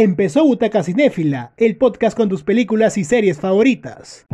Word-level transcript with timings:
Empezó 0.00 0.44
Butaca 0.44 0.84
Cinéfila, 0.84 1.54
el 1.56 1.76
podcast 1.76 2.16
con 2.16 2.28
tus 2.28 2.44
películas 2.44 2.96
y 2.98 3.02
series 3.02 3.40
favoritas. 3.40 4.28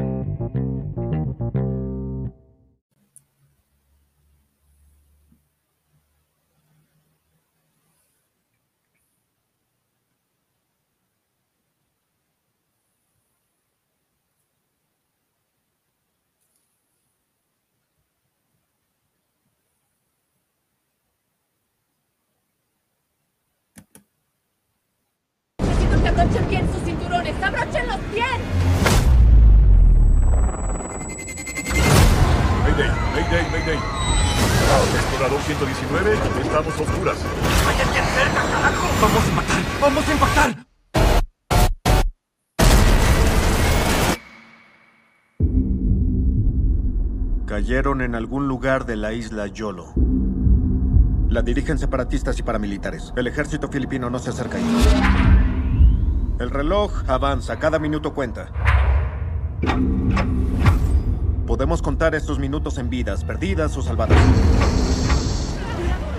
Cayeron 47.75 48.03
en 48.03 48.14
algún 48.14 48.47
lugar 48.47 48.87
de 48.87 48.95
la 48.95 49.12
isla 49.12 49.48
Yolo. 49.48 49.95
La 51.28 51.42
dirigen 51.42 51.77
separatistas 51.77 52.39
y 52.39 52.45
paramilitares. 52.45 53.12
El 53.17 53.27
ejército 53.27 53.67
filipino 53.67 54.09
no 54.11 54.20
se 54.20 54.31
acerca 54.31 54.59
ahí. 54.59 54.64
El 56.39 56.50
reloj 56.50 57.03
avanza, 57.09 57.59
cada 57.59 57.81
minuto 57.81 58.14
cuenta. 58.14 58.53
Podemos 61.48 61.83
contar 61.83 62.14
estos 62.14 62.39
minutos 62.39 62.78
en 62.78 62.91
vidas, 62.91 63.25
perdidas 63.25 63.77
o 63.77 63.83
salvadas. 63.83 64.22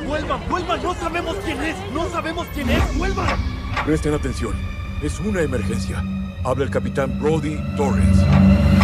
¡Vuelvan, 0.05 0.41
vuelvan! 0.49 0.83
¡No 0.83 0.93
sabemos 0.95 1.37
quién 1.45 1.61
es! 1.61 1.77
¡No 1.93 2.09
sabemos 2.09 2.47
quién 2.53 2.69
es! 2.69 2.97
¡Vuelvan! 2.97 3.39
Presten 3.85 4.13
atención. 4.13 4.55
Es 5.01 5.21
una 5.21 5.39
emergencia. 5.39 6.03
Habla 6.43 6.65
el 6.65 6.69
capitán 6.69 7.17
Brody 7.17 7.57
Torres. 7.77 8.74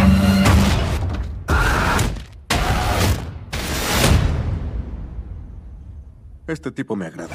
Este 6.52 6.70
tipo 6.70 6.94
me 6.94 7.06
agrada. 7.06 7.30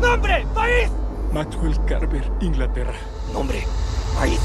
¡Nombre! 0.00 0.46
¡País! 0.54 0.88
Maxwell 1.32 1.76
Carver, 1.84 2.22
Inglaterra. 2.40 2.94
Nombre. 3.32 3.66
País. 4.14 4.38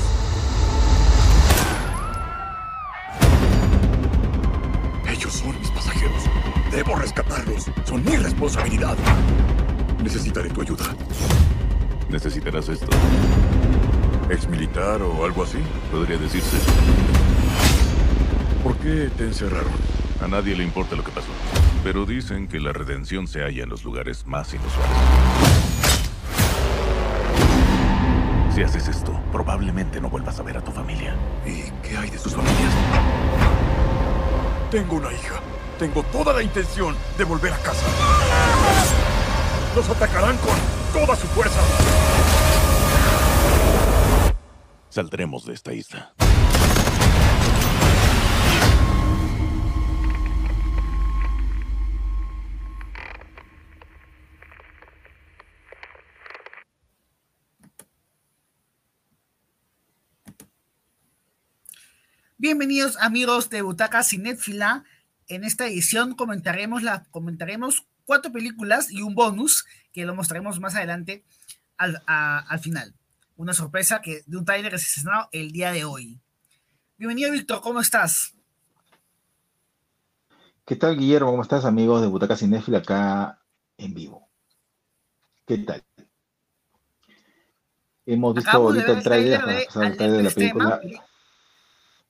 Ellos 5.07 5.31
son 5.31 5.59
mis 5.59 5.69
pasajeros. 5.69 6.23
Debo 6.71 6.95
rescatarlos. 6.95 7.69
Son 7.85 8.03
mi 8.03 8.15
responsabilidad. 8.15 8.97
Necesitaré 10.01 10.49
tu 10.49 10.63
ayuda. 10.63 10.85
¿Necesitarás 12.09 12.69
esto? 12.69 12.87
¿Ex 14.31 14.49
militar 14.49 15.03
o 15.03 15.25
algo 15.25 15.43
así? 15.43 15.59
Podría 15.91 16.17
decirse. 16.17 16.57
¿Por 18.63 18.75
qué 18.77 19.11
te 19.15 19.25
encerraron? 19.25 19.73
A 20.23 20.27
nadie 20.27 20.55
le 20.55 20.63
importa 20.63 20.95
lo 20.95 21.03
que 21.03 21.11
pasó. 21.11 21.29
Pero 21.83 22.05
dicen 22.05 22.47
que 22.47 22.59
la 22.59 22.73
redención 22.73 23.27
se 23.27 23.41
halla 23.41 23.63
en 23.63 23.69
los 23.69 23.83
lugares 23.83 24.25
más 24.25 24.53
inusuales. 24.53 24.91
Si 28.53 28.61
haces 28.61 28.87
esto, 28.89 29.17
probablemente 29.31 30.01
no 30.01 30.09
vuelvas 30.09 30.39
a 30.39 30.43
ver 30.43 30.57
a 30.57 30.61
tu 30.61 30.71
familia. 30.71 31.15
¿Y 31.45 31.71
qué 31.87 31.97
hay 31.97 32.09
de 32.09 32.17
sus 32.17 32.35
familias? 32.35 32.73
Tengo 34.69 34.97
una 34.97 35.13
hija. 35.13 35.39
Tengo 35.79 36.03
toda 36.03 36.33
la 36.33 36.43
intención 36.43 36.95
de 37.17 37.23
volver 37.23 37.53
a 37.53 37.57
casa. 37.59 37.85
Los 39.75 39.89
atacarán 39.89 40.37
con 40.37 40.57
toda 40.91 41.15
su 41.15 41.27
fuerza. 41.27 41.61
Saldremos 44.89 45.45
de 45.45 45.53
esta 45.53 45.73
isla. 45.73 46.13
Bienvenidos 62.41 62.95
amigos 63.01 63.49
de 63.49 63.61
Butaca 63.61 64.01
Cinéfila. 64.01 64.85
En 65.27 65.43
esta 65.43 65.67
edición 65.67 66.15
comentaremos, 66.15 66.83
la, 66.83 67.03
comentaremos 67.11 67.85
cuatro 68.05 68.31
películas 68.31 68.89
y 68.89 69.01
un 69.01 69.13
bonus 69.13 69.65
que 69.91 70.05
lo 70.05 70.15
mostraremos 70.15 70.57
más 70.61 70.73
adelante 70.73 71.25
al, 71.77 72.01
a- 72.07 72.39
al 72.39 72.59
final. 72.61 72.93
Una 73.35 73.53
sorpresa 73.53 73.99
que, 74.01 74.23
de 74.25 74.37
un 74.37 74.45
trailer 74.45 74.71
que 74.71 74.77
se 74.77 74.85
estrenó 74.85 75.27
el 75.33 75.51
día 75.51 75.73
de 75.73 75.83
hoy. 75.83 76.17
Bienvenido 76.97 77.29
Víctor, 77.29 77.59
¿cómo 77.59 77.81
estás? 77.81 78.33
¿Qué 80.65 80.77
tal, 80.77 80.97
Guillermo? 80.97 81.31
¿Cómo 81.31 81.41
estás, 81.41 81.65
amigos 81.65 81.99
de 82.01 82.07
Butaca 82.07 82.37
Cinéfila 82.37 82.77
acá 82.77 83.41
en 83.75 83.93
vivo? 83.93 84.29
¿Qué 85.45 85.57
tal? 85.57 85.83
Hemos 88.05 88.33
visto 88.33 88.49
Acabamos 88.49 88.75
ahorita 88.75 88.93
el 88.93 89.03
tráiler, 89.03 89.41
de 89.97 90.23
la 90.23 90.29
película. 90.31 90.79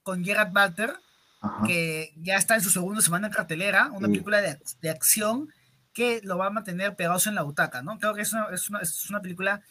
Con 0.03 0.23
Gerard 0.23 0.51
Butler, 0.51 0.93
Ajá. 1.41 1.63
que 1.67 2.13
ya 2.17 2.35
está 2.37 2.55
en 2.55 2.61
su 2.61 2.69
segunda 2.69 3.01
semana 3.01 3.27
en 3.27 3.33
cartelera, 3.33 3.89
una 3.91 4.07
Sí. 4.07 4.13
película 4.13 4.41
de, 4.41 4.59
de 4.81 4.89
acción 4.89 5.49
que 5.93 6.21
lo 6.23 6.37
va 6.37 6.47
a 6.47 6.51
mantener 6.51 6.95
pegados 6.95 7.27
en 7.27 7.35
la 7.35 7.41
butaca, 7.41 7.81
¿no? 7.81 7.97
Creo 7.99 8.13
que 8.13 8.21
es 8.21 8.31
una, 8.33 8.47
es 8.51 8.69
una, 8.69 8.79
es 8.79 9.09
una 9.09 9.21
película 9.21 9.61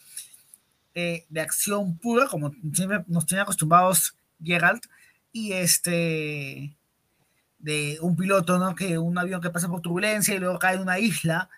eh, 0.95 1.25
de 1.29 1.41
acción 1.41 1.97
pura, 1.97 2.27
como 2.27 2.51
siempre 2.73 3.03
nos 3.07 3.25
tiene 3.25 3.41
acostumbrados 3.41 4.15
Gerald, 4.43 4.81
y 5.31 5.53
este 5.53 6.75
de 7.59 7.97
un 8.01 8.15
piloto, 8.15 8.57
¿no? 8.57 8.73
Que 8.75 8.97
un 8.97 9.17
avión 9.17 9.41
que 9.41 9.49
pasa 9.49 9.67
por 9.67 9.81
turbulencia 9.81 10.33
y 10.33 10.39
luego 10.39 10.57
cae 10.59 10.75
en 10.75 10.81
una 10.81 10.97
isla 10.99 11.49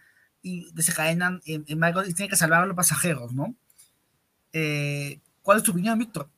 y 0.42 0.72
desencadenan 0.74 1.42
en, 1.46 1.64
en 1.68 1.80
barcos 1.80 2.10
y 2.10 2.14
tiene 2.14 2.30
que 2.30 2.36
salvar 2.36 2.64
a 2.64 2.66
los 2.66 2.76
pasajeros, 2.76 3.34
¿no? 3.34 3.56
Eh, 4.54 5.20
¿Cuál 5.42 5.58
es 5.60 5.64
tu 5.64 5.72
opinión, 5.72 5.98
Víctor? 6.00 6.30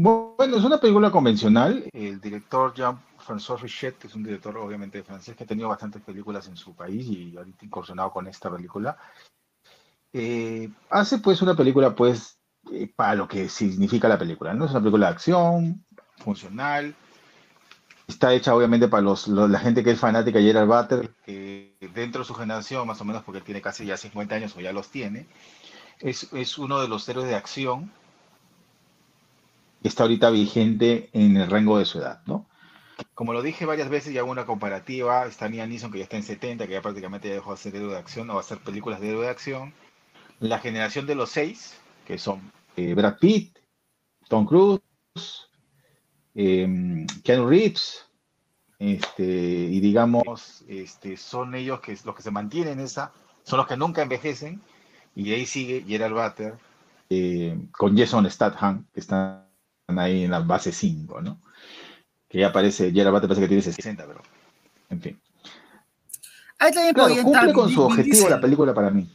Bueno, 0.00 0.56
es 0.56 0.62
una 0.62 0.78
película 0.78 1.10
convencional. 1.10 1.88
El 1.92 2.20
director 2.20 2.72
Jean-François 2.72 3.60
Richet, 3.60 3.94
que 3.98 4.06
es 4.06 4.14
un 4.14 4.22
director 4.22 4.56
obviamente 4.56 5.02
francés 5.02 5.34
que 5.34 5.42
ha 5.42 5.46
tenido 5.46 5.68
bastantes 5.68 6.00
películas 6.02 6.46
en 6.46 6.56
su 6.56 6.72
país 6.72 7.04
y 7.08 7.36
ahorita 7.36 7.64
incursionado 7.64 8.12
con 8.12 8.28
esta 8.28 8.48
película, 8.48 8.96
eh, 10.12 10.70
hace 10.90 11.18
pues 11.18 11.42
una 11.42 11.56
película 11.56 11.96
pues 11.96 12.38
eh, 12.72 12.88
para 12.94 13.16
lo 13.16 13.26
que 13.26 13.48
significa 13.48 14.06
la 14.08 14.18
película, 14.18 14.54
¿no? 14.54 14.66
Es 14.66 14.70
una 14.70 14.80
película 14.80 15.06
de 15.06 15.12
acción, 15.14 15.84
funcional, 16.18 16.94
está 18.06 18.32
hecha 18.32 18.54
obviamente 18.54 18.86
para 18.86 19.02
los, 19.02 19.26
lo- 19.26 19.48
la 19.48 19.58
gente 19.58 19.82
que 19.82 19.90
es 19.90 19.98
fanática 19.98 20.38
de 20.38 20.44
Gerard 20.44 20.68
Butler, 20.68 21.10
que 21.26 21.74
dentro 21.92 22.20
de 22.20 22.24
su 22.24 22.34
generación, 22.34 22.86
más 22.86 23.00
o 23.00 23.04
menos 23.04 23.24
porque 23.24 23.40
tiene 23.40 23.60
casi 23.60 23.84
ya 23.84 23.96
50 23.96 24.36
años 24.36 24.54
o 24.56 24.60
ya 24.60 24.72
los 24.72 24.90
tiene, 24.90 25.26
es, 26.00 26.32
es 26.32 26.56
uno 26.58 26.80
de 26.80 26.88
los 26.88 27.08
héroes 27.08 27.26
de 27.28 27.34
acción 27.34 27.90
está 29.82 30.04
ahorita 30.04 30.30
vigente 30.30 31.10
en 31.12 31.36
el 31.36 31.50
rango 31.50 31.78
de 31.78 31.84
su 31.84 31.98
edad, 31.98 32.22
¿no? 32.26 32.46
Como 33.14 33.32
lo 33.32 33.42
dije 33.42 33.64
varias 33.64 33.88
veces, 33.88 34.12
ya 34.12 34.20
hago 34.20 34.30
una 34.30 34.46
comparativa, 34.46 35.24
está 35.26 35.48
Liam 35.48 35.68
Neeson 35.68 35.92
que 35.92 35.98
ya 35.98 36.04
está 36.04 36.16
en 36.16 36.24
70, 36.24 36.66
que 36.66 36.72
ya 36.72 36.82
prácticamente 36.82 37.28
ya 37.28 37.34
dejó 37.34 37.50
de 37.50 37.54
hacer 37.54 37.76
héroe 37.76 37.92
de 37.92 37.98
acción, 37.98 38.28
o 38.30 38.38
hacer 38.38 38.58
películas 38.58 39.00
de 39.00 39.10
héroe 39.10 39.24
de 39.24 39.30
acción. 39.30 39.72
La 40.40 40.58
generación 40.58 41.06
de 41.06 41.14
los 41.14 41.30
seis, 41.30 41.78
que 42.06 42.18
son 42.18 42.52
eh, 42.76 42.94
Brad 42.94 43.18
Pitt, 43.18 43.58
Tom 44.28 44.46
Cruise, 44.46 44.80
eh, 46.34 47.06
Keanu 47.22 47.48
Reeves, 47.48 48.06
este, 48.78 49.24
y 49.24 49.80
digamos, 49.80 50.64
este, 50.68 51.16
son 51.16 51.54
ellos 51.54 51.80
que 51.80 51.96
los 52.04 52.14
que 52.14 52.22
se 52.22 52.30
mantienen 52.30 52.74
en 52.74 52.84
esa, 52.84 53.12
son 53.42 53.58
los 53.58 53.66
que 53.66 53.76
nunca 53.76 54.02
envejecen, 54.02 54.60
y 55.14 55.32
ahí 55.32 55.46
sigue 55.46 55.84
Gerard 55.86 56.12
Butler 56.12 56.54
eh, 57.10 57.58
con 57.72 57.96
Jason 57.96 58.30
Statham, 58.30 58.86
que 58.92 59.00
están 59.00 59.47
ahí 59.96 60.24
en 60.24 60.30
la 60.30 60.40
base 60.40 60.72
5, 60.72 61.22
¿no? 61.22 61.40
Que 62.28 62.40
ya 62.40 62.48
aparece, 62.48 62.92
Gerard 62.92 63.12
Butler 63.12 63.28
parece 63.28 63.42
que 63.42 63.48
tiene 63.48 63.62
60, 63.62 64.06
pero, 64.06 64.20
en 64.90 65.00
fin. 65.00 65.20
Ahí 66.58 66.72
también 66.72 66.94
Claro, 66.94 67.14
cumple 67.22 67.52
con 67.52 67.70
su 67.70 67.82
objetivo 67.82 68.14
Diesel. 68.14 68.30
la 68.30 68.40
película 68.40 68.74
para 68.74 68.90
mí. 68.90 69.08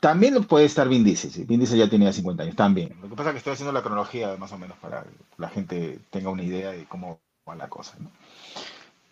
También 0.00 0.44
puede 0.44 0.66
estar 0.66 0.88
Vin 0.88 1.04
Diesel, 1.04 1.30
sí. 1.30 1.44
Vin 1.44 1.60
Diesel 1.60 1.78
ya 1.78 1.88
tenía 1.88 2.12
50 2.12 2.42
años, 2.42 2.56
también. 2.56 2.94
Lo 3.00 3.08
que 3.08 3.16
pasa 3.16 3.30
es 3.30 3.34
que 3.34 3.38
estoy 3.38 3.52
haciendo 3.54 3.72
la 3.72 3.82
cronología 3.82 4.36
más 4.36 4.52
o 4.52 4.58
menos 4.58 4.76
para 4.78 5.02
que 5.02 5.10
la 5.38 5.48
gente 5.48 6.00
tenga 6.10 6.30
una 6.30 6.42
idea 6.42 6.72
de 6.72 6.84
cómo 6.84 7.20
va 7.48 7.56
la 7.56 7.68
cosa, 7.68 7.96
¿no? 7.98 8.10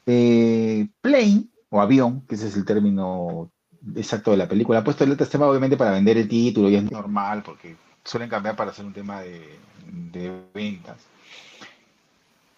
Eh, 0.06 0.86
plane, 1.00 1.46
o 1.70 1.80
avión, 1.80 2.20
que 2.28 2.34
ese 2.36 2.48
es 2.48 2.56
el 2.56 2.64
término 2.64 3.50
exacto 3.96 4.30
de 4.30 4.36
la 4.36 4.48
película. 4.48 4.80
Ha 4.80 4.84
puesto 4.84 5.04
el 5.04 5.12
este 5.12 5.26
tema 5.26 5.46
obviamente 5.46 5.76
para 5.76 5.92
vender 5.92 6.18
el 6.18 6.28
título 6.28 6.68
y 6.68 6.76
es 6.76 6.90
normal 6.90 7.42
porque 7.42 7.76
suelen 8.06 8.31
cambiar 8.31 8.56
para 8.56 8.70
hacer 8.70 8.85
un 8.85 8.93
tema 8.94 9.20
de, 9.20 9.58
de 9.87 10.43
ventas. 10.55 10.97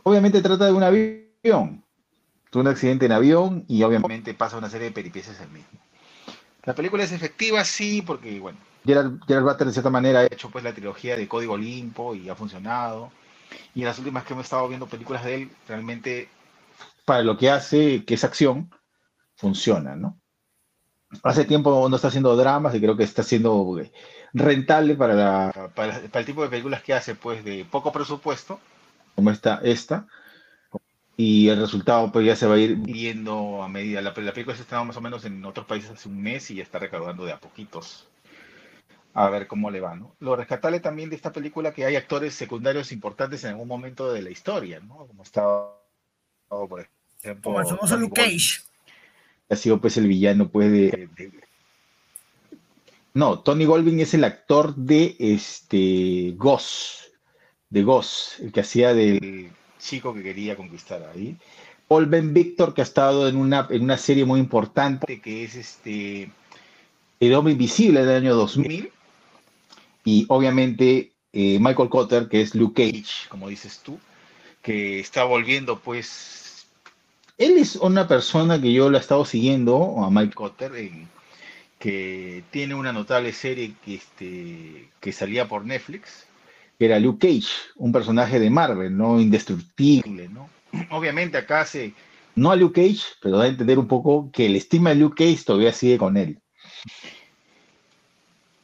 Obviamente 0.04 0.40
trata 0.40 0.66
de 0.66 0.72
un 0.72 0.82
avión. 0.82 1.82
Tuvo 2.50 2.62
un 2.62 2.68
accidente 2.68 3.06
en 3.06 3.12
avión 3.12 3.64
y 3.68 3.82
obviamente 3.82 4.32
pasa 4.34 4.56
una 4.56 4.70
serie 4.70 4.86
de 4.86 4.92
peripecias 4.92 5.40
el 5.40 5.48
mismo. 5.48 5.78
La 6.64 6.74
película 6.74 7.02
es 7.02 7.12
efectiva, 7.12 7.64
sí, 7.64 8.02
porque, 8.02 8.38
bueno, 8.38 8.58
Gerard, 8.84 9.18
Gerard 9.26 9.44
Butler 9.44 9.66
de 9.66 9.72
cierta 9.72 9.90
manera 9.90 10.20
ha 10.20 10.24
hecho 10.26 10.50
pues 10.50 10.62
la 10.62 10.72
trilogía 10.72 11.16
de 11.16 11.26
Código 11.26 11.54
Olimpo 11.54 12.14
y 12.14 12.28
ha 12.28 12.34
funcionado. 12.34 13.10
Y 13.74 13.80
en 13.80 13.86
las 13.86 13.98
últimas 13.98 14.24
que 14.24 14.34
hemos 14.34 14.44
estado 14.44 14.68
viendo 14.68 14.86
películas 14.86 15.24
de 15.24 15.34
él, 15.34 15.50
realmente 15.66 16.28
para 17.08 17.22
lo 17.22 17.38
que 17.38 17.50
hace, 17.50 18.04
que 18.04 18.14
es 18.14 18.22
acción, 18.22 18.70
funciona, 19.34 19.96
¿no? 19.96 20.20
Hace 21.22 21.44
tiempo 21.44 21.88
no 21.88 21.96
está 21.96 22.08
haciendo 22.08 22.36
dramas 22.36 22.74
y 22.74 22.80
creo 22.80 22.96
que 22.96 23.04
está 23.04 23.22
siendo 23.22 23.78
eh, 23.80 23.92
rentable 24.34 24.94
para, 24.94 25.14
la- 25.14 25.52
para, 25.74 26.00
para 26.00 26.20
el 26.20 26.26
tipo 26.26 26.42
de 26.42 26.48
películas 26.48 26.82
que 26.82 26.94
hace, 26.94 27.14
pues 27.14 27.44
de 27.44 27.64
poco 27.64 27.92
presupuesto, 27.92 28.60
como 29.14 29.30
esta, 29.30 29.60
esta. 29.62 30.06
Y 31.18 31.48
el 31.50 31.58
resultado 31.60 32.10
pues 32.10 32.24
ya 32.24 32.34
se 32.34 32.46
va 32.46 32.54
a 32.54 32.58
ir 32.58 32.76
viendo 32.76 33.62
a 33.62 33.68
medida. 33.68 34.00
La, 34.00 34.14
la 34.16 34.32
película 34.32 34.56
se 34.56 34.62
estaba 34.62 34.84
más 34.84 34.96
o 34.96 35.00
menos 35.02 35.24
en 35.26 35.44
otros 35.44 35.66
países 35.66 35.90
hace 35.90 36.08
un 36.08 36.22
mes 36.22 36.50
y 36.50 36.54
ya 36.56 36.62
está 36.62 36.78
recaudando 36.78 37.24
de 37.26 37.32
a 37.32 37.40
poquitos. 37.40 38.06
A 39.14 39.28
ver 39.30 39.46
cómo 39.46 39.70
le 39.70 39.80
va, 39.80 39.94
¿no? 39.96 40.14
Lo 40.20 40.36
rescatable 40.36 40.80
también 40.80 41.10
de 41.10 41.16
esta 41.16 41.32
película 41.32 41.72
que 41.72 41.84
hay 41.84 41.96
actores 41.96 42.34
secundarios 42.34 42.92
importantes 42.92 43.44
en 43.44 43.50
algún 43.50 43.68
momento 43.68 44.12
de 44.12 44.22
la 44.22 44.30
historia, 44.30 44.80
¿no? 44.80 45.06
Como 45.06 45.22
estaba, 45.22 45.74
por 46.48 46.88
ejemplo, 47.22 47.42
Como 47.42 47.60
el 47.60 47.66
famoso 47.66 47.96
Luke 47.96 48.14
Cage. 48.22 48.62
Ha 49.48 49.56
sido 49.56 49.80
pues 49.80 49.96
el 49.96 50.06
villano 50.06 50.48
pues 50.48 50.70
de, 50.70 51.08
no 53.14 53.40
Tony 53.40 53.64
Goldwyn 53.64 54.00
es 54.00 54.14
el 54.14 54.24
actor 54.24 54.74
de 54.74 55.16
este 55.18 56.34
Ghost 56.36 57.08
de 57.70 57.82
Ghost 57.82 58.40
el 58.40 58.52
que 58.52 58.60
hacía 58.60 58.94
del 58.94 59.50
chico 59.78 60.12
que 60.14 60.22
quería 60.22 60.56
conquistar 60.56 61.02
ahí. 61.14 61.36
Paul 61.86 62.06
Ben 62.06 62.34
Victor 62.34 62.74
que 62.74 62.82
ha 62.82 62.84
estado 62.84 63.28
en 63.28 63.36
una 63.36 63.66
en 63.70 63.82
una 63.82 63.96
serie 63.96 64.24
muy 64.24 64.40
importante 64.40 65.20
que 65.20 65.44
es 65.44 65.54
este 65.54 66.30
El 67.20 67.34
hombre 67.34 67.52
invisible 67.52 68.04
del 68.04 68.16
año 68.16 68.34
2000 68.34 68.92
y 70.04 70.26
obviamente 70.28 71.12
eh, 71.32 71.58
Michael 71.60 71.88
Cotter 71.88 72.28
que 72.28 72.42
es 72.42 72.54
Luke 72.54 72.92
Cage 72.92 73.28
como 73.28 73.48
dices 73.48 73.80
tú 73.82 73.98
que 74.62 75.00
está 75.00 75.24
volviendo 75.24 75.78
pues 75.78 76.37
él 77.38 77.56
es 77.56 77.76
una 77.76 78.06
persona 78.08 78.60
que 78.60 78.72
yo 78.72 78.90
lo 78.90 78.98
he 78.98 79.00
estado 79.00 79.24
siguiendo, 79.24 80.04
a 80.04 80.10
Mike 80.10 80.34
Cotter, 80.34 80.74
en- 80.76 81.08
que 81.78 82.42
tiene 82.50 82.74
una 82.74 82.92
notable 82.92 83.32
serie 83.32 83.74
que, 83.84 83.94
este, 83.94 84.88
que 85.00 85.12
salía 85.12 85.46
por 85.46 85.64
Netflix, 85.64 86.26
que 86.78 86.86
era 86.86 86.98
Luke 86.98 87.26
Cage, 87.26 87.48
un 87.76 87.92
personaje 87.92 88.40
de 88.40 88.50
Marvel, 88.50 88.96
¿no? 88.96 89.20
Indestructible, 89.20 90.28
¿no? 90.28 90.50
Obviamente 90.90 91.38
acá 91.38 91.64
se, 91.64 91.94
no 92.34 92.50
a 92.50 92.56
Luke 92.56 92.80
Cage, 92.82 93.04
pero 93.22 93.38
da 93.38 93.44
a 93.44 93.48
entender 93.48 93.78
un 93.78 93.86
poco 93.88 94.30
que 94.32 94.46
el 94.46 94.56
estima 94.56 94.90
de 94.90 94.96
Luke 94.96 95.24
Cage 95.24 95.44
todavía 95.44 95.72
sigue 95.72 95.98
con 95.98 96.16
él. 96.16 96.38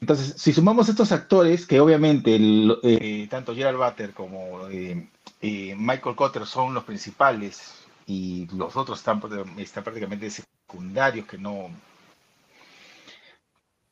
Entonces, 0.00 0.34
si 0.36 0.52
sumamos 0.52 0.88
estos 0.88 1.12
actores, 1.12 1.66
que 1.66 1.80
obviamente 1.80 2.36
eh, 2.82 3.26
tanto 3.30 3.54
Gerald 3.54 3.78
Butler 3.78 4.12
como 4.12 4.68
eh, 4.68 5.08
eh, 5.40 5.74
Michael 5.78 6.14
Cotter 6.14 6.44
son 6.44 6.74
los 6.74 6.84
principales 6.84 7.83
y 8.06 8.46
los 8.56 8.76
otros 8.76 8.98
están, 8.98 9.20
están 9.58 9.84
prácticamente 9.84 10.30
secundarios 10.30 11.26
que 11.26 11.38
no... 11.38 11.70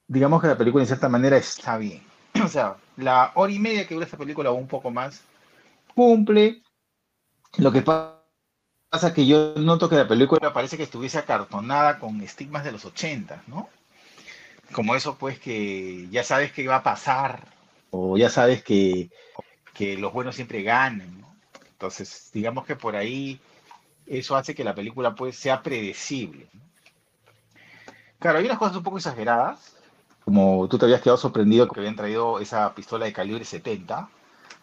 Digamos 0.06 0.40
que 0.40 0.46
la 0.48 0.56
película 0.58 0.82
en 0.84 0.86
cierta 0.86 1.08
manera 1.08 1.36
está 1.36 1.76
bien. 1.78 2.02
O 2.44 2.48
sea, 2.48 2.76
la 2.96 3.32
hora 3.34 3.52
y 3.52 3.58
media 3.58 3.86
que 3.86 3.94
dura 3.94 4.06
esta 4.06 4.16
película 4.16 4.50
o 4.50 4.54
un 4.54 4.68
poco 4.68 4.90
más 4.90 5.22
cumple. 5.94 6.62
Lo 7.58 7.72
que 7.72 7.82
pa- 7.82 8.24
pasa 8.90 9.08
es 9.08 9.14
que 9.14 9.26
yo 9.26 9.54
noto 9.56 9.88
que 9.88 9.96
la 9.96 10.08
película 10.08 10.52
parece 10.52 10.76
que 10.78 10.84
estuviese 10.84 11.18
acartonada 11.18 11.98
con 12.00 12.20
estigmas 12.22 12.64
de 12.64 12.72
los 12.72 12.84
80, 12.86 13.42
¿no? 13.48 13.68
Como 14.72 14.94
eso 14.94 15.16
pues 15.18 15.38
que 15.38 16.08
ya 16.10 16.24
sabes 16.24 16.52
que 16.52 16.66
va 16.66 16.76
a 16.76 16.82
pasar 16.82 17.46
o 17.90 18.16
ya 18.16 18.30
sabes 18.30 18.62
que, 18.64 19.10
que 19.74 19.96
los 19.98 20.12
buenos 20.12 20.36
siempre 20.36 20.62
ganan. 20.62 21.24
Entonces, 21.72 22.30
digamos 22.34 22.66
que 22.66 22.76
por 22.76 22.96
ahí 22.96 23.40
eso 24.06 24.36
hace 24.36 24.54
que 24.54 24.64
la 24.64 24.74
película 24.74 25.14
pues 25.14 25.36
sea 25.36 25.62
predecible. 25.62 26.48
Claro, 28.18 28.38
hay 28.38 28.44
unas 28.44 28.58
cosas 28.58 28.76
un 28.76 28.82
poco 28.82 28.98
exageradas, 28.98 29.76
como 30.24 30.68
tú 30.68 30.78
te 30.78 30.84
habías 30.84 31.00
quedado 31.00 31.16
sorprendido 31.16 31.68
que 31.68 31.80
habían 31.80 31.96
traído 31.96 32.38
esa 32.38 32.74
pistola 32.74 33.06
de 33.06 33.12
calibre 33.12 33.44
70, 33.44 34.08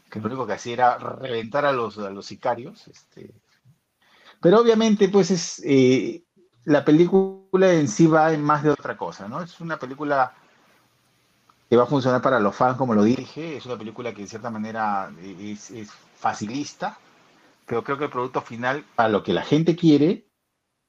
que 0.09 0.19
lo 0.19 0.27
único 0.27 0.47
que 0.47 0.53
hacía 0.53 0.73
era 0.73 0.97
reventar 0.97 1.65
a 1.65 1.73
los, 1.73 1.97
a 1.97 2.09
los 2.09 2.25
sicarios. 2.25 2.87
Este. 2.87 3.33
Pero 4.41 4.61
obviamente 4.61 5.09
pues 5.09 5.31
es, 5.31 5.61
eh, 5.65 6.23
la 6.65 6.85
película 6.85 7.73
en 7.73 7.87
sí 7.87 8.07
va 8.07 8.31
en 8.33 8.43
más 8.43 8.63
de 8.63 8.69
otra 8.69 8.95
cosa, 8.95 9.27
¿no? 9.27 9.41
Es 9.41 9.59
una 9.59 9.77
película 9.77 10.33
que 11.69 11.75
va 11.75 11.83
a 11.83 11.87
funcionar 11.87 12.21
para 12.21 12.39
los 12.39 12.55
fans, 12.55 12.77
como 12.77 12.95
lo 12.95 13.03
dije, 13.03 13.57
es 13.57 13.65
una 13.65 13.77
película 13.77 14.13
que 14.13 14.21
en 14.21 14.27
cierta 14.27 14.49
manera 14.49 15.11
es 15.21 15.71
facilista, 16.15 16.97
pero 17.69 17.83
creo 17.83 17.99
que 17.99 18.05
el 18.05 18.09
producto 18.09 18.41
final, 18.41 18.83
a 18.97 19.07
lo 19.07 19.21
que 19.23 19.31
la 19.31 19.43
gente 19.43 19.75
quiere, 19.75 20.25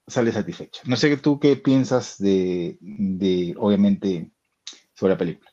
sale 0.06 0.32
satisfecha. 0.32 0.80
No 0.86 0.96
sé 0.96 1.14
tú 1.18 1.38
qué 1.38 1.54
piensas 1.56 2.16
de, 2.16 2.78
de 2.80 3.54
obviamente, 3.58 4.30
sobre 4.94 5.12
la 5.12 5.18
película. 5.18 5.50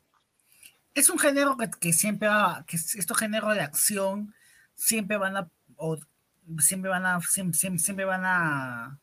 Es 0.95 1.09
un 1.09 1.19
género 1.19 1.57
que, 1.57 1.69
que 1.81 1.91
siempre 1.91 2.29
va, 2.29 2.63
que 2.65 2.77
es- 2.77 2.95
estos 2.95 3.17
géneros 3.17 3.53
de 3.53 3.59
acción 3.61 4.33
siempre 4.73 5.17
van 5.17 5.35
a, 5.35 5.51
o 5.75 5.97
siempre 6.59 6.89
van 6.89 7.05
a, 7.05 7.19
siempre, 7.19 7.59
siempre, 7.59 7.83
siempre 7.83 8.05
van 8.05 8.21
a 8.23 8.97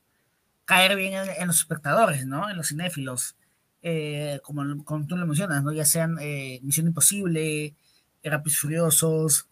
caer 0.64 0.96
bien 0.96 1.12
en, 1.12 1.28
en 1.42 1.46
los 1.46 1.58
espectadores, 1.58 2.26
¿no? 2.26 2.48
En 2.48 2.56
los 2.56 2.68
cinéfilos. 2.68 3.36
Eh, 3.82 4.40
como, 4.42 4.82
como 4.84 5.06
tú 5.06 5.14
lo 5.14 5.26
mencionas, 5.26 5.62
¿no? 5.62 5.72
Ya 5.74 5.84
sean 5.84 6.16
eh, 6.22 6.58
Misión 6.62 6.86
Imposible, 6.86 7.74
Rápidos 8.22 8.54
y 8.54 8.60
Furiosos, 8.60 9.46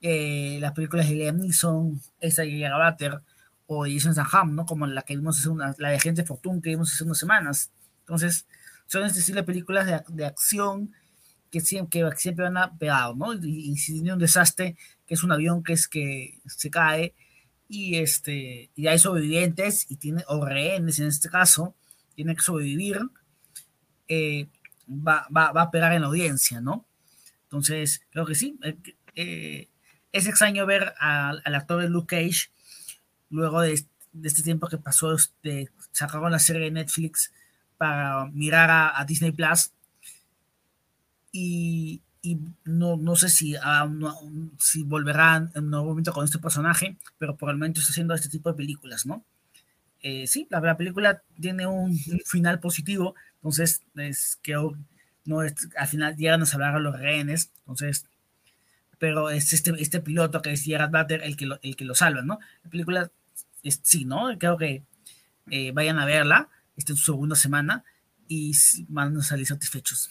eh, 0.00 0.58
las 0.60 0.72
películas 0.72 1.08
de 1.08 1.14
Liam 1.14 1.38
Neeson, 1.38 2.00
esa 2.20 2.42
de 2.42 2.68
Butler, 2.70 3.20
o 3.66 3.84
de 3.84 3.94
Jason 3.94 4.12
Statham, 4.12 4.54
¿no? 4.54 4.66
Como 4.66 4.86
la 4.86 5.02
que 5.02 5.16
vimos 5.16 5.38
hace 5.38 5.48
una, 5.48 5.74
la 5.78 5.90
de 5.90 6.00
Gente 6.00 6.24
Fortune 6.24 6.60
que 6.60 6.70
vimos 6.70 6.92
hace 6.92 7.04
unas 7.04 7.18
semanas. 7.18 7.70
Entonces, 8.00 8.46
son 8.86 9.04
este 9.04 9.20
estilo 9.20 9.40
de 9.40 9.46
películas 9.46 9.86
de, 9.86 10.02
de 10.08 10.26
acción 10.26 10.92
que 11.50 11.60
siempre, 11.60 12.02
que 12.10 12.16
siempre 12.16 12.44
van 12.44 12.56
a 12.56 12.76
pegar, 12.76 13.16
¿no? 13.16 13.34
Y, 13.34 13.70
y 13.70 13.76
si 13.76 13.94
tiene 13.94 14.12
un 14.12 14.18
desastre, 14.18 14.76
que 15.06 15.14
es 15.14 15.22
un 15.22 15.32
avión 15.32 15.62
que 15.62 15.72
es 15.72 15.86
que 15.88 16.38
se 16.46 16.70
cae, 16.70 17.14
y 17.68 17.96
este, 17.96 18.70
y 18.74 18.86
hay 18.88 18.98
sobrevivientes, 18.98 19.86
y 19.88 19.96
tiene, 19.96 20.24
o 20.26 20.44
rehenes 20.44 20.98
en 20.98 21.06
este 21.06 21.28
caso, 21.28 21.74
tienen 22.16 22.34
que 22.34 22.42
sobrevivir, 22.42 23.00
eh, 24.08 24.48
va, 24.88 25.26
va, 25.34 25.52
va 25.52 25.62
a 25.62 25.70
pegar 25.70 25.92
en 25.92 26.02
la 26.02 26.08
audiencia, 26.08 26.60
¿no? 26.60 26.84
Entonces, 27.44 28.02
creo 28.10 28.26
que 28.26 28.34
sí. 28.34 28.58
eh, 28.62 28.76
eh, 29.14 29.68
es 30.12 30.26
extraño 30.26 30.66
ver 30.66 30.94
al, 30.98 31.42
actor 31.54 31.82
de 31.82 31.88
Luke 31.88 32.16
Cage 32.16 32.50
luego 33.30 33.60
de, 33.60 33.72
este 34.24 34.42
tiempo 34.42 34.68
que 34.68 34.78
pasó, 34.78 35.16
de, 35.42 35.70
sacaron 35.92 36.32
la 36.32 36.38
serie 36.38 36.62
de 36.62 36.70
Netflix 36.72 37.32
para 37.78 38.26
mirar 38.26 38.70
a, 38.70 38.98
a 39.00 39.04
Disney 39.04 39.32
Plus. 39.32 39.72
Y, 41.32 42.02
no, 42.64 42.96
no 42.96 43.16
sé 43.16 43.28
si, 43.30 43.54
ah, 43.62 43.88
no- 43.90 44.14
si 44.58 44.82
volverán 44.82 45.50
en 45.54 45.72
algún 45.72 45.90
momento 45.90 46.12
con 46.12 46.24
este 46.24 46.38
personaje, 46.38 46.96
pero 47.18 47.36
por 47.36 47.48
el 47.50 47.56
momento 47.56 47.80
está 47.80 47.92
haciendo 47.92 48.14
este 48.14 48.28
tipo 48.28 48.50
de 48.50 48.56
películas, 48.56 49.06
¿no? 49.06 49.24
Eh, 50.02 50.26
sí, 50.26 50.46
la, 50.50 50.60
la 50.60 50.76
película 50.76 51.22
tiene 51.40 51.66
un, 51.66 51.90
un 51.92 52.20
final 52.26 52.60
positivo, 52.60 53.14
entonces 53.36 53.82
es 53.96 54.38
que 54.42 54.54
no 55.26 55.42
es- 55.42 55.68
al 55.76 55.88
final 55.88 56.16
llegan 56.16 56.42
a 56.42 56.46
salvar 56.46 56.74
a 56.76 56.80
los 56.80 56.98
rehenes, 56.98 57.52
entonces, 57.60 58.06
pero 59.00 59.30
es 59.30 59.52
este, 59.54 59.72
este 59.78 60.00
piloto 60.00 60.42
que 60.42 60.52
es 60.52 60.62
Gerard 60.62 60.90
Butler 60.90 61.22
el 61.22 61.36
que 61.36 61.46
lo, 61.46 61.58
el 61.62 61.74
que 61.74 61.86
lo 61.86 61.94
salva, 61.94 62.20
¿no? 62.20 62.38
La 62.62 62.70
película 62.70 63.10
es, 63.62 63.80
sí, 63.82 64.04
¿no? 64.04 64.28
Creo 64.38 64.58
que 64.58 64.84
eh, 65.50 65.72
vayan 65.72 65.98
a 65.98 66.04
verla, 66.04 66.50
esta 66.76 66.92
es 66.92 66.98
su 67.00 67.06
segunda 67.06 67.34
semana 67.34 67.82
y 68.28 68.52
van 68.88 69.16
a 69.16 69.22
salir 69.22 69.46
satisfechos. 69.46 70.10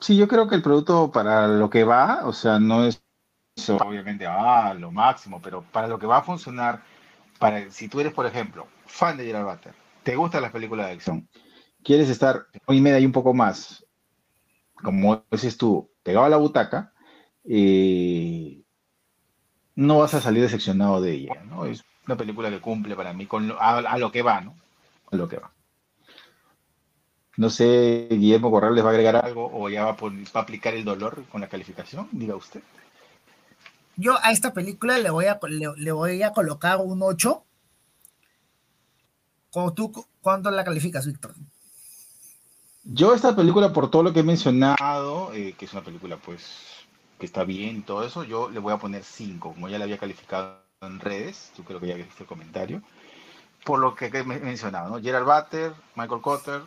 Sí, 0.00 0.16
yo 0.16 0.26
creo 0.26 0.48
que 0.48 0.56
el 0.56 0.62
producto 0.62 1.10
para 1.10 1.46
lo 1.46 1.70
que 1.70 1.84
va, 1.84 2.26
o 2.26 2.32
sea, 2.32 2.58
no 2.58 2.84
es 2.84 3.00
obviamente 3.68 4.26
ah, 4.26 4.74
lo 4.74 4.90
máximo, 4.90 5.40
pero 5.40 5.62
para 5.62 5.86
lo 5.86 6.00
que 6.00 6.06
va 6.06 6.18
a 6.18 6.22
funcionar, 6.22 6.82
para 7.38 7.70
si 7.70 7.88
tú 7.88 8.00
eres, 8.00 8.12
por 8.12 8.26
ejemplo, 8.26 8.66
fan 8.86 9.16
de 9.16 9.24
Gerard 9.24 9.46
Butler, 9.46 9.74
te 10.02 10.16
gustan 10.16 10.42
las 10.42 10.52
películas 10.52 10.86
de 10.86 10.92
acción, 10.94 11.28
quieres 11.84 12.10
estar 12.10 12.46
hoy 12.66 12.78
y 12.78 12.80
media 12.80 12.98
y 12.98 13.06
un 13.06 13.12
poco 13.12 13.32
más, 13.34 13.84
como 14.74 15.24
dices 15.30 15.56
tú, 15.56 15.88
pegado 16.08 16.24
a 16.24 16.30
la 16.30 16.38
butaca, 16.38 16.94
eh, 17.44 18.62
no 19.74 19.98
vas 19.98 20.14
a 20.14 20.22
salir 20.22 20.40
decepcionado 20.40 21.02
de 21.02 21.12
ella, 21.12 21.44
¿no? 21.44 21.66
Es 21.66 21.84
una 22.06 22.16
película 22.16 22.48
que 22.48 22.62
cumple 22.62 22.96
para 22.96 23.12
mí 23.12 23.26
con 23.26 23.46
lo- 23.46 23.60
a, 23.60 23.98
lo 23.98 24.10
que 24.10 24.22
va, 24.22 24.40
¿no? 24.40 24.56
A 25.12 25.16
lo 25.16 25.28
que 25.28 25.36
va. 25.36 25.52
No 27.36 27.50
sé, 27.50 28.08
Guillermo 28.10 28.50
Corrales 28.50 28.82
va 28.82 28.88
a 28.88 28.92
agregar 28.92 29.16
algo 29.16 29.50
o 29.52 29.68
ya 29.68 29.84
va 29.84 29.90
a, 29.90 30.40
aplicar 30.40 30.72
el 30.72 30.82
dolor 30.82 31.24
con 31.30 31.42
la 31.42 31.48
calificación, 31.48 32.08
diga 32.10 32.34
usted. 32.36 32.62
Yo 33.96 34.16
a 34.22 34.32
esta 34.32 34.54
película 34.54 34.96
le 34.96 35.10
voy 35.10 35.26
a, 36.22 36.32
colocar 36.32 36.78
un 36.78 37.02
8. 37.02 37.44
¿Cómo 39.50 39.74
tú, 39.74 40.06
¿Cuánto 40.22 40.50
la 40.50 40.64
calificas, 40.64 41.06
Víctor? 41.06 41.34
Yo 42.90 43.12
esta 43.12 43.36
película, 43.36 43.70
por 43.70 43.90
todo 43.90 44.02
lo 44.02 44.14
que 44.14 44.20
he 44.20 44.22
mencionado, 44.22 45.30
eh, 45.34 45.54
que 45.58 45.66
es 45.66 45.72
una 45.74 45.82
película 45.82 46.16
pues 46.16 46.86
que 47.18 47.26
está 47.26 47.44
bien 47.44 47.82
todo 47.82 48.02
eso, 48.02 48.24
yo 48.24 48.48
le 48.48 48.60
voy 48.60 48.72
a 48.72 48.78
poner 48.78 49.04
5, 49.04 49.52
como 49.52 49.68
ya 49.68 49.78
la 49.78 49.84
había 49.84 49.98
calificado 49.98 50.62
en 50.80 50.98
redes, 50.98 51.52
yo 51.58 51.64
creo 51.64 51.80
que 51.80 51.88
ya 51.88 51.96
viste 51.96 52.22
el 52.22 52.26
comentario, 52.26 52.82
por 53.66 53.78
lo 53.78 53.94
que 53.94 54.06
he 54.06 54.24
mencionado, 54.24 54.88
¿no? 54.88 55.02
Gerald 55.02 55.26
Butler, 55.26 55.72
Michael 55.96 56.22
Cotter, 56.22 56.62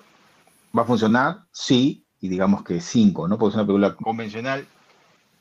¿va 0.77 0.83
a 0.83 0.85
funcionar? 0.85 1.45
Sí, 1.51 2.05
y 2.19 2.29
digamos 2.29 2.63
que 2.63 2.81
5, 2.81 3.27
¿no? 3.27 3.39
Porque 3.39 3.53
es 3.53 3.55
una 3.55 3.65
película 3.65 3.95
convencional, 3.95 4.67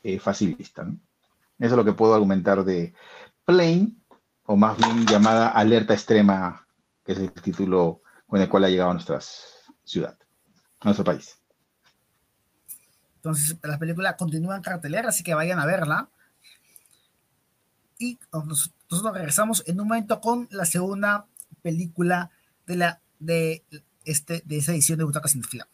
eh, 0.01 0.17
facilista, 0.17 0.83
¿no? 0.83 0.97
Eso 1.59 1.75
es 1.75 1.77
lo 1.77 1.85
que 1.85 1.93
puedo 1.93 2.15
argumentar 2.15 2.63
de 2.63 2.95
Plane, 3.45 3.91
o 4.47 4.55
más 4.55 4.77
bien 4.77 5.05
llamada 5.05 5.49
Alerta 5.49 5.93
Extrema, 5.93 6.65
que 7.05 7.11
es 7.11 7.19
el 7.19 7.31
título 7.33 8.01
con 8.25 8.41
el 8.41 8.49
cual 8.49 8.63
ha 8.63 8.69
llegado 8.69 8.89
a 8.89 8.93
nuestra 8.93 9.19
ciudad, 9.83 10.17
nuestro 10.83 11.03
país. 11.05 11.37
Entonces, 13.17 13.57
la 13.61 13.77
película 13.77 14.17
continúa 14.17 14.55
en 14.55 14.63
cartelera, 14.63 15.09
así 15.09 15.23
que 15.23 15.35
vayan 15.35 15.59
a 15.59 15.65
verla. 15.65 16.09
Y 17.99 18.17
nos- 18.33 18.73
nosotros 18.89 19.13
regresamos 19.13 19.63
en 19.67 19.79
un 19.79 19.87
momento 19.87 20.19
con 20.21 20.47
la 20.51 20.65
segunda 20.65 21.27
película 21.61 22.31
de, 22.65 22.75
la, 22.75 23.01
de, 23.19 23.63
este, 24.05 24.41
de 24.45 24.57
esa 24.57 24.71
edición 24.71 24.97
de 24.97 25.03
Butacas 25.05 25.31
sin 25.31 25.43
Fila. 25.43 25.67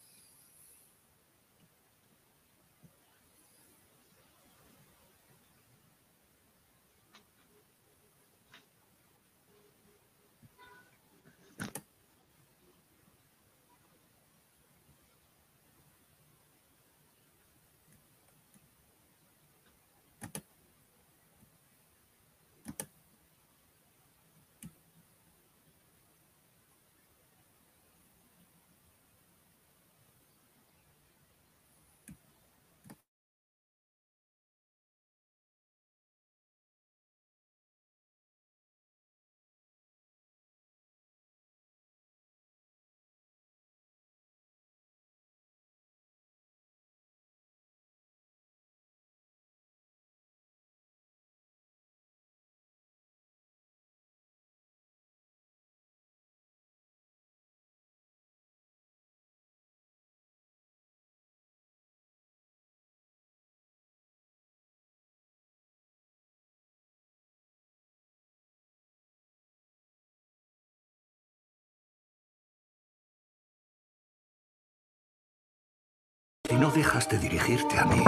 Si 76.47 76.55
no 76.55 76.71
dejas 76.71 77.09
de 77.09 77.19
dirigirte 77.19 77.77
a 77.77 77.83
mí. 77.85 78.01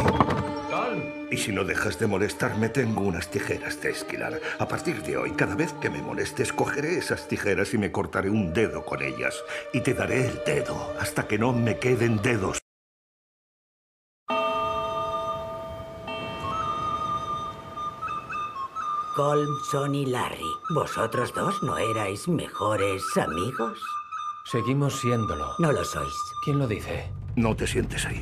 Y 1.29 1.36
si 1.36 1.51
no 1.51 1.65
dejas 1.65 2.00
de 2.00 2.08
molestarme, 2.08 2.69
tengo 2.69 3.01
unas 3.01 3.29
tijeras 3.29 3.81
de 3.81 3.89
esquilar. 3.89 4.39
A 4.60 4.67
partir 4.67 5.03
de 5.03 5.17
hoy, 5.17 5.31
cada 5.31 5.55
vez 5.55 5.74
que 5.74 5.89
me 5.89 6.01
molestes, 6.01 6.53
cogeré 6.53 6.98
esas 6.98 7.27
tijeras 7.27 7.74
y 7.74 7.77
me 7.77 7.91
cortaré 7.91 8.29
un 8.29 8.53
dedo 8.53 8.86
con 8.86 9.01
ellas. 9.01 9.36
Y 9.74 9.81
te 9.81 9.93
daré 9.93 10.27
el 10.27 10.41
dedo 10.46 10.93
hasta 11.00 11.27
que 11.27 11.38
no 11.38 11.51
me 11.51 11.79
queden 11.79 12.22
dedos. 12.22 12.60
Colmson 19.17 19.96
y 19.96 20.05
Larry, 20.05 20.50
¿vosotros 20.69 21.34
dos 21.34 21.62
no 21.62 21.77
erais 21.77 22.25
mejores 22.29 23.03
amigos? 23.17 23.77
Seguimos 24.46 24.98
siéndolo. 25.01 25.55
No 25.60 25.74
lo 25.74 25.84
sois. 25.84 26.15
¿Quién 26.46 26.58
lo 26.58 26.67
dice? 26.67 27.12
No 27.39 27.55
te 27.55 27.65
sientes 27.65 28.05
ahí. 28.05 28.22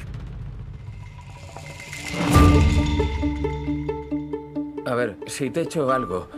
A 4.86 4.94
ver, 4.94 5.18
si 5.26 5.50
te 5.50 5.62
he 5.62 5.64
hecho 5.64 5.92
algo, 5.92 6.30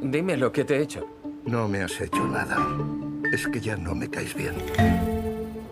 dime 0.00 0.36
lo 0.36 0.52
que 0.52 0.62
te 0.62 0.76
he 0.76 0.82
hecho. 0.82 1.04
No 1.44 1.66
me 1.66 1.82
has 1.82 2.00
hecho 2.00 2.24
nada. 2.28 2.56
Es 3.32 3.48
que 3.48 3.60
ya 3.60 3.76
no 3.76 3.96
me 3.96 4.08
caes 4.08 4.32
bien. 4.36 4.54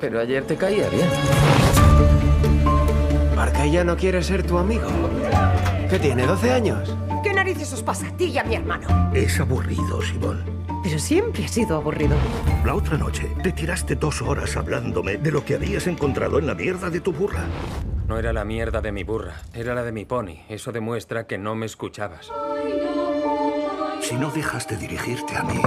Pero 0.00 0.18
ayer 0.18 0.44
te 0.48 0.56
caía 0.56 0.88
bien. 0.88 1.08
Marca 3.36 3.64
ya 3.64 3.84
no 3.84 3.96
quiere 3.96 4.20
ser 4.20 4.44
tu 4.44 4.58
amigo. 4.58 4.88
¿Qué 5.88 6.00
tiene, 6.00 6.26
12 6.26 6.52
años? 6.52 6.96
¿Qué 7.22 7.32
narices 7.32 7.72
os 7.72 7.84
pasa 7.84 8.08
a 8.08 8.16
ti 8.16 8.24
y 8.24 8.38
a 8.38 8.42
mi 8.42 8.56
hermano? 8.56 9.12
Es 9.14 9.38
aburrido, 9.38 10.02
Simón. 10.02 10.57
Pero 10.82 10.98
siempre 10.98 11.44
ha 11.44 11.48
sido 11.48 11.76
aburrido. 11.76 12.16
La 12.64 12.74
otra 12.74 12.96
noche 12.96 13.30
te 13.42 13.52
tiraste 13.52 13.96
dos 13.96 14.22
horas 14.22 14.56
hablándome 14.56 15.16
de 15.16 15.30
lo 15.30 15.44
que 15.44 15.54
habías 15.54 15.86
encontrado 15.86 16.38
en 16.38 16.46
la 16.46 16.54
mierda 16.54 16.90
de 16.90 17.00
tu 17.00 17.12
burra. 17.12 17.44
No 18.06 18.18
era 18.18 18.32
la 18.32 18.44
mierda 18.44 18.80
de 18.80 18.92
mi 18.92 19.04
burra, 19.04 19.34
era 19.52 19.74
la 19.74 19.82
de 19.82 19.92
mi 19.92 20.04
pony. 20.04 20.44
Eso 20.48 20.72
demuestra 20.72 21.26
que 21.26 21.36
no 21.36 21.54
me 21.54 21.66
escuchabas. 21.66 22.30
Si 24.00 24.14
no 24.14 24.30
dejas 24.30 24.66
de 24.68 24.76
dirigirte 24.76 25.36
a 25.36 25.42
mí. 25.42 25.60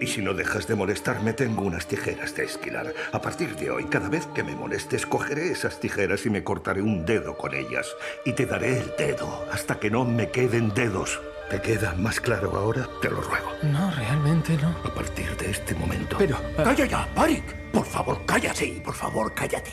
Y 0.00 0.06
si 0.06 0.20
no 0.20 0.34
dejas 0.34 0.66
de 0.66 0.74
molestarme, 0.74 1.32
tengo 1.32 1.62
unas 1.62 1.86
tijeras 1.86 2.34
de 2.34 2.44
esquilar. 2.44 2.92
A 3.12 3.20
partir 3.20 3.56
de 3.56 3.70
hoy, 3.70 3.84
cada 3.84 4.08
vez 4.08 4.26
que 4.26 4.42
me 4.42 4.54
molestes, 4.54 5.06
cogeré 5.06 5.50
esas 5.50 5.80
tijeras 5.80 6.26
y 6.26 6.30
me 6.30 6.44
cortaré 6.44 6.82
un 6.82 7.06
dedo 7.06 7.36
con 7.36 7.54
ellas. 7.54 7.88
Y 8.24 8.34
te 8.34 8.44
daré 8.44 8.78
el 8.78 8.92
dedo 8.98 9.46
hasta 9.50 9.78
que 9.80 9.90
no 9.90 10.04
me 10.04 10.30
queden 10.30 10.74
dedos. 10.74 11.18
¿Te 11.50 11.60
queda 11.60 11.94
más 11.94 12.20
claro 12.20 12.56
ahora? 12.56 12.88
Te 13.00 13.08
lo 13.08 13.20
ruego. 13.20 13.46
No, 13.62 13.90
realmente 13.92 14.56
no. 14.60 14.68
A 14.84 14.92
partir 14.92 15.36
de 15.36 15.50
este 15.50 15.74
momento. 15.76 16.16
Pero... 16.18 16.36
¡Calla 16.56 16.86
ya, 16.86 17.08
Parik! 17.14 17.70
Por 17.70 17.84
favor, 17.84 18.20
cállate. 18.26 18.56
Sí, 18.56 18.82
por 18.84 18.94
favor, 18.94 19.32
cállate. 19.32 19.70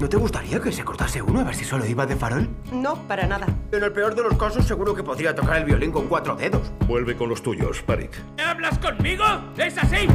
¿No 0.00 0.08
te 0.08 0.16
gustaría 0.16 0.60
que 0.60 0.72
se 0.72 0.82
cortase 0.84 1.22
uno 1.22 1.40
a 1.40 1.44
ver 1.44 1.54
si 1.54 1.64
solo 1.64 1.86
iba 1.86 2.04
de 2.04 2.16
farol? 2.16 2.48
No, 2.72 2.96
para 3.06 3.24
nada. 3.28 3.46
En 3.70 3.84
el 3.84 3.92
peor 3.92 4.16
de 4.16 4.24
los 4.24 4.36
casos, 4.36 4.66
seguro 4.66 4.96
que 4.96 5.04
podría 5.04 5.32
tocar 5.32 5.58
el 5.58 5.64
violín 5.64 5.92
con 5.92 6.08
cuatro 6.08 6.34
dedos. 6.34 6.72
Vuelve 6.88 7.16
con 7.16 7.28
los 7.28 7.40
tuyos, 7.40 7.80
Parik. 7.82 8.10
¿Hablas 8.44 8.80
conmigo? 8.80 9.24
¿Es 9.56 9.78
así? 9.78 10.08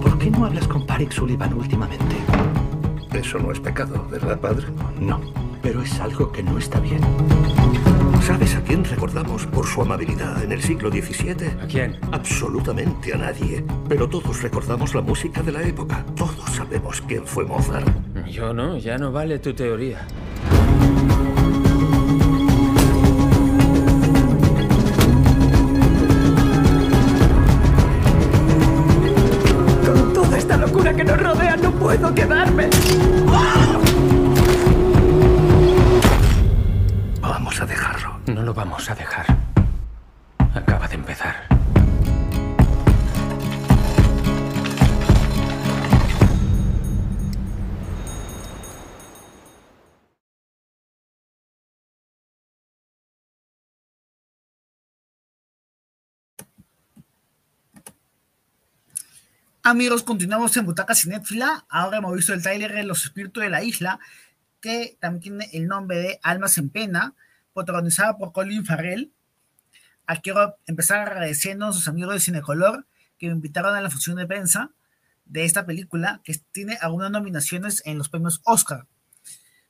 ¿Por 0.00 0.18
qué 0.18 0.30
no 0.30 0.46
hablas 0.46 0.66
con 0.66 0.86
Parik 0.86 1.12
Sullivan 1.12 1.52
últimamente? 1.52 2.16
Eso 3.12 3.38
no 3.38 3.52
es 3.52 3.60
pecado, 3.60 4.06
¿verdad, 4.10 4.38
padre? 4.38 4.66
No, 5.00 5.20
pero 5.62 5.82
es 5.82 5.98
algo 6.00 6.30
que 6.30 6.42
no 6.42 6.58
está 6.58 6.78
bien. 6.80 7.00
¿Sabes 8.22 8.54
a 8.56 8.60
quién 8.62 8.84
recordamos 8.84 9.46
por 9.46 9.66
su 9.66 9.80
amabilidad 9.80 10.42
en 10.42 10.52
el 10.52 10.62
siglo 10.62 10.90
XVII? 10.90 11.48
¿A 11.62 11.66
quién? 11.66 11.96
Absolutamente 12.12 13.14
a 13.14 13.16
nadie. 13.16 13.64
Pero 13.88 14.08
todos 14.08 14.42
recordamos 14.42 14.94
la 14.94 15.00
música 15.00 15.42
de 15.42 15.52
la 15.52 15.62
época. 15.62 16.04
Todos 16.14 16.50
sabemos 16.54 17.00
quién 17.08 17.26
fue 17.26 17.44
Mozart. 17.46 17.88
Yo 18.30 18.52
no, 18.52 18.76
ya 18.76 18.98
no 18.98 19.10
vale 19.12 19.38
tu 19.38 19.54
teoría. 19.54 20.06
Con 29.86 30.12
toda 30.12 30.38
esta 30.38 30.56
locura 30.56 30.94
que 30.94 31.04
nos 31.04 31.18
rodea, 31.18 31.56
no 31.56 31.67
puedo 31.78 32.14
quedarme. 32.14 32.68
Vamos 37.20 37.60
a 37.60 37.66
dejarlo. 37.66 38.20
No 38.26 38.42
lo 38.42 38.54
vamos 38.54 38.90
a 38.90 38.94
dejar. 38.94 39.26
Acaba 40.54 40.88
de 40.88 40.94
empezar. 40.94 41.57
Amigos, 59.64 60.04
continuamos 60.04 60.56
en 60.56 60.64
Butaca 60.64 60.94
Cinéfila. 60.94 61.66
Ahora 61.68 61.98
hemos 61.98 62.14
visto 62.14 62.32
el 62.32 62.42
tráiler 62.42 62.72
de 62.72 62.84
Los 62.84 63.04
Espíritus 63.04 63.42
de 63.42 63.50
la 63.50 63.62
Isla, 63.64 63.98
que 64.60 64.96
también 65.00 65.20
tiene 65.20 65.50
el 65.52 65.66
nombre 65.66 65.98
de 65.98 66.20
Almas 66.22 66.56
en 66.58 66.70
Pena, 66.70 67.14
protagonizada 67.52 68.16
por 68.16 68.32
Colin 68.32 68.64
Farrell. 68.64 69.12
Aquí 70.06 70.22
quiero 70.22 70.56
empezar 70.66 71.00
agradeciendo 71.00 71.66
a 71.66 71.72
sus 71.72 71.88
amigos 71.88 72.14
de 72.14 72.20
Cinecolor 72.20 72.86
que 73.18 73.26
me 73.26 73.32
invitaron 73.32 73.74
a 73.74 73.80
la 73.80 73.90
función 73.90 74.16
de 74.16 74.26
prensa 74.26 74.70
de 75.26 75.44
esta 75.44 75.66
película, 75.66 76.20
que 76.24 76.34
tiene 76.52 76.78
algunas 76.80 77.10
nominaciones 77.10 77.82
en 77.84 77.98
los 77.98 78.08
premios 78.08 78.40
Oscar. 78.44 78.86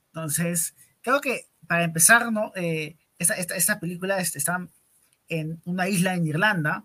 Entonces, 0.09 0.77
creo 1.01 1.21
que 1.21 1.49
para 1.67 1.85
empezar, 1.85 2.31
¿no? 2.31 2.53
Eh, 2.55 2.97
esta, 3.19 3.35
esta, 3.35 3.81
película 3.81 4.21
está 4.21 4.69
en 5.29 5.61
una 5.65 5.89
isla 5.89 6.15
en 6.15 6.27
Irlanda 6.27 6.85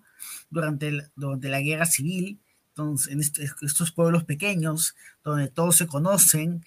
durante, 0.49 1.09
durante 1.15 1.49
la 1.49 1.59
guerra 1.59 1.85
civil 1.85 2.39
entonces, 2.75 3.13
en 3.13 3.19
estos 3.61 3.91
pueblos 3.91 4.23
pequeños, 4.23 4.95
donde 5.23 5.47
todos 5.47 5.75
se 5.75 5.85
conocen 5.85 6.65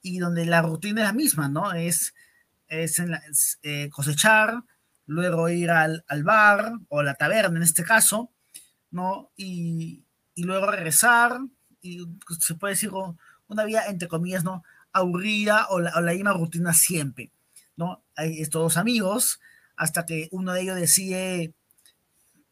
y 0.00 0.18
donde 0.18 0.46
la 0.46 0.62
rutina 0.62 1.02
es 1.02 1.06
la 1.08 1.12
misma, 1.12 1.48
¿no? 1.48 1.72
Es, 1.72 2.14
es, 2.68 3.02
eh, 3.62 3.90
cosechar, 3.90 4.64
luego 5.04 5.50
ir 5.50 5.70
al, 5.70 6.02
bar 6.22 6.72
o 6.88 7.02
la 7.02 7.14
taberna 7.14 7.58
en 7.58 7.62
este 7.62 7.84
caso, 7.84 8.30
¿no? 8.90 9.32
Y, 9.36 10.02
luego 10.36 10.66
regresar, 10.66 11.40
y 11.82 12.06
se 12.40 12.54
puede 12.54 12.72
decir 12.72 12.90
una 13.46 13.64
vida, 13.64 13.84
entre 13.86 14.08
comillas, 14.08 14.44
¿no? 14.44 14.64
Aburrida 14.94 15.66
o 15.68 15.78
la, 15.78 15.92
o 15.94 16.00
la 16.00 16.12
misma 16.12 16.32
rutina 16.32 16.72
siempre, 16.72 17.30
¿no? 17.76 18.02
Hay 18.16 18.40
estos 18.40 18.62
dos 18.62 18.76
amigos, 18.78 19.40
hasta 19.76 20.06
que 20.06 20.28
uno 20.30 20.54
de 20.54 20.62
ellos 20.62 20.76
decide 20.76 21.52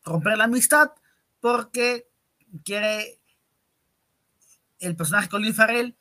romper 0.05 0.37
la 0.37 0.45
amistad 0.45 0.91
porque 1.41 2.12
quiere 2.65 3.21
el 4.79 4.97
personaje 4.97 5.29
Colin 5.29 5.55
Farrell, 5.55 5.97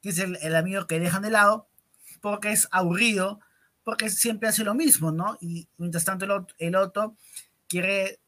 que 0.00 0.10
es 0.10 0.18
el, 0.18 0.54
amigo 0.54 0.86
que 0.86 1.00
dejan 1.00 1.22
de 1.22 1.30
lado, 1.30 1.68
porque 2.20 2.52
es 2.52 2.68
aburrido, 2.70 3.40
porque 3.82 4.10
siempre 4.10 4.48
hace 4.48 4.64
lo 4.64 4.74
mismo, 4.74 5.12
¿no? 5.12 5.36
Y 5.40 5.68
mientras 5.76 6.04
tanto 6.04 6.24
el, 6.58 6.76
otro 6.76 7.16
quiere, 7.68 8.20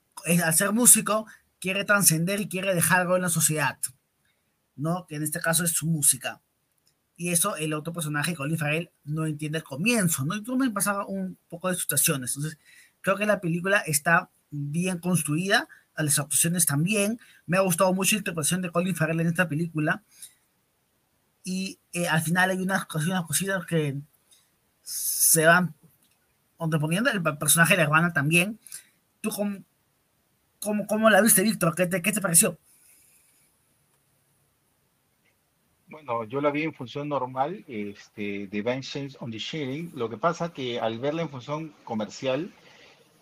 al 0.44 0.54
ser 0.54 0.72
músico, 0.72 1.26
quiere 1.60 1.84
trascender 1.84 2.40
y 2.40 2.48
quiere 2.48 2.74
dejar 2.74 3.02
algo 3.02 3.16
en 3.16 3.22
la 3.22 3.28
sociedad, 3.28 3.78
¿no? 4.74 5.06
Que 5.06 5.16
en 5.16 5.22
este 5.22 5.40
caso 5.40 5.64
es 5.64 5.72
su 5.72 5.86
música. 5.86 6.40
Y 7.16 7.30
eso 7.30 7.56
el 7.56 7.72
otro 7.72 7.92
personaje, 7.92 8.34
Colin 8.34 8.58
Farrell, 8.58 8.90
no 9.04 9.24
entiende 9.24 9.58
el 9.58 9.64
comienzo, 9.64 10.24
¿no? 10.24 10.34
Y 10.34 10.42
tú 10.42 10.56
me 10.56 10.70
pasaba 10.70 11.06
un 11.06 11.38
poco 11.48 11.68
de 11.68 11.76
situaciones. 11.76 12.36
Entonces, 12.36 12.58
creo 13.00 13.16
que 13.16 13.24
la 13.24 13.40
película 13.40 13.78
está 13.78 14.30
bien 14.50 14.98
construida, 14.98 15.68
a 15.96 16.02
las 16.02 16.18
actuaciones 16.18 16.66
también. 16.66 17.18
Me 17.46 17.56
ha 17.56 17.60
gustado 17.60 17.92
mucho 17.92 18.14
la 18.14 18.18
interpretación 18.18 18.62
de 18.62 18.70
Colin 18.70 18.94
Farrell 18.94 19.20
en 19.20 19.28
esta 19.28 19.48
película. 19.48 20.02
Y 21.44 21.78
eh, 21.92 22.08
al 22.08 22.22
final 22.22 22.50
hay 22.50 22.58
unas, 22.58 22.86
unas 22.94 23.24
cositas 23.24 23.64
que 23.66 23.96
se 24.82 25.46
van 25.46 25.74
poniendo 26.56 27.10
el 27.10 27.22
personaje 27.22 27.76
de 27.76 27.82
hermana 27.82 28.12
también. 28.12 28.58
¿Tú 29.20 29.30
cómo, 29.30 29.58
cómo, 30.60 30.86
cómo 30.86 31.10
la 31.10 31.20
viste, 31.20 31.42
Víctor? 31.42 31.74
¿Qué 31.74 31.86
te, 31.86 32.02
¿Qué 32.02 32.12
te 32.12 32.20
pareció? 32.20 32.58
Bueno, 35.88 36.24
yo 36.24 36.40
la 36.40 36.50
vi 36.50 36.64
en 36.64 36.74
función 36.74 37.08
normal, 37.08 37.64
este, 37.68 38.48
de 38.48 38.62
Vengeance 38.62 39.16
on 39.20 39.30
the 39.30 39.38
Sharing. 39.38 39.92
Lo 39.94 40.10
que 40.10 40.16
pasa 40.16 40.52
que 40.52 40.80
al 40.80 40.98
verla 40.98 41.22
en 41.22 41.30
función 41.30 41.72
comercial, 41.84 42.52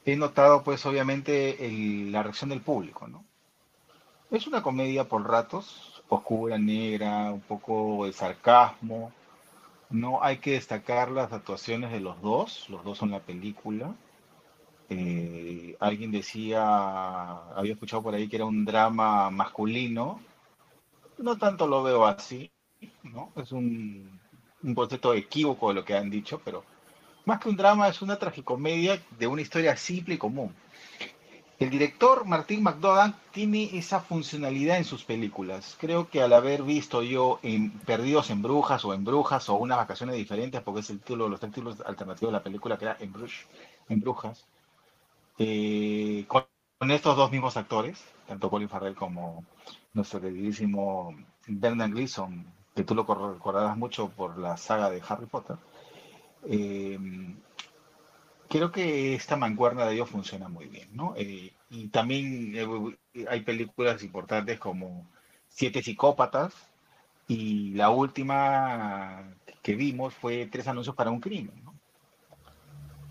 he 0.05 0.17
notado 0.17 0.63
pues 0.63 0.85
obviamente 0.87 1.57
la 2.11 2.23
reacción 2.23 2.51
del 2.51 2.61
público, 2.63 3.07
¿no? 3.09 3.25
Es 4.31 4.47
una 4.47 4.63
comedia 4.63 5.09
por 5.09 5.27
ratos, 5.27 6.03
oscura, 6.09 6.59
negra, 6.59 7.33
un 7.33 7.41
poco 7.41 8.05
de 8.05 8.13
sarcasmo. 8.13 9.13
No 9.91 10.23
hay 10.23 10.39
que 10.39 10.53
destacar 10.53 11.11
las 11.11 11.33
actuaciones 11.33 11.93
de 11.93 12.01
los 12.01 12.21
dos, 12.23 12.69
los 12.71 12.85
dos 12.85 12.99
son 12.99 13.11
la 13.13 13.21
película. 13.21 13.95
Eh, 14.91 15.77
alguien 15.81 16.13
decía, 16.13 16.63
había 17.57 17.73
escuchado 17.75 18.03
por 18.03 18.15
ahí 18.15 18.29
que 18.29 18.37
era 18.37 18.47
un 18.47 18.65
drama 18.65 19.31
masculino. 19.31 20.21
No 21.19 21.37
tanto 21.39 21.67
lo 21.67 21.83
veo 21.83 22.07
así, 22.07 22.51
¿no? 23.03 23.33
Es 23.37 23.53
un, 23.53 24.21
un 24.63 24.75
concepto 24.75 25.15
equívoco 25.15 25.69
de 25.69 25.75
lo 25.75 25.85
que 25.85 25.97
han 25.97 26.11
dicho, 26.11 26.41
pero 26.45 26.65
más 27.25 27.41
que 27.41 27.49
un 27.49 27.57
drama, 27.57 27.89
es 27.89 28.03
una 28.03 28.19
tragicomedia 28.19 29.01
de 29.19 29.27
una 29.27 29.43
historia 29.43 29.77
simple 29.77 30.15
y 30.15 30.19
común. 30.19 30.55
El 31.59 31.71
director 31.71 32.25
Martín 32.27 32.63
McDonagh 32.65 33.15
tiene 33.31 33.71
esa 33.79 34.01
funcionalidad 34.01 34.77
en 34.77 34.85
sus 34.85 35.05
películas. 35.05 35.77
Creo 35.81 36.11
que 36.11 36.21
al 36.21 36.33
haber 36.33 36.65
visto 36.65 37.03
yo 37.03 37.39
en 37.43 37.71
Perdidos 37.71 38.31
en 38.31 38.43
Brujas 38.43 38.85
o 38.85 38.93
en 38.93 39.05
Brujas 39.05 39.49
o 39.49 39.55
unas 39.55 39.79
vacaciones 39.79 40.17
diferentes, 40.17 40.61
porque 40.63 40.81
es 40.81 40.91
el 40.91 40.99
título, 40.99 41.29
los 41.29 41.41
títulos 41.41 41.81
alternativos 41.87 42.33
de 42.33 42.39
la 42.39 42.43
película 42.43 42.77
que 42.77 42.87
era 42.87 42.97
En, 42.99 43.15
en 43.89 44.01
Brujas, 44.01 44.47
eh, 45.39 46.25
con, 46.29 46.45
estos 46.91 47.17
dos 47.17 47.31
mismos 47.31 47.57
actores, 47.57 48.05
tanto 48.27 48.51
Colin 48.51 48.69
Farrell 48.69 48.95
como 48.95 49.45
nuestro 49.95 50.21
queridísimo 50.21 51.15
Bernard 51.47 51.93
Gleeson, 51.93 52.47
que 52.75 52.85
tú 52.85 52.95
lo 52.95 53.05
recordarás 53.05 53.77
mucho 53.77 54.11
por 54.11 54.39
la 54.39 54.57
saga 54.57 54.91
de 54.91 55.01
Harry 55.09 55.27
Potter, 55.27 55.57
eh, 56.49 56.99
creo 58.49 58.71
que 58.71 59.15
esta 59.15 59.37
mancuerna 59.37 59.87
de 59.87 59.95
ellos 59.95 60.11
funciona 60.11 60.49
muy 60.49 60.67
bien, 60.67 60.89
¿no? 60.93 61.15
Eh, 61.17 61.53
y 61.71 61.89
también 61.89 62.55
eh, 62.55 63.27
hay 63.29 63.41
películas 63.43 64.03
importantes 64.03 64.59
como 64.59 65.07
Siete 65.49 65.83
Psicópatas 65.83 66.55
y 67.29 67.75
la 67.75 67.91
última 67.91 69.25
que 69.63 69.75
vimos 69.75 70.15
fue 70.15 70.47
Tres 70.47 70.69
Anuncios 70.69 70.97
para 70.97 71.11
un 71.11 71.21
Crimen, 71.21 71.65
¿no? 71.65 71.75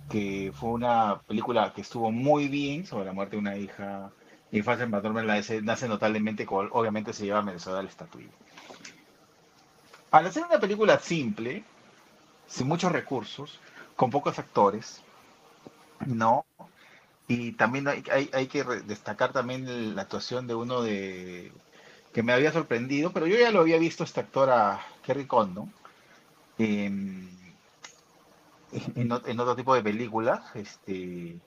que 0.09 0.51
fue 0.53 0.69
una 0.69 1.21
película 1.21 1.73
que 1.73 1.81
estuvo 1.81 2.11
muy 2.11 2.47
bien 2.47 2.85
sobre 2.85 3.05
la 3.05 3.13
muerte 3.13 3.35
de 3.35 3.39
una 3.39 3.57
hija 3.57 4.11
Frances 4.61 4.87
McDormand 4.87 5.63
nace 5.63 5.87
notablemente, 5.87 6.45
obviamente 6.47 7.13
se 7.13 7.25
lleva 7.25 7.41
merecedora 7.41 7.81
la 7.81 7.89
estatuilla. 7.89 8.29
Al 10.11 10.27
hacer 10.27 10.43
una 10.45 10.59
película 10.59 10.99
simple, 10.99 11.63
sin 12.53 12.67
muchos 12.67 12.91
recursos, 12.91 13.59
con 13.95 14.11
pocos 14.11 14.37
actores, 14.37 15.01
¿no? 16.05 16.45
Y 17.27 17.53
también 17.53 17.87
hay, 17.87 18.03
hay, 18.31 18.47
que 18.47 18.63
destacar 18.63 19.33
también 19.33 19.95
la 19.95 20.03
actuación 20.03 20.45
de 20.45 20.53
uno 20.53 20.83
de 20.83 21.51
que 22.13 22.21
me 22.21 22.31
había 22.31 22.51
sorprendido, 22.51 23.11
pero 23.11 23.25
yo 23.25 23.37
ya 23.37 23.49
lo 23.49 23.61
había 23.61 23.79
visto 23.79 24.03
esta 24.03 24.21
actora 24.21 24.79
Kerry 25.01 25.25
Condon 25.25 25.73
en, 26.59 27.27
en, 28.71 29.39
otro 29.39 29.55
tipo 29.55 29.73
de 29.73 29.81
películas, 29.81 30.43
este, 30.55 31.39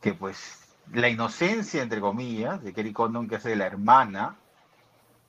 que 0.00 0.14
pues 0.14 0.60
la 0.90 1.10
inocencia, 1.10 1.82
entre 1.82 2.00
comillas, 2.00 2.64
de 2.64 2.72
Kerry 2.72 2.94
Condon, 2.94 3.28
que 3.28 3.36
hace 3.36 3.50
de 3.50 3.56
la 3.56 3.66
hermana, 3.66 4.36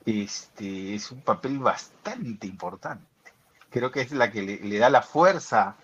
este, 0.06 0.96
es 0.96 1.12
un 1.12 1.22
papel 1.22 1.60
bastante 1.60 2.48
importante 2.48 3.09
creo 3.70 3.92
que 3.92 4.02
es 4.02 4.12
la 4.12 4.32
que 4.32 4.42
le, 4.42 4.80
da 4.80 4.90
la 4.90 5.02
fuerza 5.02 5.76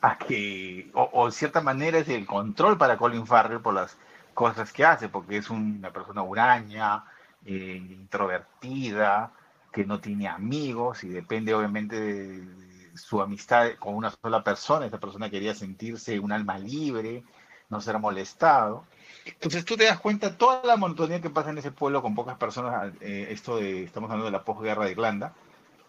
a 0.00 0.18
que, 0.18 0.90
o, 0.94 1.26
en 1.26 1.32
cierta 1.32 1.60
manera 1.60 1.98
es 1.98 2.08
el 2.08 2.26
control 2.26 2.78
para 2.78 2.96
Colin 2.96 3.26
Farrell 3.26 3.60
por 3.60 3.74
las 3.74 3.96
cosas 4.34 4.72
que 4.72 4.84
hace, 4.84 5.08
porque 5.08 5.38
es 5.38 5.50
una 5.50 5.90
persona 5.92 6.22
huraña, 6.22 7.04
eh, 7.44 7.76
introvertida, 7.76 9.32
que 9.72 9.84
no 9.84 10.00
tiene 10.00 10.28
amigos 10.28 11.04
y 11.04 11.08
depende 11.08 11.54
obviamente 11.54 12.00
de 12.00 12.96
su 12.96 13.20
amistad 13.20 13.72
con 13.78 13.94
una 13.94 14.10
sola 14.10 14.42
persona. 14.42 14.86
Esa 14.86 14.98
persona 14.98 15.30
quería 15.30 15.54
sentirse 15.54 16.18
un 16.18 16.32
alma 16.32 16.58
libre, 16.58 17.24
no 17.68 17.80
ser 17.80 17.98
molestado. 17.98 18.84
Entonces 19.24 19.64
tú 19.64 19.76
te 19.76 19.84
das 19.84 20.00
cuenta 20.00 20.36
toda 20.36 20.62
la 20.64 20.76
monotonía 20.76 21.20
que 21.20 21.30
pasa 21.30 21.50
en 21.50 21.58
ese 21.58 21.72
pueblo 21.72 22.00
con 22.00 22.14
pocas 22.14 22.38
personas, 22.38 22.92
eh, 23.00 23.28
esto 23.30 23.56
de, 23.56 23.84
estamos 23.84 24.08
hablando 24.08 24.26
de 24.26 24.32
la 24.32 24.44
posguerra 24.44 24.84
de 24.84 24.92
Irlanda, 24.92 25.34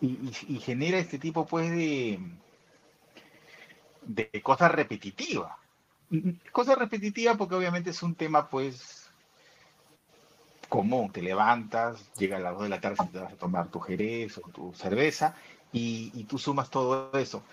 y, 0.02 0.60
genera 0.60 0.98
este 0.98 1.20
tipo 1.20 1.46
pues 1.46 1.70
de, 1.72 2.20
de 4.04 4.42
cosas 4.42 4.72
repetitivas. 4.72 5.54
Cosas 6.52 6.78
repetitivas 6.78 7.38
porque 7.38 7.56
obviamente 7.56 7.90
es 7.90 8.02
un 8.04 8.16
tema 8.16 8.48
pues 8.50 9.10
común, 10.70 11.12
te 11.12 11.22
levantas, 11.22 12.12
llega 12.18 12.38
a 12.38 12.42
las 12.42 12.54
2 12.54 12.64
de 12.64 12.70
la 12.70 12.82
tarde 12.82 12.98
te 13.12 13.20
vas 13.20 13.34
a 13.34 13.38
tomar 13.38 13.70
tu 13.70 13.80
jerez 13.80 14.38
o 14.38 14.42
tu 14.50 14.74
cerveza 14.74 15.36
y, 15.72 16.24
tú 16.26 16.38
sumas 16.38 16.70
todo 16.70 17.12
eso. 17.18 17.44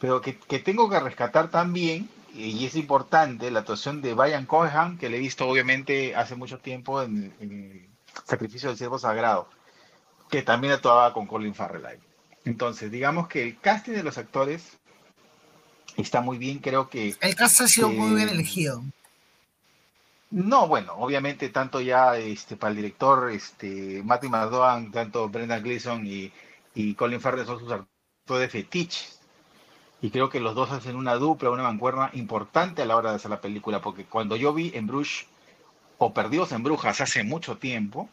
Pero 0.00 0.20
que, 0.20 0.32
tengo 0.32 0.88
que 0.88 1.00
rescatar 1.00 1.50
también, 1.50 2.08
y 2.34 2.64
es 2.64 2.76
importante, 2.76 3.50
la 3.50 3.60
actuación 3.60 4.00
de 4.00 4.14
Brian 4.14 4.46
Cohen, 4.46 4.98
que 4.98 5.08
le 5.08 5.16
he 5.16 5.20
visto 5.20 5.48
obviamente 5.48 6.14
hace 6.14 6.36
mucho 6.36 6.58
tiempo 6.58 7.02
en, 7.02 7.34
en 7.40 7.88
Sacrificio 8.24 8.68
del 8.68 8.78
Siervo 8.78 8.98
Sagrado 8.98 9.48
que 10.28 10.42
también 10.42 10.74
actuaba 10.74 11.12
con 11.12 11.26
Colin 11.26 11.54
Farrell 11.54 11.86
ahí. 11.86 11.98
Entonces, 12.44 12.90
digamos 12.90 13.28
que 13.28 13.42
el 13.42 13.58
casting 13.58 13.92
de 13.92 14.02
los 14.02 14.18
actores 14.18 14.78
está 15.96 16.20
muy 16.20 16.38
bien, 16.38 16.58
creo 16.58 16.88
que... 16.88 17.14
El 17.20 17.34
cast 17.34 17.60
ha 17.60 17.68
sido 17.68 17.90
muy 17.90 18.14
bien 18.14 18.28
elegido. 18.28 18.82
No, 20.30 20.68
bueno, 20.68 20.94
obviamente 20.94 21.48
tanto 21.48 21.80
ya 21.80 22.16
este, 22.16 22.56
para 22.56 22.70
el 22.70 22.76
director 22.76 23.30
este, 23.30 24.02
Matthew 24.04 24.30
McDowan, 24.30 24.90
tanto 24.92 25.28
Brendan 25.28 25.62
Gleeson 25.62 26.06
y, 26.06 26.30
y 26.74 26.94
Colin 26.94 27.20
Farrell 27.20 27.46
son 27.46 27.60
sus 27.60 27.72
actores 27.72 28.40
de 28.40 28.48
fetiche. 28.48 29.08
Y 30.00 30.10
creo 30.10 30.28
que 30.28 30.38
los 30.38 30.54
dos 30.54 30.70
hacen 30.70 30.96
una 30.96 31.14
dupla, 31.14 31.50
una 31.50 31.64
mancuerna 31.64 32.10
importante 32.12 32.82
a 32.82 32.86
la 32.86 32.96
hora 32.96 33.10
de 33.10 33.16
hacer 33.16 33.30
la 33.30 33.40
película, 33.40 33.80
porque 33.80 34.04
cuando 34.04 34.36
yo 34.36 34.52
vi 34.52 34.70
en 34.74 34.86
Bruges 34.86 35.26
o 35.96 36.14
Perdidos 36.14 36.52
en 36.52 36.62
Brujas 36.62 37.00
hace 37.00 37.24
mucho 37.24 37.56
tiempo, 37.56 38.08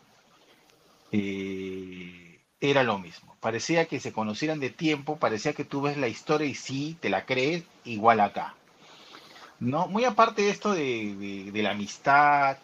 eh, 1.11 2.39
era 2.59 2.83
lo 2.83 2.99
mismo. 2.99 3.35
Parecía 3.39 3.85
que 3.85 3.99
se 3.99 4.13
conocieran 4.13 4.59
de 4.59 4.69
tiempo, 4.69 5.17
parecía 5.17 5.53
que 5.53 5.65
tú 5.65 5.81
ves 5.81 5.97
la 5.97 6.07
historia 6.07 6.47
y 6.47 6.55
sí, 6.55 6.97
te 6.99 7.09
la 7.09 7.25
crees, 7.25 7.63
igual 7.83 8.19
acá. 8.19 8.55
No, 9.59 9.87
muy 9.87 10.03
aparte 10.03 10.41
de 10.41 10.49
esto 10.49 10.73
de, 10.73 11.49
de, 11.51 11.63
la 11.63 11.71
amistad, 11.71 12.57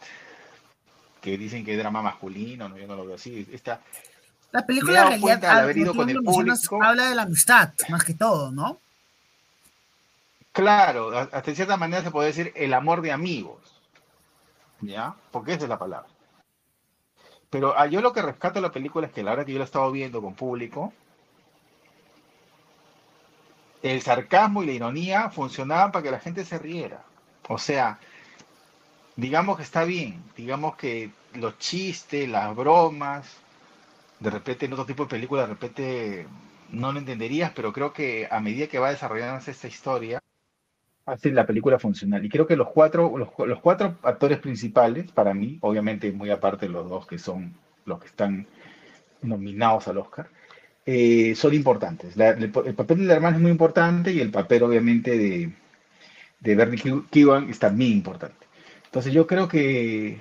que 1.21 1.37
dicen 1.37 1.63
que 1.63 1.73
es 1.73 1.77
drama 1.77 2.01
masculino, 2.01 2.67
no, 2.67 2.77
yo 2.77 2.87
no 2.87 2.95
lo 2.95 3.05
veo 3.05 3.15
así. 3.15 3.47
Esta, 3.51 3.81
la 4.51 4.65
película 4.65 5.13
en 5.13 5.21
realidad 5.21 5.93
con 5.93 6.09
el 6.09 6.21
público, 6.21 6.83
habla 6.83 7.09
de 7.09 7.15
la 7.15 7.21
amistad, 7.23 7.71
más 7.89 8.03
que 8.03 8.13
todo, 8.13 8.51
¿no? 8.51 8.79
Claro, 10.51 11.17
hasta 11.17 11.49
en 11.49 11.55
cierta 11.55 11.77
manera 11.77 12.03
se 12.03 12.11
puede 12.11 12.27
decir 12.27 12.51
el 12.55 12.73
amor 12.73 13.01
de 13.01 13.13
amigos, 13.13 13.59
¿ya? 14.81 15.15
Porque 15.31 15.53
esa 15.53 15.63
es 15.63 15.69
la 15.69 15.79
palabra. 15.79 16.09
Pero 17.51 17.77
ah, 17.77 17.85
yo 17.85 18.01
lo 18.01 18.13
que 18.13 18.21
rescato 18.23 18.55
de 18.55 18.61
la 18.61 18.71
película 18.71 19.05
es 19.07 19.13
que 19.13 19.23
la 19.23 19.33
hora 19.33 19.45
que 19.45 19.51
yo 19.51 19.59
la 19.59 19.65
estaba 19.65 19.91
viendo 19.91 20.21
con 20.21 20.33
público, 20.33 20.93
el 23.83 24.01
sarcasmo 24.01 24.63
y 24.63 24.67
la 24.67 24.71
ironía 24.71 25.29
funcionaban 25.29 25.91
para 25.91 26.03
que 26.03 26.11
la 26.11 26.19
gente 26.19 26.45
se 26.45 26.57
riera. 26.57 27.03
O 27.49 27.57
sea, 27.57 27.99
digamos 29.15 29.57
que 29.57 29.63
está 29.63 29.83
bien, 29.83 30.23
digamos 30.37 30.75
que 30.77 31.11
los 31.33 31.57
chistes, 31.59 32.29
las 32.29 32.55
bromas, 32.55 33.27
de 34.19 34.29
repente 34.29 34.65
en 34.65 34.73
otro 34.73 34.85
tipo 34.85 35.03
de 35.03 35.09
películas, 35.09 35.47
de 35.47 35.53
repente 35.53 36.27
no 36.69 36.93
lo 36.93 36.99
entenderías, 36.99 37.51
pero 37.53 37.73
creo 37.73 37.91
que 37.93 38.27
a 38.31 38.39
medida 38.39 38.67
que 38.67 38.79
va 38.79 38.91
desarrollándose 38.91 39.51
esta 39.51 39.67
historia, 39.67 40.20
hace 41.05 41.31
la 41.31 41.45
película 41.45 41.79
funcional. 41.79 42.23
Y 42.23 42.29
creo 42.29 42.47
que 42.47 42.55
los 42.55 42.69
cuatro, 42.69 43.17
los, 43.17 43.59
cuatro 43.59 43.97
actores 44.03 44.39
principales, 44.39 45.11
para 45.11 45.33
mí, 45.33 45.57
obviamente 45.61 46.11
muy 46.11 46.29
aparte 46.29 46.67
de 46.67 46.71
los 46.71 46.89
dos 46.89 47.07
que 47.07 47.17
son 47.17 47.53
los 47.85 47.99
que 47.99 48.07
están 48.07 48.47
nominados 49.21 49.87
al 49.87 49.97
Oscar, 49.97 50.29
eh, 50.85 51.35
son 51.35 51.53
importantes. 51.53 52.15
el, 52.17 52.51
papel 52.51 52.99
de 52.99 53.05
la 53.05 53.13
hermana 53.13 53.37
es 53.37 53.41
muy 53.41 53.51
importante 53.51 54.11
y 54.11 54.19
el 54.19 54.31
papel, 54.31 54.63
obviamente, 54.63 55.17
de, 55.17 55.53
de 56.39 56.55
Bernie 56.55 57.03
Keegan 57.09 57.49
es 57.49 57.59
también 57.59 57.91
importante. 57.91 58.47
Entonces 58.85 59.13
yo 59.13 59.25
creo 59.25 59.47
que 59.47 60.19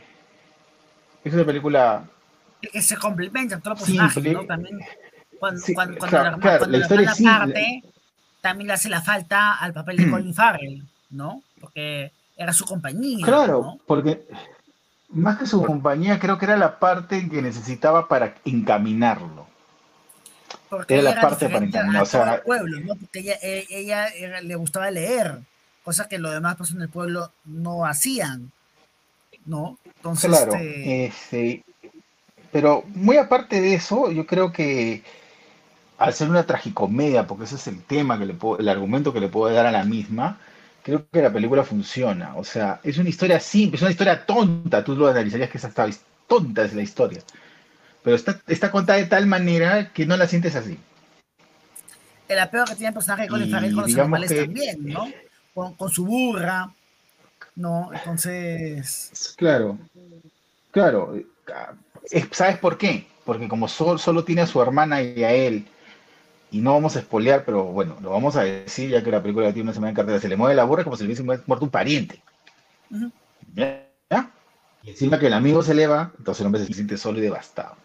es 1.25 1.35
una 1.35 1.45
película... 1.45 2.05
Que 2.61 2.83
se 2.83 2.97
complementa 2.97 3.59
todos 3.59 3.81
los 3.81 3.89
personajes, 3.89 4.33
¿no? 4.33 4.45
También 4.45 4.79
cuando, 5.41 6.07
la, 6.11 6.31
hermana 6.31 6.39
parte, 7.23 7.83
también 8.41 8.69
le 8.69 8.75
hace 8.75 8.89
la 8.89 9.03
falta 9.03 9.55
al 9.55 9.73
papel 9.73 9.97
de 9.97 10.11
Colin 10.11 10.35
Farrell, 10.35 10.85
¿no? 11.11 11.43
Porque 11.61 12.13
era 12.37 12.53
su 12.53 12.65
compañía. 12.65 13.25
Claro, 13.25 13.79
porque 13.87 14.27
más 15.11 15.39
que 15.39 15.47
su 15.47 15.63
compañía, 15.63 16.19
creo 16.19 16.39
que 16.39 16.47
era 16.47 16.57
la 16.57 16.79
parte 16.79 17.29
que 17.29 17.43
necesitaba 17.43 18.09
para 18.09 18.35
encaminarlo. 18.45 19.47
Porque 20.69 20.95
era 20.95 21.15
la 21.15 21.21
parte 21.21 21.49
para 21.49 21.65
encaminar. 21.65 22.03
O 22.03 22.07
sea, 22.07 22.35
el 22.37 22.43
pueblo, 22.43 22.81
¿no? 22.81 22.95
Porque 22.95 23.21
ella, 23.21 23.35
e, 23.43 23.67
ella, 23.71 24.41
le 24.41 24.55
gustaba 24.55 24.91
leer, 24.91 25.41
cosa 25.83 26.09
que 26.09 26.19
los 26.19 26.33
demás 26.33 26.57
personas 26.57 26.83
del 26.83 26.91
pueblo 26.91 27.33
no 27.45 27.85
hacían, 27.85 28.53
¿no? 29.47 29.79
Entonces, 29.85 30.31
claro, 30.31 30.55
este... 30.55 31.07
Este, 31.07 31.65
pero 32.53 32.85
muy 32.89 33.17
aparte 33.17 33.61
de 33.61 33.75
eso, 33.75 34.11
yo 34.11 34.27
creo 34.27 34.53
que 34.53 35.03
al 36.01 36.15
ser 36.15 36.31
una 36.31 36.47
tragicomedia, 36.47 37.27
porque 37.27 37.45
ese 37.45 37.57
es 37.57 37.67
el 37.67 37.83
tema, 37.83 38.19
que 38.19 38.25
le 38.25 38.33
puedo, 38.33 38.59
el 38.59 38.71
argumento 38.71 39.13
que 39.13 39.21
le 39.21 39.29
puedo 39.29 39.55
dar 39.55 39.67
a 39.67 39.71
la 39.71 39.85
misma, 39.85 40.39
creo 40.83 41.07
que 41.11 41.21
la 41.21 41.31
película 41.31 41.63
funciona. 41.63 42.35
O 42.37 42.43
sea, 42.43 42.81
es 42.83 42.97
una 42.97 43.11
historia 43.11 43.39
simple, 43.39 43.77
es 43.77 43.83
una 43.83 43.91
historia 43.91 44.25
tonta. 44.25 44.83
Tú 44.83 44.97
lo 44.97 45.09
analizarías 45.09 45.51
que 45.51 45.59
esa 45.59 45.69
está 45.69 45.87
tonta 46.27 46.65
es 46.65 46.73
la 46.73 46.81
historia. 46.81 47.21
Pero 48.03 48.17
está, 48.17 48.41
está 48.47 48.71
contada 48.71 48.99
de 48.99 49.05
tal 49.05 49.27
manera 49.27 49.93
que 49.93 50.07
no 50.07 50.17
la 50.17 50.27
sientes 50.27 50.57
así. 50.57 50.79
El 52.29 52.39
apego 52.39 52.65
que 52.65 52.77
tiene 52.77 52.89
el 52.89 52.95
personaje 52.95 53.29
con 53.29 53.43
el 53.43 53.51
con 53.51 53.83
los 53.83 53.99
animales 53.99 54.35
también, 54.35 54.79
¿no? 54.87 55.07
Con, 55.53 55.91
su 55.91 56.07
burra, 56.07 56.73
¿no? 57.57 57.91
Entonces. 57.93 59.35
Claro, 59.37 59.77
claro. 60.71 61.15
¿Sabes 62.31 62.57
por 62.57 62.79
qué? 62.79 63.07
Porque 63.27 63.49
como 63.49 63.69
solo, 63.69 63.99
solo 63.99 64.25
tiene 64.25 64.41
a 64.41 64.47
su 64.47 64.63
hermana 64.63 65.03
y 65.03 65.25
a 65.25 65.33
él, 65.33 65.67
y 66.51 66.61
no 66.61 66.73
vamos 66.73 66.97
a 66.97 67.01
espolear, 67.01 67.45
pero 67.45 67.65
bueno, 67.65 67.97
lo 68.01 68.11
vamos 68.11 68.37
a 68.37 68.43
decir 68.43 68.91
ya 68.91 69.03
que 69.03 69.11
la 69.11 69.23
película 69.23 69.53
tiene 69.53 69.69
una 69.69 69.75
semana 69.75 69.91
en 69.91 69.97
cartera, 69.97 70.21
se 70.21 70.29
le 70.29 70.37
mueve 70.37 70.55
la 70.55 70.65
burra 70.65 70.85
como 70.85 70.97
si 70.97 71.05
le 71.05 71.09
hubiese 71.09 71.23
muerto 71.23 71.65
un 71.65 71.71
pariente. 71.71 72.23
¿Ya? 73.55 73.87
Y 74.83 74.91
encima 74.91 75.19
que 75.19 75.27
el 75.27 75.35
amigo 75.35 75.63
se 75.63 75.73
eleva, 75.73 76.13
entonces 76.19 76.41
el 76.41 76.47
hombre 76.47 76.65
se 76.65 76.73
siente 76.73 76.97
solo 76.97 77.19
y 77.19 77.23
devastado. 77.23 77.77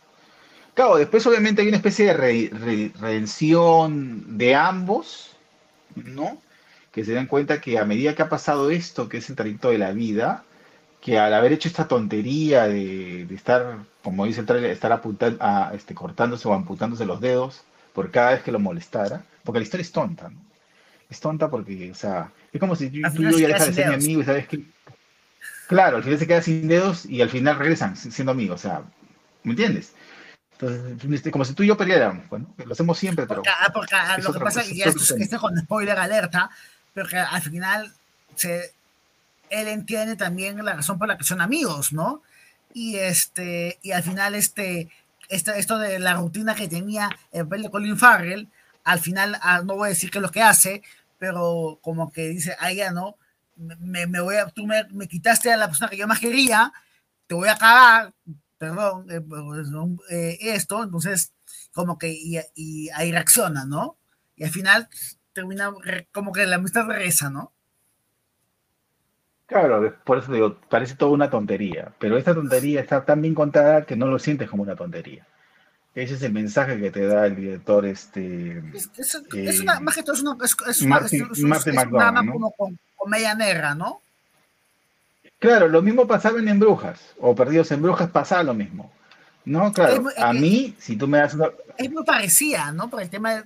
Claro, 0.73 0.97
después 0.97 1.25
obviamente 1.25 1.61
hay 1.61 1.69
una 1.69 1.77
especie 1.77 2.05
de 2.05 2.91
redención 2.99 4.37
de 4.37 4.55
ambos, 4.55 5.35
¿no? 5.95 6.41
Que 6.91 7.05
se 7.05 7.13
dan 7.13 7.27
cuenta 7.27 7.61
que 7.61 7.79
a 7.79 7.85
medida 7.85 8.15
que 8.15 8.23
ha 8.23 8.29
pasado 8.29 8.69
esto, 8.71 9.07
que 9.07 9.17
es 9.17 9.29
el 9.29 9.35
trayecto 9.35 9.69
de 9.69 9.77
la 9.77 9.91
vida, 9.91 10.43
que 11.01 11.19
al 11.19 11.33
haber 11.33 11.53
hecho 11.53 11.69
esta 11.69 11.87
tontería 11.87 12.67
de, 12.67 13.21
estar, 13.33 13.77
como 14.03 14.25
dice 14.25 14.41
el 14.41 14.47
trailer, 14.47 14.71
estar 14.71 14.91
apuntando, 14.91 15.37
a, 15.39 15.71
este, 15.75 15.93
cortándose 15.93 16.47
o 16.47 16.53
amputándose 16.53 17.05
los 17.05 17.21
dedos, 17.21 17.63
por 17.95 18.11
cada 18.11 18.31
vez 18.31 18.43
que 18.43 18.51
lo 18.51 18.59
molestara, 18.59 19.23
porque 19.43 19.59
la 19.59 19.63
historia 19.63 19.81
es 19.81 19.91
tonta, 19.91 20.29
¿no? 20.29 20.37
Es 21.09 21.19
tonta 21.19 21.49
porque, 21.49 21.91
o 21.91 21.95
sea, 21.95 22.31
es 22.51 22.59
como 22.59 22.75
si 22.75 22.89
tú, 22.89 22.97
y 22.97 23.31
yo 23.31 23.39
ya 23.39 23.47
dejas 23.47 23.67
de 23.67 23.73
ser 23.73 23.87
mi 23.87 23.95
amigo 23.95 24.21
y 24.21 24.25
sabes 24.25 24.47
que... 24.47 24.63
Claro, 25.67 25.97
al 25.97 26.03
final 26.03 26.19
se 26.19 26.27
queda 26.27 26.41
sin 26.41 26.67
dedos 26.67 27.05
y 27.05 27.21
al 27.21 27.29
final 27.29 27.57
regresan 27.57 27.95
siendo 27.95 28.33
amigos, 28.33 28.59
o 28.59 28.67
sea, 28.67 28.83
¿me 29.43 29.51
entiendes? 29.51 29.93
Entonces, 30.51 31.11
este, 31.11 31.31
como 31.31 31.45
si 31.45 31.53
tú 31.53 31.63
y 31.63 31.67
yo 31.67 31.77
peleáramos, 31.77 32.27
bueno, 32.29 32.53
lo 32.63 32.73
hacemos 32.73 32.99
siempre, 32.99 33.25
pero... 33.25 33.41
Porque, 33.73 33.95
ah, 33.95 34.17
lo 34.21 34.33
que 34.33 34.39
pasa 34.39 34.61
es 34.61 34.67
que 34.67 34.75
ya 34.75 34.85
esto, 34.85 35.15
es 35.15 35.39
con 35.39 35.57
spoiler 35.57 35.97
alerta, 35.97 36.49
pero 36.93 37.07
que 37.07 37.17
al 37.17 37.41
final 37.41 37.93
se, 38.35 38.73
él 39.49 39.67
entiende 39.67 40.15
también 40.15 40.63
la 40.63 40.75
razón 40.75 40.99
por 40.99 41.07
la 41.07 41.17
que 41.17 41.23
son 41.23 41.41
amigos, 41.41 41.93
¿no? 41.93 42.21
Y 42.73 42.97
este, 42.97 43.79
y 43.81 43.91
al 43.91 44.03
final 44.03 44.35
este, 44.35 44.89
esto 45.29 45.77
de 45.77 45.99
la 45.99 46.15
rutina 46.15 46.55
que 46.55 46.67
tenía 46.67 47.09
el 47.31 47.43
papel 47.43 47.63
de 47.63 47.71
Colin 47.71 47.97
Farrell, 47.97 48.49
al 48.83 48.99
final, 48.99 49.37
ah, 49.41 49.61
no 49.63 49.75
voy 49.75 49.87
a 49.87 49.89
decir 49.89 50.11
qué 50.11 50.19
es 50.19 50.21
lo 50.21 50.31
que 50.31 50.41
hace, 50.41 50.83
pero 51.17 51.79
como 51.81 52.11
que 52.11 52.29
dice, 52.29 52.55
ah, 52.59 52.71
ya 52.71 52.91
no, 52.91 53.17
me, 53.55 54.07
me 54.07 54.19
voy 54.21 54.35
a, 54.35 54.47
tú 54.47 54.65
me, 54.67 54.83
me, 54.91 55.07
quitaste 55.07 55.51
a 55.51 55.57
la 55.57 55.67
persona 55.67 55.89
que 55.89 55.97
yo 55.97 56.07
más 56.07 56.19
quería, 56.19 56.71
te 57.27 57.35
voy 57.35 57.49
a 57.49 57.53
acabar, 57.53 58.13
perdón, 58.57 59.07
eh, 59.09 59.21
pues, 59.21 59.69
eh, 60.11 60.37
esto, 60.41 60.83
entonces, 60.83 61.33
como 61.73 61.97
que, 61.97 62.11
y, 62.11 62.39
y, 62.55 62.89
ahí 62.91 63.11
reacciona, 63.11 63.65
¿no? 63.65 63.97
Y 64.35 64.43
al 64.43 64.51
final 64.51 64.87
termina 65.33 65.71
como 66.11 66.31
que 66.31 66.45
la 66.45 66.57
amistad 66.57 66.85
regresa, 66.85 67.29
¿no? 67.29 67.53
Claro, 69.47 69.93
por 70.03 70.17
eso 70.17 70.31
digo, 70.31 70.57
parece 70.69 70.95
toda 70.95 71.11
una 71.11 71.29
tontería, 71.29 71.91
pero 71.99 72.17
esta 72.17 72.33
tontería 72.33 72.81
está 72.81 73.05
tan 73.05 73.21
bien 73.21 73.35
contada 73.35 73.85
que 73.85 73.95
no 73.95 74.07
lo 74.07 74.17
sientes 74.17 74.49
como 74.49 74.63
una 74.63 74.75
tontería. 74.75 75.25
Ese 75.93 76.15
es 76.15 76.23
el 76.23 76.33
mensaje 76.33 76.79
que 76.79 76.91
te 76.91 77.07
da 77.07 77.27
el 77.27 77.35
director, 77.35 77.85
este... 77.85 78.61
Es, 78.73 79.61
una, 79.61 79.79
más 79.79 79.95
que 79.95 80.03
todo 80.03 80.15
es 80.15 80.21
una, 80.21 80.35
es, 80.43 80.55
es 80.67 80.81
una, 80.81 80.97
es, 80.97 81.85
como 82.31 82.51
con 82.51 82.77
comedia 82.95 83.35
negra, 83.35 83.75
¿no? 83.75 84.01
Claro, 85.39 85.67
lo 85.67 85.81
mismo 85.81 86.07
pasaba 86.07 86.39
en 86.39 86.49
Embrujas, 86.49 87.13
o 87.19 87.35
Perdidos 87.35 87.71
en 87.71 87.81
Brujas 87.81 88.09
pasaba 88.09 88.43
lo 88.43 88.53
mismo. 88.53 88.91
No, 89.45 89.71
claro, 89.71 90.05
a 90.17 90.33
mí, 90.33 90.75
si 90.79 90.97
tú 90.97 91.07
me 91.07 91.19
das 91.19 91.35
una... 91.35 91.49
Es 91.77 91.91
muy 91.91 92.03
parecida, 92.03 92.71
¿no? 92.71 92.89
Por 92.89 93.03
el 93.03 93.09
tema 93.11 93.35
de 93.35 93.43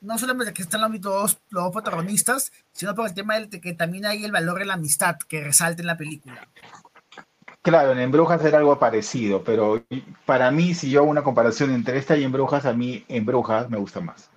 no 0.00 0.18
solamente 0.18 0.52
que 0.52 0.62
están 0.62 0.80
los 0.80 1.00
dos, 1.00 1.38
los 1.50 1.64
dos 1.64 1.72
protagonistas, 1.72 2.52
sino 2.72 2.94
por 2.94 3.06
el 3.06 3.14
tema 3.14 3.38
de 3.38 3.60
que 3.60 3.72
también 3.72 4.06
hay 4.06 4.24
el 4.24 4.32
valor 4.32 4.58
de 4.58 4.66
la 4.66 4.74
amistad 4.74 5.16
que 5.28 5.42
resalta 5.42 5.82
en 5.82 5.86
la 5.86 5.96
película. 5.96 6.48
Claro, 7.62 7.90
en 7.92 7.98
Embrujas 7.98 8.44
era 8.44 8.58
algo 8.58 8.78
parecido, 8.78 9.42
pero 9.42 9.82
para 10.24 10.52
mí, 10.52 10.74
si 10.74 10.88
yo 10.88 11.00
hago 11.00 11.10
una 11.10 11.24
comparación 11.24 11.72
entre 11.72 11.98
esta 11.98 12.16
y 12.16 12.22
Embrujas, 12.22 12.64
a 12.64 12.72
mí 12.72 13.04
Embrujas 13.08 13.68
me 13.68 13.78
gusta 13.78 14.00
más. 14.00 14.30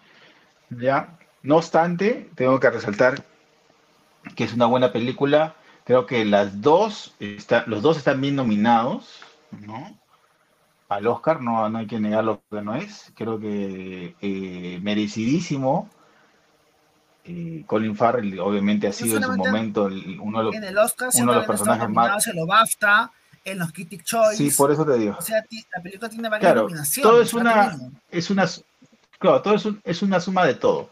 ¿Ya? 0.72 1.16
No 1.44 1.58
obstante, 1.58 2.30
tengo 2.34 2.60
que 2.60 2.72
resaltar 2.72 3.24
que 4.36 4.46
es 4.46 4.54
una 4.54 4.66
buena 4.66 4.92
película. 4.92 5.56
Creo 5.84 6.06
que 6.06 6.26
las 6.26 6.62
dos, 6.62 7.16
los 7.68 7.82
dos 7.84 7.98
están 7.98 8.20
bien 8.20 8.36
nominados, 8.36 9.22
¿no? 9.52 9.99
Al 10.90 11.08
Oscar, 11.08 11.42
no, 11.42 11.70
no 11.70 11.78
hay 11.78 11.88
que 11.88 12.00
negar 12.00 12.24
lo 12.24 12.42
que 12.50 12.62
no 12.62 12.76
es. 12.76 13.12
Creo 13.16 13.40
que 13.40 14.16
eh, 14.22 14.80
merecidísimo. 14.82 15.90
Eh, 17.26 17.64
Colin 17.68 17.96
Farrell 17.96 18.40
obviamente 18.40 18.88
ha 18.88 18.92
sido 18.94 19.18
en 19.18 19.24
su 19.24 19.34
momento 19.34 19.88
el- 19.88 20.20
uno 20.20 20.40
de 20.40 20.44
los, 20.46 20.56
En 20.56 20.64
el 20.64 20.78
Oscar 20.78 21.10
uno 21.14 21.32
de 21.32 21.38
los 21.38 21.46
personajes 21.46 21.90
más... 21.90 22.28
en 22.28 22.36
los 22.38 22.48
BAFTA, 22.48 23.12
en 23.46 23.60
los 23.60 23.72
Critics 23.72 24.04
Choice. 24.04 24.50
Sí, 24.50 24.58
por 24.58 24.72
eso 24.72 24.84
te 24.86 24.98
digo. 24.98 25.16
O 25.18 25.22
sea, 25.22 25.44
ti- 25.44 25.64
la 25.76 25.82
película 25.84 26.10
tiene 26.10 26.28
varias 26.28 26.52
Claro, 26.52 26.62
nominaciones. 26.64 27.12
todo 27.12 27.22
es 27.22 27.34
una, 27.34 27.78
es 28.10 28.30
una, 28.32 28.46
claro, 29.20 29.42
todo 29.44 29.54
es, 29.54 29.66
un- 29.66 29.82
es 29.84 30.02
una 30.02 30.20
suma 30.20 30.46
de 30.46 30.56
todo. 30.56 30.90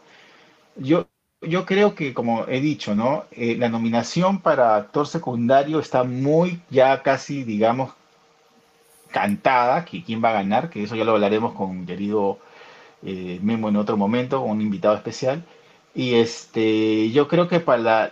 Yo, 0.76 1.08
yo 1.42 1.66
creo 1.66 1.96
que, 1.96 2.14
como 2.14 2.46
he 2.46 2.60
dicho, 2.60 2.94
¿no? 2.94 3.24
Eh, 3.32 3.56
la 3.58 3.68
nominación 3.68 4.40
para 4.40 4.76
actor 4.76 5.08
secundario 5.08 5.80
está 5.80 6.04
muy, 6.04 6.62
ya 6.70 7.02
casi, 7.02 7.42
digamos, 7.42 7.94
cantada, 9.10 9.84
que 9.84 10.02
quién 10.02 10.22
va 10.22 10.30
a 10.30 10.34
ganar, 10.34 10.70
que 10.70 10.82
eso 10.82 10.96
ya 10.96 11.04
lo 11.04 11.12
hablaremos 11.12 11.54
con 11.54 11.86
querido 11.86 12.38
eh, 13.02 13.38
Memo 13.42 13.68
en 13.68 13.76
otro 13.76 13.96
momento, 13.96 14.40
con 14.40 14.50
un 14.50 14.60
invitado 14.60 14.94
especial. 14.94 15.44
Y 15.94 16.14
este, 16.14 17.10
yo 17.10 17.26
creo 17.26 17.48
que 17.48 17.60
para 17.60 17.82
la, 17.82 18.10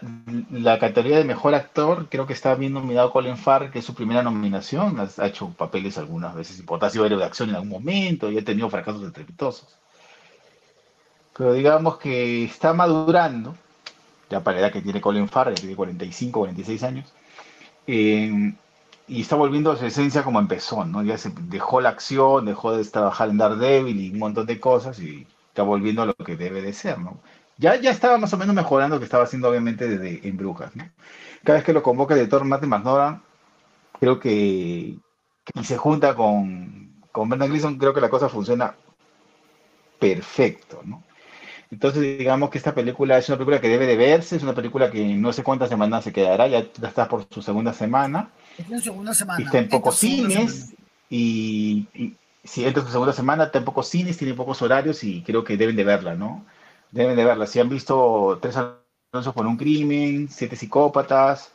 la 0.51 0.79
categoría 0.79 1.19
de 1.19 1.25
mejor 1.25 1.55
actor, 1.55 2.09
creo 2.11 2.27
que 2.27 2.33
está 2.33 2.55
bien 2.55 2.73
nominado 2.73 3.13
Colin 3.13 3.37
Farrell, 3.37 3.71
que 3.71 3.79
es 3.79 3.85
su 3.85 3.95
primera 3.95 4.23
nominación. 4.23 4.99
Ha, 4.99 5.27
hecho 5.27 5.51
papeles 5.51 5.99
algunas 5.99 6.35
veces 6.35 6.59
importantes, 6.59 6.99
ha 6.99 7.05
sido 7.07 7.19
de 7.19 7.25
acción 7.25 7.51
en 7.51 7.57
algún 7.57 7.71
momento 7.71 8.31
y 8.31 8.39
ha 8.39 8.45
tenido 8.45 8.69
fracasos 8.71 9.05
estrepitosos. 9.05 9.77
Pero 11.37 11.53
digamos 11.53 11.99
que 11.99 12.45
está 12.45 12.73
madurando, 12.73 13.55
ya 14.31 14.41
para 14.43 14.57
la 14.57 14.67
edad 14.67 14.73
que 14.73 14.83
tiene 14.83 15.01
Colin 15.01 15.29
Farrell, 15.29 15.55
que 15.55 15.61
tiene 15.61 15.77
45, 15.77 16.41
46 16.41 16.83
años, 16.83 17.13
y 19.09 19.21
está 19.23 19.37
volviendo 19.37 19.71
a 19.71 19.77
su 19.77 19.87
esencia 19.87 20.25
como 20.25 20.41
empezó, 20.41 20.85
¿no? 20.85 21.03
Ya 21.03 21.19
se 21.19 21.33
dejó 21.49 21.81
la 21.81 21.91
acción, 21.91 22.45
dejó 22.45 22.77
de 22.77 22.85
trabajar 22.85 23.29
en 23.29 23.39
Daredevil 23.39 24.01
y 24.01 24.11
un 24.11 24.19
montón 24.19 24.47
de 24.47 24.59
cosas 24.61 24.99
y 24.99 25.27
está 25.49 25.63
volviendo 25.63 26.03
a 26.03 26.07
lo 26.07 26.15
que 26.15 26.37
debe 26.37 26.63
de 26.63 26.73
ser, 26.73 26.99
¿no? 26.99 27.21
Ya, 27.59 27.77
ya 27.77 27.91
estaba 27.91 28.19
más 28.19 28.33
o 28.35 28.37
menos 28.37 28.55
mejorando 28.55 28.97
lo 28.97 29.01
que 29.01 29.05
estaba 29.05 29.25
haciendo 29.25 29.49
obviamente 29.49 29.89
desde 29.89 30.27
en 30.29 30.37
Brujas, 30.37 30.75
¿no? 30.77 30.91
Cada 31.45 31.59
vez 31.59 31.65
que 31.65 31.73
lo 31.73 31.83
convoca 31.83 32.15
el 32.15 32.21
director 32.21 32.45
Matthew 32.45 32.69
McNaughton, 32.69 33.23
creo 34.01 34.19
que, 34.21 34.99
y 35.55 35.65
se 35.65 35.77
junta 35.77 36.15
con, 36.15 37.03
con 37.13 37.29
Brendan 37.29 37.51
Gleeson, 37.51 37.79
creo 37.79 37.95
que 37.95 38.01
la 38.01 38.11
cosa 38.11 38.29
funciona 38.29 38.75
perfecto, 39.99 40.83
¿no? 40.85 41.03
Entonces, 41.71 42.03
digamos 42.19 42.51
que 42.51 42.59
esta 42.59 42.75
película 42.75 43.19
es 43.19 43.29
una 43.29 43.39
película 43.39 43.61
que 43.61 43.69
debe 43.69 43.87
de 43.87 43.97
verse, 43.97 44.37
es 44.37 44.43
una 44.43 44.55
película 44.55 44.91
que 44.91 45.05
no 45.15 45.33
sé 45.33 45.43
cuántas 45.43 45.69
semanas 45.69 46.05
se 46.05 46.13
quedará, 46.13 46.47
ya 46.47 46.59
está 46.59 47.09
por 47.09 47.27
su 47.31 47.43
segunda 47.43 47.73
semana, 47.73 48.31
Está 48.59 48.75
en 48.75 48.83
segunda 48.83 49.15
semana. 49.15 49.41
y 49.41 49.45
está 49.45 49.59
en 49.59 49.69
pocos 49.69 49.99
cines, 49.99 50.75
y, 51.11 51.87
y 51.95 52.17
si 52.45 52.65
entra 52.65 52.81
en 52.81 52.87
su 52.87 52.93
segunda 52.93 53.13
semana, 53.13 53.45
está 53.45 53.59
en 53.59 53.65
pocos 53.65 53.89
cines, 53.89 54.17
tiene 54.17 54.35
pocos 54.35 54.63
horarios, 54.63 55.03
y 55.05 55.23
creo 55.23 55.45
que 55.45 55.57
deben 55.57 55.77
de 55.77 55.85
verla, 55.85 56.15
¿no? 56.15 56.45
Deben 56.91 57.17
de 57.17 57.25
verla. 57.25 57.47
Si 57.47 57.61
han 57.61 57.69
visto 57.69 58.39
Tres 58.41 58.57
anuncios 58.57 59.35
por 59.35 59.47
un 59.47 59.57
crimen, 59.57 60.29
Siete 60.31 60.57
psicópatas, 60.57 61.51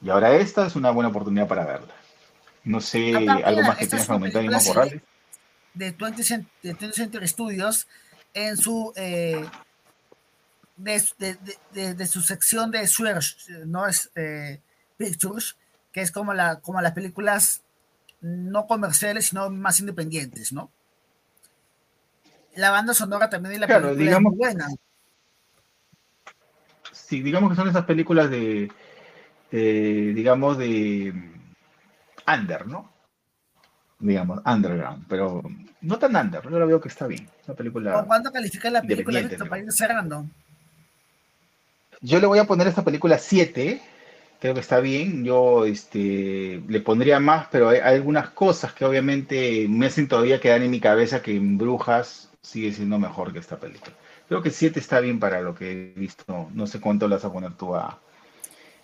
y 0.00 0.08
ahora 0.10 0.34
esta 0.36 0.66
es 0.66 0.76
una 0.76 0.90
buena 0.90 1.10
oportunidad 1.10 1.48
para 1.48 1.64
verla. 1.66 1.94
No 2.64 2.80
sé, 2.80 3.14
Aparte, 3.16 3.44
algo 3.44 3.62
más 3.62 3.76
que 3.78 3.84
es 3.84 3.90
que 3.90 4.06
comentar, 4.06 4.44
Imán 4.44 4.62
Morales. 4.66 5.02
de 5.74 5.90
20, 5.92 6.22
Cent- 6.22 6.46
de 6.62 6.72
20 6.74 6.92
Century 6.92 7.28
Studios 7.28 7.86
en 8.34 8.56
su 8.56 8.92
eh, 8.96 9.44
de, 10.76 11.02
de- 11.72 11.94
de- 11.94 12.06
su 12.06 12.20
sección 12.20 12.70
de 12.70 12.86
Swerge, 12.86 13.34
no 13.66 13.86
es 13.86 14.10
eh, 14.14 14.60
Pictures, 14.96 15.56
que 15.92 16.00
es 16.02 16.10
como 16.12 16.34
la 16.34 16.60
como 16.60 16.80
las 16.80 16.92
películas 16.92 17.62
no 18.20 18.66
comerciales 18.66 19.26
sino 19.28 19.48
más 19.50 19.80
independientes, 19.80 20.52
¿no? 20.52 20.70
La 22.56 22.70
banda 22.70 22.92
sonora 22.94 23.30
también 23.30 23.52
de 23.54 23.60
la 23.60 23.66
Claro, 23.66 23.88
película 23.88 24.04
digamos- 24.04 24.32
es 24.32 24.38
muy 24.38 24.46
buena. 24.46 24.68
Sí, 26.92 27.22
digamos 27.22 27.50
que 27.50 27.56
son 27.56 27.68
esas 27.68 27.84
películas 27.84 28.28
de, 28.30 28.70
de, 29.50 30.12
digamos, 30.14 30.58
de 30.58 31.12
under, 32.26 32.66
¿no? 32.66 32.92
Digamos, 34.00 34.40
underground, 34.44 35.06
pero 35.08 35.42
no 35.80 35.98
tan 35.98 36.14
under, 36.16 36.42
yo 36.42 36.58
la 36.58 36.64
veo 36.66 36.80
que 36.80 36.88
está 36.88 37.06
bien. 37.06 37.28
Una 37.46 37.54
película. 37.56 37.92
¿Con 37.94 38.06
cuánto 38.06 38.32
califica 38.32 38.70
la 38.70 38.82
película 38.82 39.20
Víctor, 39.20 39.48
para 39.48 39.62
ir 39.62 39.72
cerrando? 39.72 40.26
Yo 42.00 42.20
le 42.20 42.26
voy 42.26 42.38
a 42.38 42.44
poner 42.44 42.66
a 42.66 42.70
esta 42.70 42.84
película 42.84 43.18
7, 43.18 43.82
creo 44.40 44.54
que 44.54 44.60
está 44.60 44.80
bien. 44.80 45.24
Yo 45.24 45.64
este, 45.64 46.62
le 46.68 46.80
pondría 46.80 47.20
más, 47.20 47.48
pero 47.50 47.68
hay, 47.68 47.78
hay 47.78 47.96
algunas 47.96 48.30
cosas 48.30 48.72
que 48.72 48.84
obviamente 48.84 49.66
me 49.68 49.86
hacen 49.86 50.08
todavía 50.08 50.40
quedar 50.40 50.62
en 50.62 50.70
mi 50.70 50.80
cabeza 50.80 51.22
que 51.22 51.36
en 51.36 51.58
Brujas 51.58 52.30
sigue 52.42 52.72
siendo 52.72 52.98
mejor 52.98 53.32
que 53.32 53.38
esta 53.40 53.58
película. 53.58 53.92
Creo 54.28 54.42
que 54.42 54.50
7 54.50 54.78
está 54.80 55.00
bien 55.00 55.18
para 55.20 55.40
lo 55.40 55.54
que 55.54 55.70
he 55.94 55.98
visto. 55.98 56.50
No 56.54 56.66
sé 56.66 56.80
cuánto 56.80 57.08
le 57.08 57.16
vas 57.16 57.24
a 57.24 57.32
poner 57.32 57.52
tú 57.54 57.74
a. 57.74 57.98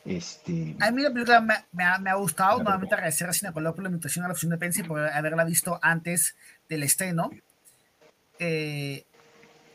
Este, 0.05 0.77
A 0.81 0.91
mí 0.91 1.03
la 1.03 1.13
película 1.13 1.41
me, 1.41 1.55
me 1.73 1.85
ha, 1.85 1.99
me 1.99 2.11
ha 2.11 2.15
gustado. 2.15 2.63
Nuevamente 2.63 2.95
agradecer 2.95 3.29
a 3.29 3.33
Cinecolor 3.33 3.75
por 3.75 3.85
la 3.85 3.91
invitación 3.91 4.25
a 4.25 4.29
la 4.29 4.33
opción 4.35 4.51
de 4.51 4.59
prensa 4.59 4.81
y 4.81 4.85
por 4.85 5.01
haberla 5.01 5.45
visto 5.45 5.79
antes 5.83 6.37
del 6.69 6.83
estreno. 6.83 7.31
Eh, 8.39 9.05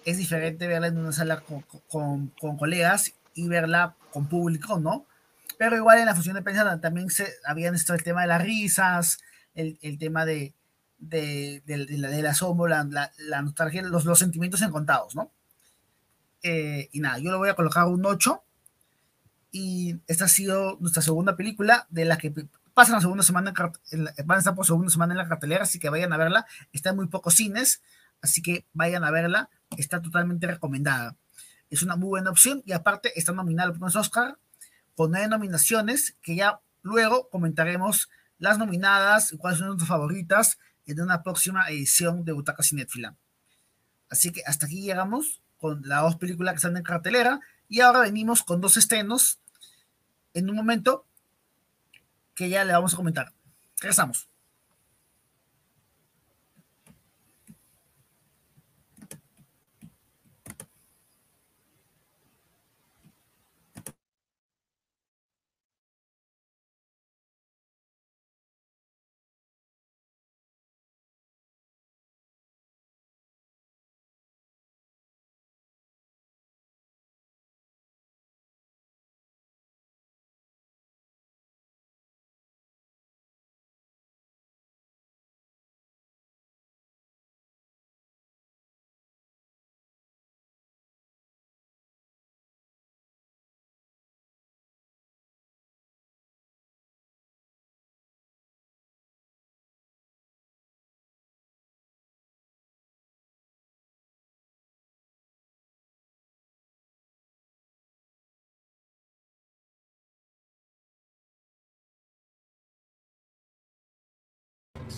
es 0.05 0.17
diferente 0.17 0.67
verla 0.67 0.87
en 0.87 0.97
una 0.97 1.11
sala 1.11 1.41
con, 1.41 1.63
con- 1.89 2.27
con 2.39 2.57
colegas 2.57 3.13
y 3.35 3.47
verla 3.47 3.95
con 4.11 4.27
público, 4.27 4.79
¿no? 4.79 5.05
Pero 5.59 5.75
igual 5.75 5.99
en 5.99 6.05
la 6.05 6.15
función 6.15 6.35
de 6.35 6.41
prensa 6.41 6.79
también 6.79 7.09
se 7.11 7.27
habían 7.45 7.75
esto 7.75 7.93
el 7.93 8.01
tema 8.01 8.21
de 8.21 8.27
las 8.27 8.41
risas, 8.41 9.19
el, 9.53 9.77
el 9.81 9.97
tema 9.99 10.25
de, 10.25 10.55
de, 10.97 11.61
de- 11.65 11.85
de 11.85 11.97
del 12.07 12.25
asombro, 12.25 12.67
la, 12.67 12.83
la- 12.85 13.11
la 13.17 13.41
nostalgia, 13.41 13.83
los, 13.83 14.05
los 14.05 14.17
sentimientos 14.19 14.61
encontrados, 14.61 15.15
¿no? 15.15 15.31
Eh, 16.43 16.87
y 16.93 17.01
nada, 17.01 17.19
yo 17.19 17.31
le 17.31 17.37
voy 17.37 17.49
a 17.49 17.55
colocar 17.55 17.85
un 17.87 18.05
8 18.05 18.41
y 19.51 19.97
esta 20.07 20.25
ha 20.25 20.29
sido 20.29 20.77
nuestra 20.79 21.01
segunda 21.01 21.35
película 21.35 21.87
de 21.89 22.05
la 22.05 22.17
que 22.17 22.33
pasa 22.73 22.93
la 22.93 23.01
segunda 23.01 23.23
semana 23.23 23.53
en 23.91 24.05
van 24.25 24.35
a 24.37 24.39
estar 24.39 24.55
por 24.55 24.65
segunda 24.65 24.89
semana 24.91 25.13
en 25.13 25.17
la 25.17 25.27
cartelera, 25.27 25.63
así 25.63 25.79
que 25.79 25.89
vayan 25.89 26.13
a 26.13 26.17
verla. 26.17 26.45
Está 26.71 26.91
en 26.91 26.95
muy 26.95 27.07
pocos 27.07 27.33
cines, 27.35 27.81
así 28.21 28.41
que 28.41 28.65
vayan 28.71 29.03
a 29.03 29.11
verla. 29.11 29.49
Está 29.77 30.01
totalmente 30.01 30.47
recomendada. 30.47 31.17
Es 31.69 31.83
una 31.83 31.97
muy 31.97 32.07
buena 32.07 32.29
opción 32.29 32.63
y 32.65 32.71
aparte 32.71 33.11
está 33.19 33.33
nominada 33.33 33.67
al 33.69 33.77
premio 33.77 33.99
Oscar 33.99 34.37
con 34.99 35.11
nueve 35.11 35.29
nominaciones 35.29 36.17
que 36.21 36.35
ya 36.35 36.59
luego 36.81 37.29
comentaremos 37.29 38.09
las 38.37 38.57
nominadas 38.57 39.31
y 39.31 39.37
cuáles 39.37 39.59
son 39.59 39.67
nuestras 39.69 39.87
favoritas 39.87 40.59
en 40.85 40.99
una 40.99 41.23
próxima 41.23 41.69
edición 41.69 42.25
de 42.25 42.33
Butaca 42.33 42.63
Cinéfila. 42.63 43.15
Así 44.09 44.33
que 44.33 44.43
hasta 44.45 44.65
aquí 44.65 44.81
llegamos 44.81 45.41
con 45.57 45.81
las 45.85 46.01
dos 46.01 46.17
películas 46.17 46.51
que 46.51 46.57
están 46.57 46.75
en 46.75 46.83
cartelera 46.83 47.39
y 47.69 47.79
ahora 47.79 48.01
venimos 48.01 48.43
con 48.43 48.59
dos 48.59 48.75
estrenos 48.75 49.39
en 50.33 50.49
un 50.49 50.57
momento 50.57 51.05
que 52.35 52.49
ya 52.49 52.65
le 52.65 52.73
vamos 52.73 52.93
a 52.93 52.97
comentar. 52.97 53.31
Regresamos. 53.79 54.28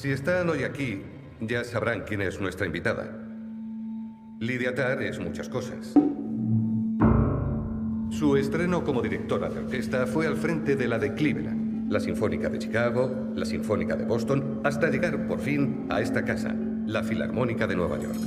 Si 0.01 0.11
están 0.11 0.49
hoy 0.49 0.63
aquí, 0.63 1.03
ya 1.41 1.63
sabrán 1.63 2.05
quién 2.07 2.21
es 2.21 2.41
nuestra 2.41 2.65
invitada. 2.65 3.07
Lidia 4.39 4.73
Tarr 4.73 5.03
es 5.03 5.19
muchas 5.19 5.47
cosas. 5.47 5.93
Su 8.09 8.35
estreno 8.35 8.83
como 8.83 9.03
directora 9.03 9.47
de 9.49 9.59
orquesta 9.59 10.07
fue 10.07 10.25
al 10.25 10.37
frente 10.37 10.75
de 10.75 10.87
la 10.87 10.97
de 10.97 11.13
Cleveland, 11.13 11.91
la 11.91 11.99
Sinfónica 11.99 12.49
de 12.49 12.57
Chicago, 12.57 13.31
la 13.35 13.45
Sinfónica 13.45 13.95
de 13.95 14.05
Boston, 14.05 14.61
hasta 14.63 14.89
llegar 14.89 15.27
por 15.27 15.39
fin 15.39 15.85
a 15.91 16.01
esta 16.01 16.25
casa, 16.25 16.55
la 16.91 17.04
Filarmónica 17.04 17.67
de 17.67 17.75
Nueva 17.75 17.97
York. 17.99 18.17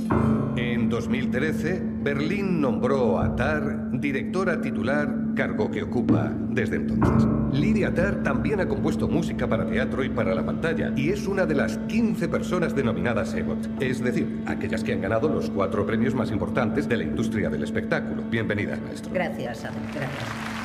En 0.57 0.89
2013, 0.89 1.81
Berlín 2.01 2.61
nombró 2.61 3.19
a 3.19 3.35
Tar 3.35 3.91
directora 3.91 4.61
titular, 4.61 5.13
cargo 5.35 5.69
que 5.69 5.83
ocupa 5.83 6.31
desde 6.49 6.77
entonces. 6.77 7.27
Lydia 7.51 7.93
Tar 7.93 8.23
también 8.23 8.59
ha 8.61 8.67
compuesto 8.67 9.07
música 9.07 9.47
para 9.47 9.65
teatro 9.67 10.03
y 10.03 10.09
para 10.09 10.33
la 10.33 10.45
pantalla 10.45 10.91
y 10.95 11.09
es 11.09 11.27
una 11.27 11.45
de 11.45 11.55
las 11.55 11.77
15 11.77 12.27
personas 12.27 12.75
denominadas 12.75 13.33
EGOT, 13.33 13.81
es 13.81 14.03
decir, 14.03 14.41
aquellas 14.45 14.83
que 14.83 14.93
han 14.93 15.01
ganado 15.01 15.29
los 15.29 15.49
cuatro 15.49 15.85
premios 15.85 16.15
más 16.15 16.31
importantes 16.31 16.87
de 16.87 16.97
la 16.97 17.03
industria 17.03 17.49
del 17.49 17.63
espectáculo. 17.63 18.23
Bienvenida, 18.29 18.77
maestro. 18.85 19.11
Gracias, 19.13 19.65
Adam. 19.65 19.75
Gracias. 19.93 20.55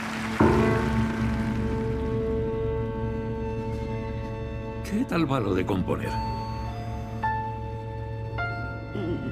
¿Qué 4.91 5.05
tal 5.05 5.31
va 5.31 5.39
lo 5.39 5.55
de 5.55 5.65
componer? 5.65 6.40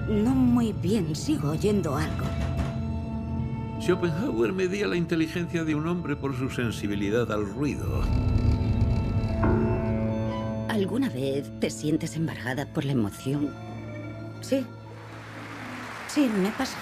No 0.09 0.35
muy 0.35 0.73
bien, 0.73 1.15
sigo 1.15 1.51
oyendo 1.51 1.97
algo. 1.97 2.27
Schopenhauer 3.81 4.53
medía 4.53 4.87
la 4.87 4.97
inteligencia 4.97 5.65
de 5.65 5.75
un 5.75 5.87
hombre 5.87 6.17
por 6.17 6.37
su 6.37 6.51
sensibilidad 6.51 7.31
al 7.31 7.47
ruido. 7.47 8.03
¿Alguna 10.69 11.09
vez 11.09 11.51
te 11.61 11.71
sientes 11.71 12.17
embargada 12.17 12.67
por 12.67 12.85
la 12.85 12.93
emoción? 12.93 13.51
Sí. 14.41 14.65
Sí, 16.09 16.31
me 16.43 16.51
pasa. 16.51 16.77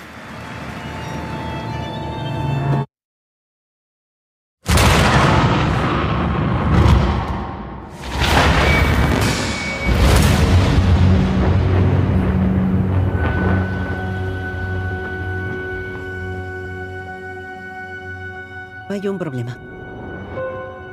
Hay 18.97 19.07
un 19.09 19.19
problema. 19.19 19.59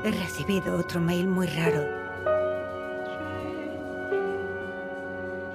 He 0.03 0.11
recibido 0.11 0.75
otro 0.75 0.99
mail 0.99 1.25
muy 1.25 1.47
raro. 1.47 1.87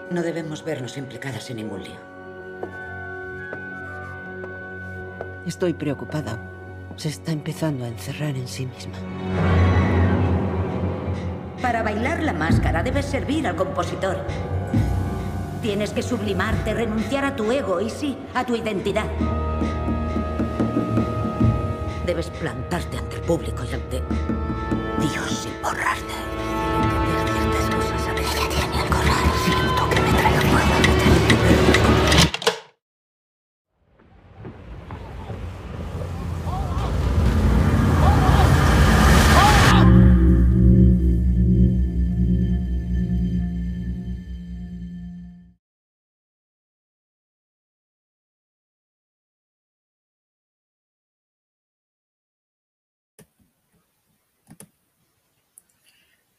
No 0.08 0.22
debemos 0.22 0.64
vernos 0.64 0.96
implicadas 0.96 1.50
en 1.50 1.56
ningún 1.58 1.84
lío. 1.84 2.00
Estoy 5.44 5.74
preocupada. 5.74 6.38
Se 6.96 7.10
está 7.10 7.32
empezando 7.32 7.84
a 7.84 7.88
encerrar 7.88 8.34
en 8.34 8.48
sí 8.48 8.64
misma. 8.64 8.96
Para 11.60 11.82
bailar 11.82 12.22
la 12.22 12.32
máscara 12.32 12.82
debes 12.82 13.04
servir 13.04 13.46
al 13.46 13.56
compositor. 13.56 14.24
Tienes 15.60 15.90
que 15.90 16.00
sublimarte, 16.00 16.72
renunciar 16.72 17.26
a 17.26 17.36
tu 17.36 17.52
ego 17.52 17.82
y 17.82 17.90
sí, 17.90 18.16
a 18.32 18.46
tu 18.46 18.56
identidad. 18.56 19.04
Debes 22.18 22.36
plantarte 22.40 22.98
ante 22.98 23.14
el 23.14 23.22
público 23.22 23.62
y 23.62 23.74
ante 23.74 24.02
Dios 24.98 25.30
sin 25.30 25.62
borrarte. 25.62 26.17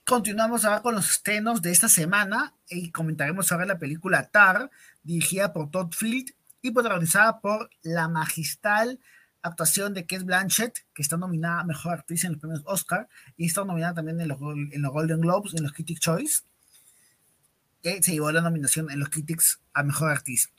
Continuamos 0.09 0.65
ahora 0.65 0.81
con 0.81 0.95
los 0.95 1.07
estrenos 1.07 1.61
de 1.61 1.69
esta 1.69 1.87
semana 1.87 2.55
y 2.67 2.89
comentaremos 2.89 3.51
ahora 3.51 3.67
la 3.67 3.77
película 3.77 4.27
Tar, 4.31 4.71
dirigida 5.03 5.53
por 5.53 5.69
Todd 5.69 5.93
Field 5.93 6.31
y 6.63 6.71
protagonizada 6.71 7.41
por 7.41 7.69
la 7.83 8.07
magistral 8.07 8.99
actuación 9.43 9.93
de 9.93 10.07
Kate 10.07 10.23
Blanchett, 10.23 10.79
que 10.95 11.03
está 11.03 11.15
nominada 11.15 11.59
a 11.59 11.63
Mejor 11.63 11.93
Actriz 11.93 12.23
en 12.23 12.31
los 12.31 12.41
premios 12.41 12.63
Oscar 12.65 13.07
y 13.37 13.45
está 13.45 13.63
nominada 13.63 13.93
también 13.93 14.19
en 14.19 14.29
los, 14.29 14.39
en 14.41 14.81
los 14.81 14.91
Golden 14.91 15.21
Globes, 15.21 15.53
en 15.53 15.61
los 15.61 15.73
Critics' 15.73 15.99
Choice, 15.99 16.41
que 17.83 18.01
se 18.01 18.11
llevó 18.13 18.31
la 18.31 18.41
nominación 18.41 18.89
en 18.89 18.99
los 18.99 19.09
Critics 19.09 19.61
a 19.75 19.83
Mejor 19.83 20.09
Actriz. 20.09 20.49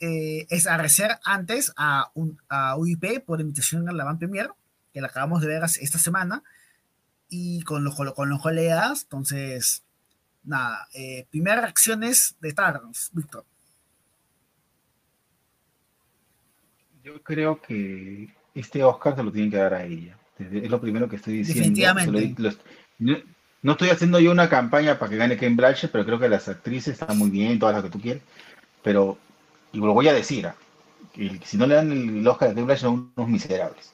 Eh, 0.00 0.46
es 0.48 0.66
a 0.66 0.78
recer 0.78 1.18
antes 1.26 1.74
a, 1.76 2.10
un, 2.14 2.40
a 2.48 2.74
UIP 2.78 3.22
por 3.22 3.38
invitación 3.38 3.86
a 3.86 3.92
la 3.92 4.04
Van 4.04 4.18
Premier, 4.18 4.48
que 4.94 5.02
la 5.02 5.08
acabamos 5.08 5.42
de 5.42 5.48
ver 5.48 5.62
esta 5.62 5.98
semana, 5.98 6.42
y 7.28 7.62
con 7.62 7.84
los, 7.84 7.94
con 7.94 8.28
los 8.28 8.40
colegas. 8.40 9.02
Entonces, 9.04 9.84
nada, 10.44 10.88
eh, 10.94 11.26
primeras 11.30 11.62
reacciones 11.62 12.36
de 12.40 12.52
Tarns, 12.52 13.10
Víctor. 13.12 13.44
Yo 17.02 17.22
creo 17.22 17.60
que 17.60 18.28
este 18.54 18.82
Oscar 18.82 19.14
se 19.16 19.22
lo 19.22 19.30
tienen 19.30 19.50
que 19.50 19.58
dar 19.58 19.74
a 19.74 19.84
ella. 19.84 20.16
Es 20.38 20.70
lo 20.70 20.80
primero 20.80 21.08
que 21.08 21.16
estoy 21.16 21.38
diciendo. 21.38 21.60
Definitivamente. 21.60 22.42
Lo, 22.42 22.50
lo, 22.50 22.56
no, 22.98 23.18
no, 23.62 23.72
estoy 23.72 23.90
haciendo 23.90 24.18
yo 24.18 24.30
una 24.30 24.48
campaña 24.48 24.98
para 24.98 25.10
que 25.10 25.16
gane 25.16 25.36
Ken 25.36 25.56
Blanchett, 25.56 25.90
pero 25.90 26.04
creo 26.04 26.18
que 26.18 26.28
las 26.28 26.48
actrices 26.48 26.94
están 26.94 27.16
muy 27.16 27.30
bien, 27.30 27.58
todas 27.58 27.74
las 27.74 27.84
que 27.84 27.90
tú 27.90 28.00
quieres. 28.00 28.22
Pero, 28.82 29.18
y 29.72 29.78
lo 29.78 29.92
voy 29.92 30.08
a 30.08 30.12
decir, 30.12 30.48
que 31.12 31.40
si 31.44 31.56
no 31.56 31.66
le 31.66 31.74
dan 31.74 31.92
el 31.92 32.26
Oscar 32.26 32.50
a 32.50 32.54
Ken 32.54 32.66
Blanchett 32.66 32.82
son 32.82 33.12
unos 33.16 33.30
miserables. 33.30 33.92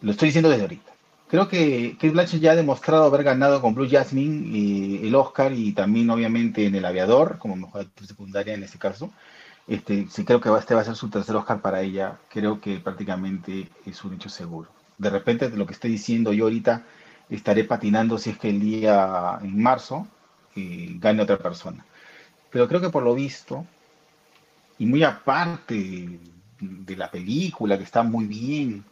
Lo 0.00 0.10
estoy 0.10 0.28
diciendo 0.28 0.48
desde 0.48 0.62
ahorita. 0.62 0.95
Creo 1.28 1.48
que 1.48 1.94
Kate 1.94 2.10
Blanchett 2.10 2.40
ya 2.40 2.52
ha 2.52 2.56
demostrado 2.56 3.04
haber 3.04 3.24
ganado 3.24 3.60
con 3.60 3.74
Blue 3.74 3.88
Jasmine 3.90 5.04
el 5.04 5.14
Oscar 5.14 5.52
y 5.52 5.72
también 5.72 6.08
obviamente 6.10 6.66
en 6.66 6.74
El 6.76 6.84
Aviador, 6.84 7.38
como 7.38 7.56
mejor 7.56 7.80
actriz 7.82 8.08
secundaria 8.08 8.54
en 8.54 8.62
este 8.62 8.78
caso. 8.78 9.10
Este, 9.66 10.06
sí 10.08 10.24
creo 10.24 10.40
que 10.40 10.56
este 10.56 10.74
va 10.76 10.82
a 10.82 10.84
ser 10.84 10.94
su 10.94 11.10
tercer 11.10 11.34
Oscar 11.34 11.60
para 11.60 11.82
ella. 11.82 12.18
Creo 12.28 12.60
que 12.60 12.78
prácticamente 12.78 13.68
es 13.84 14.04
un 14.04 14.14
hecho 14.14 14.28
seguro. 14.28 14.68
De 14.98 15.10
repente, 15.10 15.50
de 15.50 15.56
lo 15.56 15.66
que 15.66 15.72
estoy 15.72 15.90
diciendo 15.90 16.32
yo 16.32 16.44
ahorita, 16.44 16.84
estaré 17.28 17.64
patinando 17.64 18.18
si 18.18 18.30
es 18.30 18.38
que 18.38 18.50
el 18.50 18.60
día 18.60 19.38
en 19.42 19.60
marzo 19.60 20.06
eh, 20.54 20.94
gane 21.00 21.22
otra 21.22 21.38
persona. 21.38 21.84
Pero 22.50 22.68
creo 22.68 22.80
que 22.80 22.90
por 22.90 23.02
lo 23.02 23.14
visto, 23.14 23.66
y 24.78 24.86
muy 24.86 25.02
aparte 25.02 26.20
de 26.60 26.96
la 26.96 27.10
película, 27.10 27.76
que 27.76 27.84
está 27.84 28.04
muy 28.04 28.26
bien, 28.26 28.84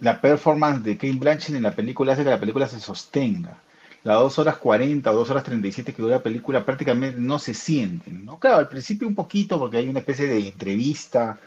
la 0.00 0.20
performance 0.20 0.82
de 0.82 0.96
Kate 0.96 1.12
Blanchett 1.12 1.56
en 1.56 1.62
la 1.62 1.74
película 1.74 2.12
hace 2.12 2.24
que 2.24 2.30
la 2.30 2.40
película 2.40 2.66
se 2.66 2.80
sostenga. 2.80 3.58
Las 4.02 4.18
2 4.18 4.38
horas 4.40 4.56
40 4.58 5.10
o 5.10 5.14
2 5.14 5.30
horas 5.30 5.44
37 5.44 5.94
que 5.94 6.02
dura 6.02 6.16
la 6.16 6.22
película 6.22 6.64
prácticamente 6.64 7.18
no 7.18 7.38
se 7.38 7.54
sienten, 7.54 8.24
¿no? 8.24 8.38
Claro, 8.38 8.58
al 8.58 8.68
principio 8.68 9.08
un 9.08 9.14
poquito 9.14 9.58
porque 9.58 9.78
hay 9.78 9.88
una 9.88 10.00
especie 10.00 10.26
de 10.26 10.48
entrevista 10.48 11.38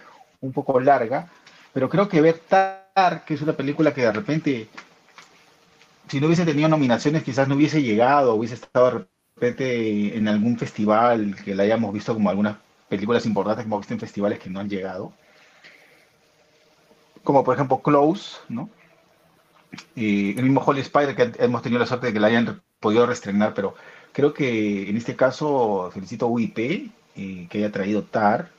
un 0.41 0.51
poco 0.51 0.79
larga, 0.79 1.29
pero 1.73 1.89
creo 1.89 2.09
que 2.09 2.21
ver 2.21 2.39
Tar, 2.47 3.23
que 3.25 3.35
es 3.35 3.41
una 3.41 3.53
película 3.53 3.93
que 3.93 4.01
de 4.01 4.11
repente, 4.11 4.67
si 6.07 6.19
no 6.19 6.27
hubiese 6.27 6.45
tenido 6.45 6.67
nominaciones, 6.67 7.23
quizás 7.23 7.47
no 7.47 7.55
hubiese 7.55 7.83
llegado, 7.83 8.33
hubiese 8.33 8.55
estado 8.55 8.85
de 8.85 9.07
repente 9.35 10.17
en 10.17 10.27
algún 10.27 10.57
festival 10.57 11.35
que 11.43 11.53
la 11.53 11.63
hayamos 11.63 11.93
visto 11.93 12.13
como 12.15 12.29
algunas 12.29 12.57
películas 12.89 13.25
importantes 13.27 13.65
que 13.65 13.67
hemos 13.67 13.81
visto 13.81 13.93
en 13.93 13.99
festivales 13.99 14.39
que 14.39 14.49
no 14.49 14.59
han 14.59 14.69
llegado 14.69 15.13
como 17.27 17.43
por 17.43 17.55
ejemplo 17.55 17.81
Close, 17.81 18.37
¿no? 18.47 18.69
Y 19.95 20.29
el 20.39 20.43
mismo 20.43 20.61
Holy 20.61 20.79
Spider 20.79 21.13
que 21.13 21.43
hemos 21.43 21.61
tenido 21.61 21.77
la 21.77 21.85
suerte 21.85 22.07
de 22.07 22.13
que 22.13 22.21
la 22.21 22.27
hayan 22.27 22.61
podido 22.79 23.05
reestrenar, 23.05 23.53
pero 23.53 23.75
creo 24.13 24.33
que 24.33 24.89
en 24.89 24.95
este 24.95 25.17
caso 25.17 25.91
felicito 25.93 26.25
a 26.25 26.29
UIP 26.29 26.89
que 27.49 27.49
haya 27.51 27.69
traído 27.69 28.03
TAR, 28.03 28.49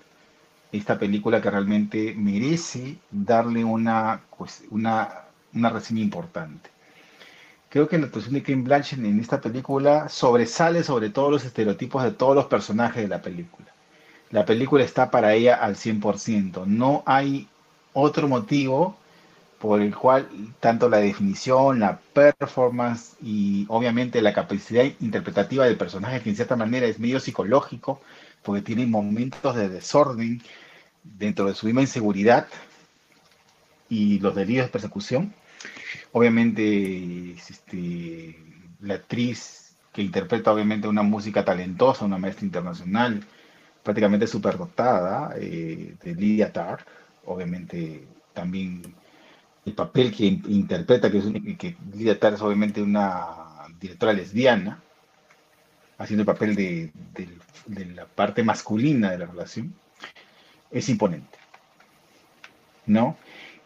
esta 0.71 0.99
película 0.99 1.41
que 1.41 1.51
realmente 1.51 2.15
merece 2.15 2.99
darle 3.11 3.65
una, 3.65 4.21
pues, 4.37 4.65
una, 4.69 5.23
una 5.55 5.71
reseña 5.71 6.03
importante. 6.03 6.69
Creo 7.71 7.89
que 7.89 7.97
la 7.97 8.05
actuación 8.05 8.35
de 8.35 8.43
Ken 8.43 8.65
Blanchett 8.65 8.99
en 8.99 9.19
esta 9.19 9.41
película 9.41 10.11
sobresale 10.11 10.85
sobre 10.85 11.09
todos 11.09 11.31
los 11.31 11.43
estereotipos 11.43 12.03
de 12.03 12.11
todos 12.11 12.35
los 12.35 12.45
personajes 12.45 13.01
de 13.01 13.09
la 13.09 13.23
película. 13.23 13.69
La 14.31 14.45
película 14.45 14.85
está 14.85 15.11
para 15.11 15.33
ella 15.33 15.55
al 15.55 15.75
100%. 15.75 16.67
No 16.67 17.03
hay 17.07 17.49
otro 17.99 18.29
motivo 18.29 18.97
por 19.59 19.81
el 19.81 19.95
cual 19.95 20.29
tanto 20.61 20.89
la 20.89 20.99
definición, 20.99 21.81
la 21.81 21.99
performance 21.99 23.17
y 23.21 23.67
obviamente 23.69 24.23
la 24.23 24.33
capacidad 24.33 24.85
interpretativa 25.01 25.65
del 25.65 25.77
personaje, 25.77 26.21
que 26.21 26.31
en 26.31 26.37
cierta 26.37 26.55
manera 26.57 26.87
es 26.87 27.01
medio 27.01 27.19
psicológico, 27.19 28.01
porque 28.43 28.63
tiene 28.63 28.87
momentos 28.87 29.57
de 29.57 29.69
desorden 29.69 30.41
dentro 31.03 31.47
de 31.47 31.55
su 31.55 31.67
misma 31.67 31.81
inseguridad 31.81 32.47
y 33.89 34.21
los 34.21 34.35
delirios 34.35 34.67
de 34.67 34.73
persecución. 34.73 35.35
Obviamente 36.13 37.33
este, 37.33 38.39
la 38.81 38.95
actriz 38.95 39.77
que 39.93 40.03
interpreta 40.03 40.53
obviamente 40.53 40.87
una 40.87 41.03
música 41.03 41.45
talentosa, 41.45 42.05
una 42.05 42.19
maestra 42.19 42.47
internacional, 42.47 43.25
prácticamente 43.83 44.27
superdotada, 44.29 45.35
eh, 45.37 45.97
de 46.03 46.15
Lydia 46.15 46.53
Tarr, 46.53 46.85
obviamente 47.29 48.07
también 48.33 48.95
el 49.65 49.75
papel 49.75 50.15
que 50.15 50.27
interpreta, 50.27 51.11
que, 51.11 51.19
es, 51.19 51.25
que 51.59 51.77
Lydia 51.95 52.19
Tarr 52.19 52.35
es 52.35 52.41
obviamente 52.43 52.83
una 52.83 53.67
directora 53.81 54.13
lesbiana, 54.13 54.83
haciendo 55.99 56.23
el 56.23 56.27
papel 56.27 56.55
de, 56.55 56.93
de 57.67 57.87
la 57.87 58.07
parte 58.07 58.43
masculina 58.43 59.11
de 59.11 59.19
la 59.19 59.27
relación, 59.27 59.75
es 60.71 60.89
imponente. 60.89 61.39
¿No? 62.87 63.17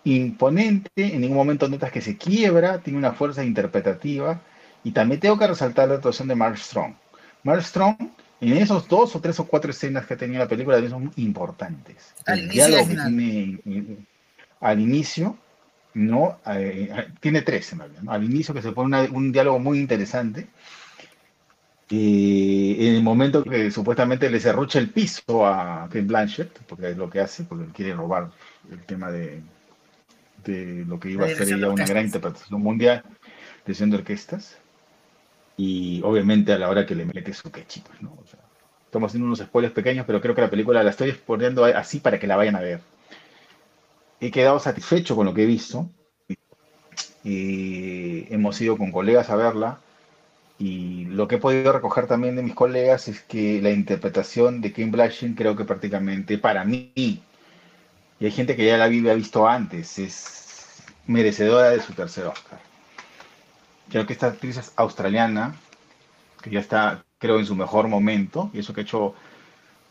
Imponente, 0.05 0.91
en 0.97 1.21
ningún 1.21 1.37
momento 1.37 1.69
notas 1.69 1.93
que 1.93 2.01
se 2.01 2.17
quiebra, 2.17 2.79
tiene 2.81 2.99
una 2.99 3.13
fuerza 3.13 3.45
interpretativa, 3.45 4.41
y 4.85 4.91
también 4.91 5.21
tengo 5.21 5.39
que 5.39 5.47
resaltar 5.47 5.89
la 5.89 5.95
actuación 5.97 6.27
de 6.27 6.35
Mark 6.35 6.59
Strong. 6.59 6.95
Mark 7.45 7.63
Strong, 7.63 7.97
en 8.43 8.57
esos 8.59 8.89
dos 8.89 9.15
o 9.17 9.21
tres 9.21 9.39
o 9.41 9.47
cuatro 9.47 9.71
escenas 9.71 10.05
que 10.07 10.15
ha 10.15 10.17
tenido 10.17 10.41
la 10.41 10.49
película, 10.49 10.77
son 10.91 11.13
importantes. 11.17 12.13
Al 12.27 12.39
el 12.41 12.45
inicio 12.47 12.67
diálogo 12.67 12.89
que 12.89 12.95
tiene 12.97 13.61
eh, 13.65 13.97
al 14.61 14.81
inicio, 14.81 15.37
no, 15.95 16.39
Eh, 16.47 16.91
tiene 17.21 17.43
tres 17.43 17.73
en 17.73 17.79
realidad, 17.81 18.03
¿no? 18.03 18.13
Al 18.13 18.25
inicio 18.25 18.53
que 18.55 18.63
se 18.63 18.73
pone 18.73 18.87
una- 18.89 19.13
un 19.17 19.31
diálogo 19.33 19.59
muy 19.59 19.79
interesante. 19.79 20.49
eh, 21.91 22.77
en 22.89 22.95
el 22.97 23.03
momento 23.03 23.45
que 23.45 23.71
supuestamente 23.71 24.31
le 24.31 24.41
cerrucha 24.41 24.79
el 24.79 24.89
piso 24.91 25.47
a 25.47 25.85
Kate 25.89 26.01
Blanchett, 26.03 26.59
porque 26.67 26.91
es 26.91 26.97
lo 26.97 27.11
que 27.11 27.21
hace, 27.21 27.45
porque 27.45 27.71
quiere 27.73 27.93
robar 27.95 28.31
el 28.71 28.83
tema 28.85 29.11
de, 29.11 29.43
de 30.45 30.85
lo 30.87 30.99
que 30.99 31.11
iba 31.11 31.27
a 31.27 31.29
ser 31.29 31.47
de 31.47 31.53
ella 31.59 31.67
una 31.75 31.85
gran 31.93 32.05
interpretación 32.07 32.63
mundial, 32.63 33.05
dirección 33.67 33.91
de 33.91 33.97
orquestas, 33.99 34.57
y 35.57 36.01
obviamente 36.03 36.53
a 36.53 36.59
la 36.59 36.69
hora 36.69 36.87
que 36.87 36.95
le 36.95 37.05
mete 37.05 37.33
su 37.33 37.51
quechito, 37.51 37.91
¿no? 38.01 38.17
O 38.23 38.27
sea, 38.27 38.41
estamos 38.87 39.11
haciendo 39.11 39.27
unos 39.27 39.39
spoilers 39.39 39.75
pequeños, 39.75 40.05
pero 40.07 40.21
creo 40.21 40.35
que 40.35 40.41
la 40.41 40.51
película 40.51 40.83
la 40.83 40.91
estoy 40.91 41.13
poniendo 41.13 41.65
así 41.65 42.01
para 42.01 42.19
que 42.19 42.27
la 42.27 42.37
vayan 42.37 42.57
a 42.57 42.61
ver. 42.61 42.81
He 44.21 44.31
quedado 44.31 44.59
satisfecho 44.61 45.17
con 45.17 45.27
lo 45.27 45.35
que 45.35 45.43
he 45.43 45.47
visto. 45.47 45.89
y 47.25 48.33
hemos 48.33 48.61
ido 48.61 48.77
con 48.77 48.91
colegas 48.93 49.31
a 49.31 49.37
verla. 49.37 49.79
Y 50.59 51.07
lo 51.07 51.27
que 51.27 51.37
he 51.37 51.39
podido 51.39 51.73
recoger 51.73 52.07
también 52.07 52.37
de 52.37 52.43
mis 52.43 52.55
colegas 52.55 53.09
es 53.09 53.21
que 53.23 53.61
la 53.63 53.71
interpretación 53.71 54.61
de 54.61 54.73
Kim 54.73 54.93
Blanchett 54.93 55.37
creo 55.37 55.57
que 55.57 55.65
prácticamente 55.65 56.39
para 56.39 56.65
mí, 56.65 56.93
y 56.95 57.23
hay 58.21 58.31
gente 58.31 58.55
que 58.55 58.67
ya 58.67 58.77
la 58.77 58.85
había 58.85 59.15
visto 59.15 59.49
antes, 59.49 59.99
es 59.99 60.83
merecedora 61.07 61.71
de 61.71 61.81
su 61.81 61.93
tercer 61.95 62.27
Oscar. 62.27 62.61
Creo 63.93 64.07
que 64.07 64.15
esta 64.15 64.29
actriz 64.29 64.57
es 64.57 64.73
australiana, 64.77 65.55
que 66.43 66.51
ya 66.51 66.61
está, 66.61 67.05
creo, 67.19 67.39
en 67.39 67.47
su 67.47 67.55
mejor 67.55 67.89
momento, 67.89 68.51
y 68.55 68.61
eso 68.61 68.73
que 68.73 68.81
ha 68.81 68.85
hecho 68.85 69.15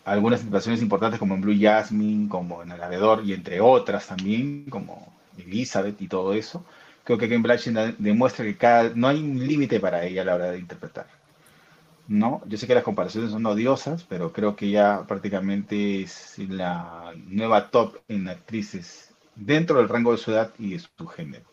algunas 0.05 0.39
interpretaciones 0.39 0.81
importantes 0.81 1.19
como 1.19 1.35
en 1.35 1.41
Blue 1.41 1.57
Jasmine, 1.59 2.27
como 2.27 2.63
en 2.63 2.71
El 2.71 2.81
Avedor, 2.81 3.23
y 3.23 3.33
entre 3.33 3.61
otras 3.61 4.07
también, 4.07 4.65
como 4.71 5.13
Elizabeth 5.37 6.01
y 6.01 6.07
todo 6.07 6.33
eso. 6.33 6.65
Creo 7.03 7.19
que 7.19 7.29
Ken 7.29 7.43
Blanchett 7.43 7.97
demuestra 7.99 8.43
que 8.43 8.91
no 8.95 9.07
hay 9.07 9.19
un 9.19 9.47
límite 9.47 9.79
para 9.79 10.03
ella 10.03 10.23
a 10.23 10.25
la 10.25 10.35
hora 10.35 10.51
de 10.51 10.57
interpretar. 10.57 11.05
¿no? 12.07 12.41
Yo 12.47 12.57
sé 12.57 12.67
que 12.67 12.75
las 12.75 12.83
comparaciones 12.83 13.31
son 13.31 13.45
odiosas, 13.45 14.03
pero 14.03 14.33
creo 14.33 14.55
que 14.55 14.69
ya 14.69 15.05
prácticamente 15.07 16.01
es 16.01 16.39
la 16.39 17.13
nueva 17.27 17.69
top 17.69 17.97
en 18.07 18.27
actrices 18.27 19.13
dentro 19.35 19.77
del 19.77 19.89
rango 19.89 20.11
de 20.11 20.17
su 20.17 20.31
edad 20.31 20.51
y 20.59 20.71
de 20.71 20.79
su 20.79 21.07
género. 21.07 21.50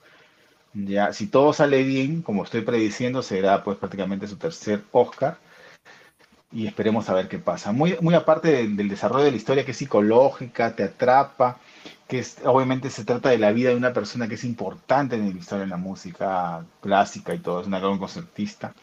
Ya, 0.87 1.13
si 1.13 1.27
todo 1.27 1.53
sale 1.53 1.83
bien, 1.83 2.23
como 2.23 2.45
estoy 2.45 2.63
prediciendo, 2.63 3.23
será 3.23 3.65
pues 3.65 3.77
prácticamente 3.79 4.27
su 4.29 4.37
tercer 4.37 4.83
Oscar 4.93 5.39
y 6.51 6.67
esperemos 6.67 7.09
a 7.09 7.15
ver 7.15 7.29
qué 7.29 7.39
pasa. 7.39 7.73
Muy, 7.73 7.95
aparte 8.15 8.49
del, 8.53 8.77
del 8.77 8.89
desarrollo 8.89 9.25
de 9.25 9.31
la 9.33 9.37
historia 9.37 9.65
que 9.65 9.73
es 9.73 9.77
psicológica, 9.77 10.75
te 10.75 10.85
atrapa, 10.85 11.59
que 12.09 12.21
es, 12.21 12.39
obviamente 12.45 12.91
se 12.91 13.05
trata 13.05 13.29
de 13.31 13.39
la 13.39 13.53
vida 13.53 13.71
de 13.71 13.77
una 13.77 13.93
persona 13.93 14.29
que 14.29 14.35
es 14.35 14.45
importante 14.45 15.17
en 15.17 15.31
la 15.31 15.39
historia 15.39 15.65
de 15.65 15.71
la 15.71 15.77
música 15.77 16.65
clásica 16.81 17.35
y 17.35 17.39
todo, 17.41 17.61
es 17.61 17.67
una 17.67 17.81
gran 17.81 17.99
concertista. 17.99 18.75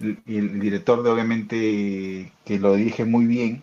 El, 0.00 0.18
el 0.26 0.60
director 0.60 1.02
de 1.02 1.10
obviamente 1.10 2.32
que 2.44 2.58
lo 2.58 2.74
dirige 2.74 3.04
muy 3.04 3.26
bien, 3.26 3.62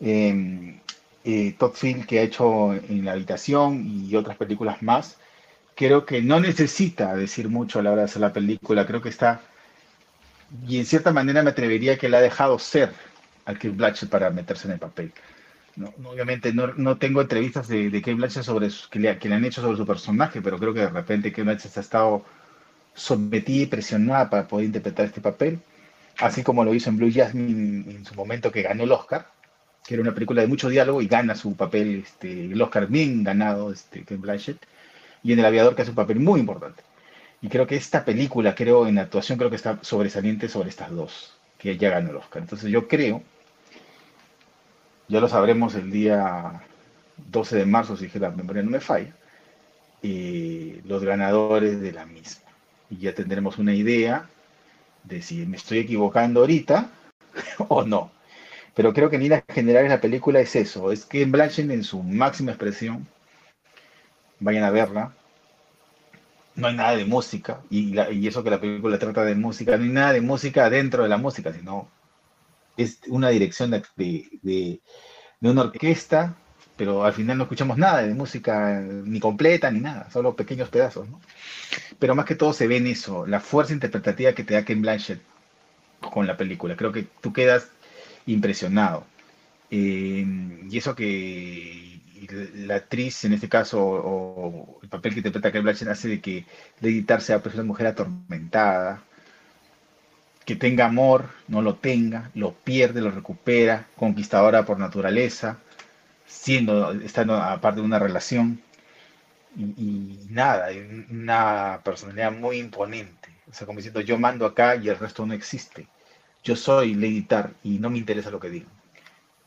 eh, 0.00 0.80
eh, 1.24 1.54
Todd 1.58 1.72
Field 1.74 2.06
que 2.06 2.20
ha 2.20 2.22
hecho 2.22 2.74
en 2.74 3.04
La 3.04 3.12
Habitación 3.12 3.84
y 3.86 4.14
otras 4.16 4.36
películas 4.36 4.82
más, 4.82 5.18
creo 5.78 6.04
que 6.06 6.22
no 6.22 6.40
necesita 6.40 7.14
decir 7.16 7.48
mucho 7.48 7.78
a 7.78 7.82
la 7.84 7.92
hora 7.92 8.02
de 8.02 8.06
hacer 8.06 8.22
la 8.22 8.34
película, 8.34 8.86
creo 8.86 9.02
que 9.02 9.10
está 9.10 9.40
y 10.66 10.78
en 10.78 10.86
cierta 10.86 11.12
manera 11.12 11.42
me 11.42 11.50
atrevería 11.50 11.98
que 11.98 12.08
la 12.08 12.18
ha 12.18 12.22
dejado 12.22 12.58
ser 12.58 12.92
al 13.44 13.56
Kate 13.56 13.70
Blanchett 13.70 14.10
para 14.10 14.30
meterse 14.30 14.66
en 14.66 14.74
el 14.74 14.78
papel. 14.78 15.12
No, 15.76 15.92
obviamente 16.06 16.52
no, 16.52 16.68
no 16.76 16.98
tengo 16.98 17.22
entrevistas 17.22 17.68
de, 17.68 17.90
de 17.90 18.00
Kate 18.02 18.14
Blanchett 18.14 18.44
sobre 18.44 18.70
su- 18.70 18.88
que, 18.90 18.98
le, 18.98 19.10
han 19.10 19.44
hecho 19.44 19.62
sobre 19.62 19.76
su 19.76 19.86
personaje, 19.86 20.42
pero 20.42 20.58
creo 20.58 20.74
que 20.74 20.80
de 20.80 20.90
repente 20.90 21.30
Kate 21.32 21.44
Blanchett 21.44 21.76
ha 21.78 21.80
estado 21.80 22.24
sometida 22.94 23.64
y 23.64 23.66
presionada 23.66 24.30
para 24.30 24.48
poder 24.48 24.66
interpretar 24.66 25.06
este 25.06 25.20
papel, 25.22 25.60
así 26.18 26.42
como 26.44 26.64
lo 26.64 26.74
hizo 26.74 26.90
en 26.90 26.98
Blue 26.98 27.12
Jasmine 27.14 27.90
en 27.90 28.04
su 28.06 28.14
momento 28.14 28.52
que 28.52 28.62
ganó 28.62 28.84
el 28.84 28.92
Oscar, 28.92 29.26
que 29.86 29.94
era 29.94 30.02
una 30.02 30.14
película 30.14 30.42
de 30.42 30.48
mucho 30.48 30.68
diálogo 30.68 31.02
y 31.02 31.08
gana 31.08 31.34
su 31.36 31.56
papel, 31.56 32.04
este, 32.06 32.46
el 32.46 32.62
Oscar 32.62 32.88
bien 32.88 33.24
ganado, 33.24 33.72
este, 33.72 34.04
Blanchett, 34.16 34.58
y 35.22 35.32
en 35.32 35.38
El 35.38 35.46
Aviador 35.46 35.74
que 35.74 35.82
hace 35.82 35.90
un 35.90 35.96
papel 35.96 36.20
muy 36.20 36.40
importante. 36.40 36.82
Y 37.40 37.48
creo 37.48 37.66
que 37.66 37.76
esta 37.76 38.04
película, 38.04 38.54
creo, 38.54 38.86
en 38.86 38.98
actuación, 38.98 39.38
creo 39.38 39.50
que 39.50 39.56
está 39.56 39.78
sobresaliente 39.82 40.48
sobre 40.48 40.70
estas 40.70 40.90
dos, 40.90 41.34
que 41.58 41.76
ya 41.76 41.90
ganó 41.90 42.10
el 42.10 42.16
Oscar. 42.16 42.42
Entonces 42.42 42.70
yo 42.70 42.88
creo, 42.88 43.22
ya 45.08 45.20
lo 45.20 45.28
sabremos 45.28 45.74
el 45.74 45.90
día 45.90 46.62
12 47.30 47.56
de 47.56 47.66
marzo, 47.66 47.96
si 47.96 48.08
que 48.08 48.18
la 48.18 48.30
memoria 48.30 48.62
no 48.62 48.70
me 48.70 48.80
falla, 48.80 49.14
eh, 50.02 50.80
los 50.84 51.04
ganadores 51.04 51.80
de 51.80 51.92
la 51.92 52.06
misma. 52.06 52.48
Y 52.90 52.98
ya 52.98 53.14
tendremos 53.14 53.58
una 53.58 53.74
idea 53.74 54.28
de 55.04 55.22
si 55.22 55.46
me 55.46 55.56
estoy 55.56 55.78
equivocando 55.78 56.40
ahorita 56.40 56.90
o 57.68 57.84
no. 57.84 58.10
Pero 58.74 58.92
creo 58.92 59.10
que 59.10 59.16
en 59.16 59.22
líneas 59.22 59.44
generales 59.48 59.90
la 59.90 60.00
película 60.00 60.40
es 60.40 60.54
eso, 60.54 60.92
es 60.92 61.04
que 61.04 61.24
Blanchett 61.24 61.70
en 61.70 61.82
su 61.82 62.02
máxima 62.02 62.52
expresión, 62.52 63.06
vayan 64.40 64.64
a 64.64 64.70
verla, 64.70 65.18
no 66.54 66.66
hay 66.68 66.74
nada 66.76 66.96
de 66.96 67.04
música, 67.04 67.62
y, 67.70 67.96
eso 68.26 68.42
que 68.42 68.50
la 68.50 68.60
película 68.60 68.98
trata 68.98 69.24
de 69.24 69.34
música, 69.34 69.76
no 69.76 69.84
hay 69.84 69.90
nada 69.90 70.12
de 70.12 70.20
música 70.20 70.68
dentro 70.70 71.02
de 71.04 71.08
la 71.08 71.16
música, 71.18 71.52
sino 71.52 71.88
es 72.76 73.00
una 73.08 73.30
dirección 73.30 73.70
de, 73.72 73.82
de- 73.96 74.28
de- 74.42 74.82
de 75.40 75.50
una 75.50 75.62
orquesta, 75.64 76.36
pero 76.76 77.04
al 77.04 77.12
final 77.14 77.38
no 77.38 77.44
escuchamos 77.44 77.78
nada 77.78 78.02
de 78.02 78.14
música 78.14 78.80
ni 78.82 79.20
completa 79.20 79.70
ni 79.70 79.80
nada, 79.80 80.10
solo 80.10 80.36
pequeños 80.36 80.70
pedazos, 80.70 81.08
¿no? 81.10 81.20
Pero 81.98 82.14
más 82.14 82.26
que 82.26 82.34
todo 82.36 82.52
se 82.52 82.68
ve 82.68 82.78
en 82.78 82.88
eso, 82.88 83.26
la 83.26 83.40
fuerza 83.40 83.72
interpretativa 83.74 84.34
que 84.34 84.44
te 84.44 84.54
da 84.54 84.64
Ken 84.64 84.82
Blanchett 84.82 85.26
con 86.00 86.26
la 86.26 86.36
película. 86.36 86.76
Creo 86.76 86.92
que 86.92 87.04
tú 87.20 87.32
quedas 87.32 87.72
impresionado. 88.26 89.12
Eh, 89.70 90.24
y 90.70 90.78
eso 90.78 90.94
que 90.94 91.97
la 92.54 92.76
actriz, 92.76 93.24
en 93.24 93.32
este 93.34 93.48
caso, 93.48 93.80
o 93.80 94.80
el 94.82 94.88
papel 94.88 95.12
que 95.12 95.20
interpreta 95.20 95.50
Kate 95.50 95.60
Blanchett 95.62 95.88
hace 95.88 96.08
de 96.08 96.20
que 96.20 96.44
Lady 96.80 97.02
Tar 97.02 97.20
sea 97.20 97.42
una 97.54 97.62
mujer 97.62 97.88
atormentada, 97.88 99.02
que 100.44 100.56
tenga 100.56 100.86
amor, 100.86 101.28
no 101.46 101.60
lo 101.62 101.76
tenga, 101.76 102.30
lo 102.34 102.52
pierde, 102.54 103.00
lo 103.02 103.10
recupera, 103.10 103.86
conquistadora 103.96 104.64
por 104.64 104.78
naturaleza, 104.78 105.58
siendo, 106.26 106.92
estando 106.92 107.36
aparte 107.36 107.80
de 107.80 107.86
una 107.86 107.98
relación, 107.98 108.60
y, 109.56 109.62
y 109.76 110.26
nada, 110.30 110.72
y 110.72 111.06
una 111.10 111.80
personalidad 111.84 112.32
muy 112.32 112.58
imponente. 112.58 113.28
O 113.50 113.54
sea, 113.54 113.66
como 113.66 113.78
diciendo, 113.78 114.00
yo 114.00 114.18
mando 114.18 114.46
acá 114.46 114.76
y 114.76 114.88
el 114.88 114.98
resto 114.98 115.26
no 115.26 115.34
existe. 115.34 115.88
Yo 116.44 116.56
soy 116.56 116.94
Lady 116.94 117.22
Tar 117.22 117.52
y 117.62 117.78
no 117.78 117.90
me 117.90 117.98
interesa 117.98 118.30
lo 118.30 118.40
que 118.40 118.50
digan. 118.50 118.77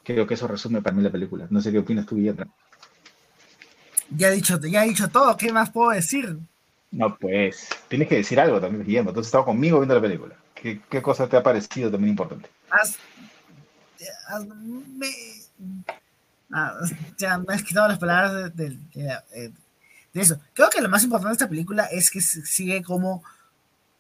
Creo 0.04 0.26
que 0.28 0.34
eso 0.34 0.48
resume 0.48 0.82
para 0.82 0.96
mí 0.96 1.04
la 1.04 1.12
película. 1.12 1.48
No 1.50 1.62
sé 1.62 1.72
qué 1.72 1.80
opinas 1.80 2.06
tú, 2.06 2.16
Guillermo. 2.16 2.52
Ya 4.10 4.28
he 4.30 4.32
dicho, 4.32 4.60
ya 4.60 4.84
he 4.84 4.90
dicho 4.90 5.08
todo, 5.10 5.38
¿qué 5.38 5.54
más 5.54 5.70
puedo 5.70 5.92
decir? 5.92 6.38
No, 6.92 7.16
pues, 7.18 7.70
tienes 7.88 8.08
que 8.10 8.16
decir 8.16 8.40
algo 8.40 8.60
también, 8.60 8.86
Guillermo. 8.86 9.14
Tú 9.14 9.22
has 9.22 9.28
estado 9.28 9.46
conmigo 9.46 9.80
viendo 9.80 9.96
la 9.96 10.02
película. 10.02 10.36
¿Qué, 10.54 10.82
qué 10.90 11.02
cosa 11.02 11.28
te 11.30 11.38
ha 11.38 11.44
parecido 11.44 11.90
también 11.90 12.10
importante? 12.12 12.50
Has- 12.70 12.98
has- 14.28 14.46
me- 14.48 15.08
ah, 16.52 16.74
ya 17.18 17.38
me 17.38 17.54
has 17.54 17.64
quitado 17.64 17.88
las 17.88 18.00
palabras 18.00 18.54
de, 18.56 18.70
de- 18.70 18.78
de- 18.94 19.54
de 20.14 20.22
eso. 20.22 20.40
Creo 20.54 20.70
que 20.70 20.82
lo 20.82 20.90
más 20.90 21.04
importante 21.04 21.30
de 21.30 21.34
esta 21.34 21.50
película 21.50 21.86
es 21.86 22.12
que 22.12 22.20
sigue 22.22 22.84
como 22.84 23.24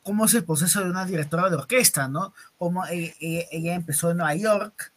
cómo 0.04 0.26
es 0.26 0.34
el 0.34 0.44
proceso 0.44 0.84
de 0.84 0.90
una 0.90 1.06
directora 1.06 1.50
de 1.50 1.56
orquesta, 1.56 2.08
¿no? 2.08 2.34
Cómo 2.58 2.86
eh, 2.88 3.16
eh, 3.22 3.48
ella 3.52 3.76
empezó 3.76 4.12
en 4.12 4.18
Nueva 4.18 4.36
York, 4.36 4.92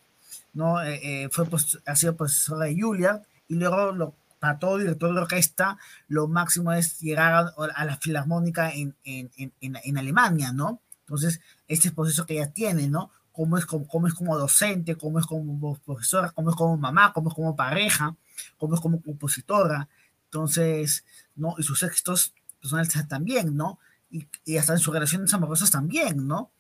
¿no? 0.55 0.83
Eh, 0.83 1.25
eh, 1.25 1.29
fue, 1.31 1.47
ha 1.87 1.97
sido 1.97 2.17
profesora 2.17 2.67
de 2.67 2.81
Juilliard 2.81 3.23
y 3.49 3.57
luego 3.57 3.93
lo, 3.93 4.15
para 4.39 4.59
todo 4.59 4.79
director 4.79 5.15
de 5.15 5.21
orquesta 5.21 5.79
lo 6.09 6.29
máximo 6.29 6.73
es 6.73 7.01
llegar 7.01 7.53
a, 7.57 7.85
la 7.85 7.97
filarmónica 7.97 8.71
en, 8.71 8.95
en, 9.05 9.31
en, 9.37 9.53
en- 9.61 9.99
Alemania, 9.99 10.53
¿no? 10.53 10.81
Entonces, 11.01 11.41
este 11.69 11.91
proceso 11.93 12.25
que 12.27 12.35
ella 12.35 12.51
tiene, 12.53 12.89
¿no? 12.89 13.11
Cómo 13.33 13.59
es 13.59 13.67
como, 13.67 13.87
cómo 13.89 14.07
es 14.07 14.15
como 14.15 14.39
docente, 14.39 14.97
cómo 14.97 15.19
es 15.19 15.27
como 15.27 15.77
profesora, 15.79 16.31
cómo 16.31 16.51
es 16.51 16.57
como 16.57 16.77
mamá, 16.77 17.13
cómo 17.13 17.29
es 17.31 17.35
como 17.35 17.57
pareja, 17.57 18.17
cómo 18.59 18.75
es 18.75 18.81
como 18.81 19.03
compositora. 19.03 19.89
Entonces, 20.27 21.05
¿no? 21.35 21.55
Y 21.59 21.63
sus 21.63 21.83
éxitos 21.83 22.35
personales 22.61 22.93
también, 23.09 23.57
¿no? 23.57 23.79
Y, 24.11 24.29
y 24.45 24.57
hasta 24.59 24.75
en 24.75 24.79
sus 24.79 24.93
relaciones 24.95 25.33
amorosas 25.35 25.71
también, 25.71 26.27
¿no? 26.27 26.51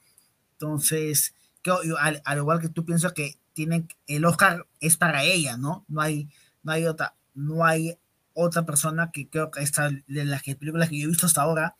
Entonces, 0.52 1.34
que, 1.62 1.70
al, 1.70 2.22
al, 2.24 2.38
igual 2.38 2.60
que 2.60 2.68
tú 2.68 2.84
piensas 2.84 3.12
que 3.12 3.38
tienen, 3.54 3.88
el 4.06 4.24
Oscar 4.24 4.66
es 4.80 4.96
para 4.96 5.24
ella, 5.24 5.56
¿no? 5.56 5.84
No 5.88 6.00
hay, 6.00 6.28
no 6.62 6.72
hay 6.72 6.86
otra, 6.86 7.14
no 7.34 7.64
hay 7.64 7.96
otra 8.34 8.66
persona 8.66 9.10
que 9.12 9.28
creo 9.28 9.50
que 9.50 9.62
esta, 9.62 9.90
de 9.90 10.24
las 10.24 10.42
películas 10.42 10.88
que 10.88 10.98
yo 10.98 11.06
he 11.06 11.08
visto 11.08 11.26
hasta 11.26 11.42
ahora 11.42 11.76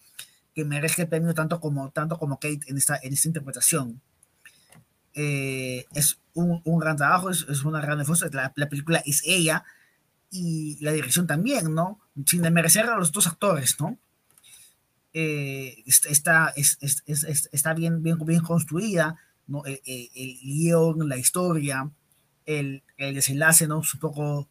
que 0.55 0.65
merezca 0.65 1.03
el 1.03 1.09
premio 1.09 1.35
tanto 1.35 1.61
como, 1.61 1.91
tanto 1.91 2.19
como 2.19 2.39
Kate 2.39 2.61
en 2.69 2.79
esta, 2.79 2.99
en 3.03 3.13
esta 3.13 3.29
interpretación. 3.29 4.01
Eh, 5.13 5.85
es 5.95 6.19
un, 6.33 6.61
un, 6.65 6.79
gran 6.79 6.97
trabajo, 6.97 7.31
es, 7.31 7.45
es 7.49 7.65
una 7.65 7.81
gran 7.81 8.01
esfuerzo. 8.01 8.27
La, 8.33 8.53
la, 8.55 8.69
película 8.69 9.03
es 9.05 9.23
ella 9.25 9.65
y 10.31 10.79
la 10.81 10.93
dirección 10.93 11.27
también, 11.27 11.75
¿no? 11.75 12.01
Sin 12.27 12.43
desmerecer 12.43 12.87
a 12.87 12.97
los 12.97 13.13
dos 13.13 13.27
actores, 13.27 13.79
¿no? 13.81 13.99
Eh, 15.13 15.85
está, 15.87 16.53
es, 16.57 16.79
es, 16.81 17.49
está 17.53 17.73
bien, 17.73 18.03
bien, 18.03 18.19
bien 18.25 18.43
construida, 18.43 19.17
¿no? 19.47 19.65
El, 19.65 19.81
el, 19.85 20.11
el 20.15 20.39
guion, 20.41 21.09
la 21.09 21.17
historia, 21.17 21.91
el, 22.47 22.83
el, 22.97 23.15
desenlace, 23.15 23.67
¿no? 23.67 23.81
Es 23.81 23.95
un 23.95 24.01
poco 24.01 24.49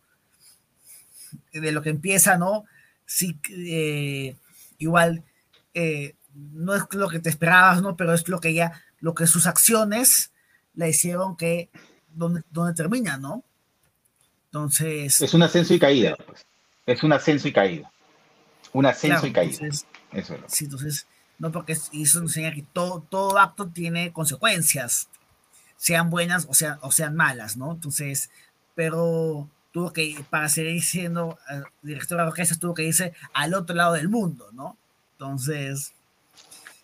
de 1.52 1.72
lo 1.72 1.82
que 1.82 1.90
empieza, 1.90 2.38
¿no? 2.38 2.66
Sí, 3.06 3.40
eh, 3.50 4.36
igual 4.78 5.24
eh, 5.74 6.16
no 6.34 6.76
es 6.76 6.84
lo 6.92 7.10
que 7.10 7.20
te 7.20 7.30
esperabas, 7.30 7.82
¿no? 7.82 7.96
Pero 7.96 8.14
es 8.14 8.28
lo 8.28 8.40
que 8.40 8.50
ella, 8.50 8.84
lo 9.00 9.14
que 9.14 9.28
sus 9.28 9.48
acciones 9.48 10.32
le 10.76 10.90
hicieron 10.90 11.36
que 11.36 11.70
donde, 12.14 12.42
donde 12.52 12.74
termina, 12.74 13.18
¿no? 13.18 13.44
Entonces. 14.46 15.22
Es 15.22 15.34
un 15.34 15.44
ascenso 15.44 15.74
y 15.74 15.80
caída, 15.80 16.16
pues. 16.26 16.46
Es 16.86 17.04
un 17.04 17.14
ascenso 17.14 17.48
y 17.48 17.54
caída. 17.54 17.92
Un 18.74 18.86
ascenso 18.86 19.22
claro, 19.22 19.28
y 19.28 19.34
caída. 19.34 19.54
Entonces, 19.54 19.88
Eso 20.12 20.36
es 20.36 20.42
lo. 20.42 20.50
Sí, 20.50 20.66
entonces, 20.66 21.08
no 21.44 21.52
porque 21.52 21.74
eso 21.74 22.20
enseña 22.20 22.54
que 22.54 22.64
todo, 22.72 23.06
todo 23.10 23.38
acto 23.38 23.68
tiene 23.68 24.14
consecuencias, 24.14 25.10
sean 25.76 26.10
buenas 26.10 26.46
o 26.50 26.54
sean, 26.54 26.80
o 26.80 26.90
sean 26.90 27.18
malas, 27.18 27.58
¿no? 27.58 27.74
Entonces, 27.74 28.30
pero 28.76 29.50
tuvo 29.74 29.92
que, 29.92 30.24
para 30.30 30.48
seguir 30.48 30.82
siendo 30.82 31.32
uh, 31.32 31.64
directora 31.82 32.24
de 32.24 32.30
orquesta, 32.30 32.56
tuvo 32.58 32.74
que 32.74 32.86
irse 32.86 33.14
al 33.34 33.56
otro 33.56 33.76
lado 33.76 33.92
del 33.96 34.08
mundo, 34.08 34.52
¿no? 34.54 34.78
Entonces, 35.12 35.94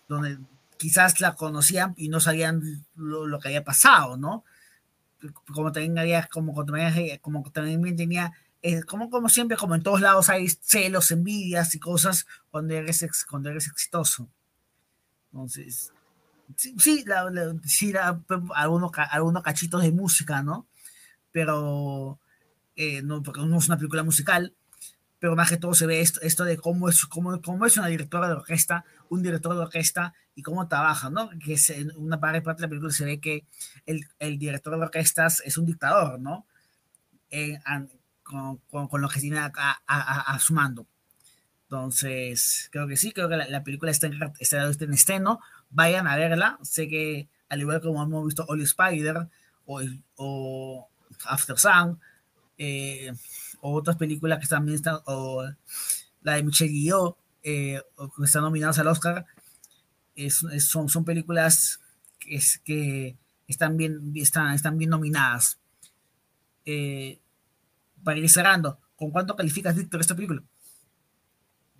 donde 0.08 0.36
quizás 0.76 1.22
la 1.22 1.36
conocían 1.36 1.94
y 1.96 2.10
no 2.10 2.20
sabían 2.20 2.84
lo, 2.96 3.26
lo 3.26 3.40
que 3.40 3.48
había 3.48 3.64
pasado, 3.64 4.18
¿no? 4.18 4.44
Como 5.54 5.72
también 5.72 5.98
había, 5.98 6.26
como, 6.26 6.52
como 6.52 6.66
también, 6.66 7.18
como 7.22 7.50
también 7.50 7.96
tenía, 7.96 8.34
eh, 8.60 8.82
como, 8.82 9.08
como 9.08 9.30
siempre, 9.30 9.56
como 9.56 9.74
en 9.74 9.82
todos 9.82 10.02
lados 10.02 10.28
hay 10.28 10.50
celos, 10.50 11.12
envidias 11.12 11.74
y 11.74 11.78
cosas 11.80 12.26
cuando 12.50 12.74
eres, 12.74 13.24
cuando 13.24 13.48
eres 13.48 13.66
exitoso. 13.66 14.28
Entonces, 15.32 15.92
sí, 16.56 16.74
sí, 16.78 17.04
la, 17.06 17.30
la, 17.30 17.54
algunos, 18.54 18.90
algunos 19.10 19.42
cachitos 19.42 19.82
de 19.82 19.92
música, 19.92 20.42
¿no? 20.42 20.66
Pero, 21.32 22.18
eh, 22.76 23.02
no, 23.02 23.22
porque 23.22 23.40
no 23.42 23.58
es 23.58 23.68
una 23.68 23.76
película 23.76 24.02
musical, 24.02 24.54
pero 25.20 25.36
más 25.36 25.50
que 25.50 25.58
todo 25.58 25.74
se 25.74 25.86
ve 25.86 26.00
esto, 26.00 26.20
esto 26.22 26.44
de 26.44 26.56
cómo 26.56 26.88
es, 26.88 27.04
cómo, 27.06 27.40
cómo 27.42 27.66
es 27.66 27.76
una 27.76 27.88
directora 27.88 28.26
de 28.26 28.34
orquesta, 28.34 28.84
un 29.10 29.22
director 29.22 29.54
de 29.54 29.60
orquesta 29.60 30.14
y 30.34 30.42
cómo 30.42 30.66
trabaja, 30.66 31.10
¿no? 31.10 31.30
Que 31.44 31.52
es, 31.52 31.70
en 31.70 31.92
una 31.96 32.18
parte 32.18 32.40
de 32.40 32.62
la 32.62 32.68
película 32.68 32.90
se 32.90 33.04
ve 33.04 33.20
que 33.20 33.44
el, 33.86 34.06
el 34.18 34.38
director 34.38 34.74
de 34.74 34.82
orquestas 34.82 35.42
es 35.44 35.58
un 35.58 35.66
dictador, 35.66 36.18
¿no? 36.18 36.46
Eh, 37.30 37.58
con, 38.22 38.56
con, 38.70 38.88
con, 38.88 39.00
lo 39.00 39.08
que 39.08 39.20
tiene 39.20 39.38
a, 39.38 39.52
a, 39.54 39.80
a, 39.86 40.34
a, 40.34 40.38
su 40.38 40.54
mando. 40.54 40.86
Entonces, 41.70 42.68
creo 42.72 42.88
que 42.88 42.96
sí, 42.96 43.12
creo 43.12 43.28
que 43.28 43.36
la, 43.36 43.48
la 43.48 43.62
película 43.62 43.92
está 43.92 44.08
en, 44.08 44.18
está 44.40 44.68
estreno. 44.68 45.38
Vayan 45.70 46.08
a 46.08 46.16
verla. 46.16 46.58
Sé 46.62 46.88
que, 46.88 47.28
al 47.48 47.60
igual 47.60 47.80
como 47.80 48.02
hemos 48.02 48.26
visto 48.26 48.44
All 48.48 48.60
Spider 48.62 49.28
o, 49.66 49.80
o 50.16 50.88
After 51.26 51.56
Sun, 51.56 52.00
eh, 52.58 53.12
o 53.60 53.72
otras 53.72 53.96
películas 53.96 54.40
que 54.40 54.48
también 54.48 54.74
están, 54.74 54.98
o 55.04 55.48
la 56.22 56.34
de 56.34 56.42
Michelle 56.42 56.72
Guillot, 56.72 57.16
eh, 57.44 57.80
que 58.16 58.24
están 58.24 58.42
nominadas 58.42 58.80
al 58.80 58.88
Oscar, 58.88 59.24
son, 60.58 61.04
películas 61.04 61.78
que, 62.18 62.34
es, 62.34 62.58
que 62.64 63.16
están, 63.46 63.76
bien, 63.76 64.12
están 64.16 64.76
bien 64.76 64.90
nominadas. 64.90 65.60
Eh, 66.66 67.20
para 68.02 68.18
ir 68.18 68.28
cerrando, 68.28 68.80
¿con 68.96 69.12
cuánto 69.12 69.36
calificas, 69.36 69.76
Víctor, 69.76 70.00
esta 70.00 70.16
película? 70.16 70.42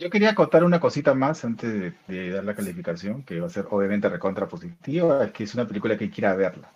Yo 0.00 0.08
quería 0.08 0.30
acotar 0.30 0.64
una 0.64 0.80
cosita 0.80 1.12
más 1.12 1.44
antes 1.44 1.70
de, 1.74 1.92
de, 2.08 2.30
dar 2.30 2.42
la 2.42 2.54
calificación, 2.54 3.22
que 3.22 3.38
va 3.38 3.48
a 3.48 3.50
ser 3.50 3.66
obviamente 3.70 4.08
recontra 4.08 4.48
positiva, 4.48 5.26
es 5.26 5.32
que 5.32 5.44
es 5.44 5.54
una 5.54 5.66
película 5.66 5.98
que 5.98 6.08
quiera 6.10 6.34
verla. 6.34 6.72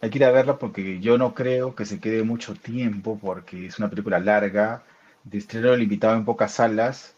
Hay 0.00 0.10
que 0.10 0.18
ir 0.18 0.24
a 0.24 0.32
verla 0.32 0.58
porque 0.58 0.98
yo 0.98 1.16
no 1.16 1.32
creo 1.32 1.76
que 1.76 1.84
se 1.84 2.00
quede 2.00 2.24
mucho 2.24 2.54
tiempo, 2.54 3.20
porque 3.22 3.66
es 3.66 3.78
una 3.78 3.88
película 3.88 4.18
larga, 4.18 4.82
de 5.22 5.38
estreno 5.38 5.76
limitado 5.76 6.16
en 6.16 6.24
pocas 6.24 6.54
salas, 6.54 7.14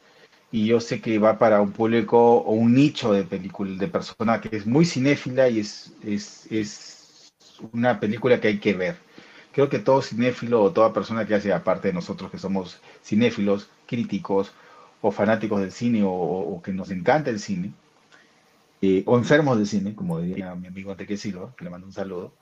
y 0.51 0.67
yo 0.67 0.81
sé 0.81 1.01
que 1.01 1.19
va 1.19 1.39
para 1.39 1.63
un 1.63 1.73
público 1.73 2.19
o 2.37 2.53
un 2.53 2.75
nicho 2.75 3.15
de 3.15 3.25
película, 3.25 3.79
de 3.79 3.89
persona 3.89 4.39
que 4.39 4.55
es 4.55 4.67
muy 4.67 4.85
cinéfila 4.85 5.49
y 5.49 5.61
es, 5.61 5.95
es, 6.05 6.47
es 6.53 7.33
una 7.73 7.99
película 7.99 8.39
que 8.39 8.49
hay 8.49 8.59
que 8.59 8.75
ver. 8.75 8.97
Creo 9.53 9.71
que 9.71 9.79
todo 9.79 10.03
cinéfilo 10.03 10.63
o 10.63 10.73
toda 10.73 10.93
persona 10.93 11.27
que 11.27 11.35
hace, 11.37 11.55
aparte 11.55 11.89
de 11.89 11.95
nosotros 11.95 12.31
que 12.31 12.39
somos 12.39 12.83
cinéfilos, 13.03 13.71
críticos 13.87 14.53
o 15.03 15.11
fanáticos 15.11 15.61
del 15.61 15.73
cine 15.73 16.03
o, 16.05 16.61
que 16.65 16.73
nos 16.73 16.91
encanta 16.91 17.31
el 17.31 17.41
cine, 17.41 17.73
eh, 18.81 19.03
o 19.07 19.19
enfermos 19.19 19.59
del 19.59 19.67
cine, 19.67 19.95
como 19.95 20.21
diría 20.21 20.55
mi 20.55 20.69
amigo 20.69 20.93
Enrique 20.93 21.17
Silva, 21.17 21.53
que 21.57 21.65
le 21.65 21.71
mando 21.71 21.87
un 21.87 21.93
saludo, 21.93 22.33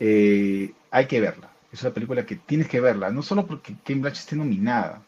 eh, 0.00 0.72
hay 0.90 1.06
que 1.06 1.20
verla. 1.20 1.50
Es 1.72 1.82
una 1.82 1.94
película 1.94 2.26
que 2.26 2.36
tienes 2.36 2.68
que 2.68 2.80
verla, 2.80 3.10
no 3.10 3.22
solo 3.22 3.46
porque 3.46 3.74
Kate 3.74 3.94
Blanchett 3.94 4.24
esté 4.24 4.36
nominada, 4.36 5.02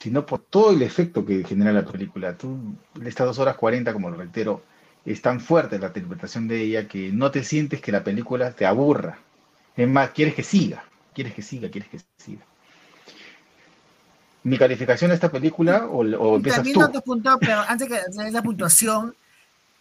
sino 0.00 0.26
por 0.26 0.40
todo 0.40 0.72
el 0.72 0.82
efecto 0.82 1.24
que 1.26 1.44
genera 1.44 1.72
la 1.72 1.84
película. 1.84 2.36
Tú, 2.36 2.58
estas 3.04 3.26
dos 3.26 3.38
horas 3.38 3.56
40, 3.56 3.92
como 3.92 4.10
lo 4.10 4.16
reitero, 4.16 4.62
es 5.04 5.22
tan 5.22 5.40
fuerte 5.40 5.78
la 5.78 5.88
interpretación 5.88 6.48
de 6.48 6.62
ella 6.62 6.88
que 6.88 7.12
no 7.12 7.30
te 7.30 7.44
sientes 7.44 7.80
que 7.80 7.92
la 7.92 8.04
película 8.04 8.52
te 8.52 8.66
aburra. 8.66 9.18
Es 9.76 9.88
más, 9.88 10.10
quieres 10.10 10.34
que 10.34 10.42
siga, 10.42 10.84
quieres 11.14 11.34
que 11.34 11.42
siga, 11.42 11.70
quieres 11.70 11.90
que 11.90 12.00
siga. 12.18 12.49
Mi 14.42 14.56
calificación 14.58 15.10
a 15.10 15.14
esta 15.14 15.30
película, 15.30 15.86
o, 15.86 15.98
o 15.98 16.36
empiezas 16.36 16.58
También 16.58 16.78
tú. 16.78 16.84
otro 16.84 17.00
punto, 17.02 17.38
pero 17.38 17.60
antes 17.60 17.88
que 17.88 18.22
de 18.22 18.30
la 18.30 18.42
puntuación, 18.42 19.14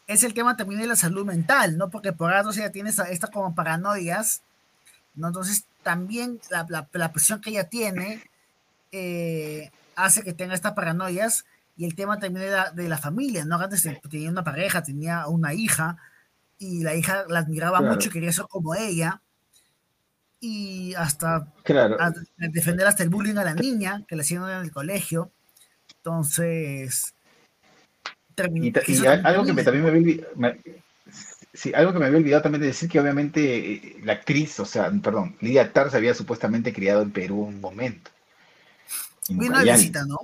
es 0.07 0.23
el 0.23 0.33
tema 0.33 0.57
también 0.57 0.81
de 0.81 0.87
la 0.87 0.95
salud 0.95 1.25
mental, 1.25 1.77
¿no? 1.77 1.89
Porque 1.89 2.11
por 2.13 2.33
algo 2.33 2.51
ella 2.51 2.71
tiene 2.71 2.89
esta, 2.89 3.03
esta 3.03 3.27
como 3.27 3.55
paranoias, 3.55 4.41
¿no? 5.15 5.27
Entonces 5.27 5.65
también 5.83 6.39
la, 6.49 6.65
la, 6.67 6.87
la 6.91 7.11
presión 7.11 7.39
que 7.41 7.51
ella 7.51 7.65
tiene 7.65 8.23
eh, 8.91 9.69
hace 9.95 10.23
que 10.23 10.33
tenga 10.33 10.55
estas 10.55 10.73
paranoias 10.73 11.45
y 11.77 11.85
el 11.85 11.95
tema 11.95 12.19
también 12.19 12.47
de 12.47 12.51
la, 12.51 12.71
de 12.71 12.89
la 12.89 12.97
familia, 12.97 13.45
¿no? 13.45 13.57
Antes 13.59 13.87
tenía 14.09 14.29
una 14.29 14.43
pareja, 14.43 14.83
tenía 14.83 15.27
una 15.27 15.53
hija 15.53 15.97
y 16.57 16.83
la 16.83 16.95
hija 16.95 17.25
la 17.29 17.39
admiraba 17.39 17.77
claro. 17.77 17.93
mucho, 17.93 18.09
quería 18.09 18.33
ser 18.33 18.45
como 18.49 18.75
ella 18.75 19.21
y 20.39 20.93
hasta 20.95 21.47
claro. 21.63 21.97
defender 22.37 22.87
hasta 22.87 23.03
el 23.03 23.09
bullying 23.09 23.37
a 23.37 23.43
la 23.43 23.53
niña 23.53 24.03
que 24.07 24.15
le 24.15 24.21
hacían 24.21 24.43
en 24.49 24.59
el 24.59 24.71
colegio. 24.71 25.31
Entonces, 25.97 27.13
y, 28.53 28.73
y 28.87 29.05
algo 29.05 29.45
que 29.45 29.53
me, 29.53 29.63
también 29.63 29.83
me 29.83 29.89
había, 29.89 30.27
me, 30.35 30.59
sí, 31.53 31.73
algo 31.73 31.93
que 31.93 31.99
me 31.99 32.05
había 32.05 32.19
olvidado 32.19 32.43
también 32.43 32.61
de 32.61 32.67
decir 32.67 32.89
que 32.89 32.99
obviamente 32.99 33.73
eh, 33.73 33.97
la 34.03 34.13
actriz, 34.13 34.59
o 34.59 34.65
sea, 34.65 34.91
perdón, 35.03 35.35
Lidia 35.41 35.71
Tar 35.73 35.91
se 35.91 35.97
había 35.97 36.13
supuestamente 36.13 36.73
criado 36.73 37.01
en 37.01 37.11
Perú 37.11 37.41
un 37.41 37.59
momento. 37.59 38.11
Vino 39.27 39.57
a 39.57 39.63
visita, 39.63 40.05
¿no? 40.05 40.19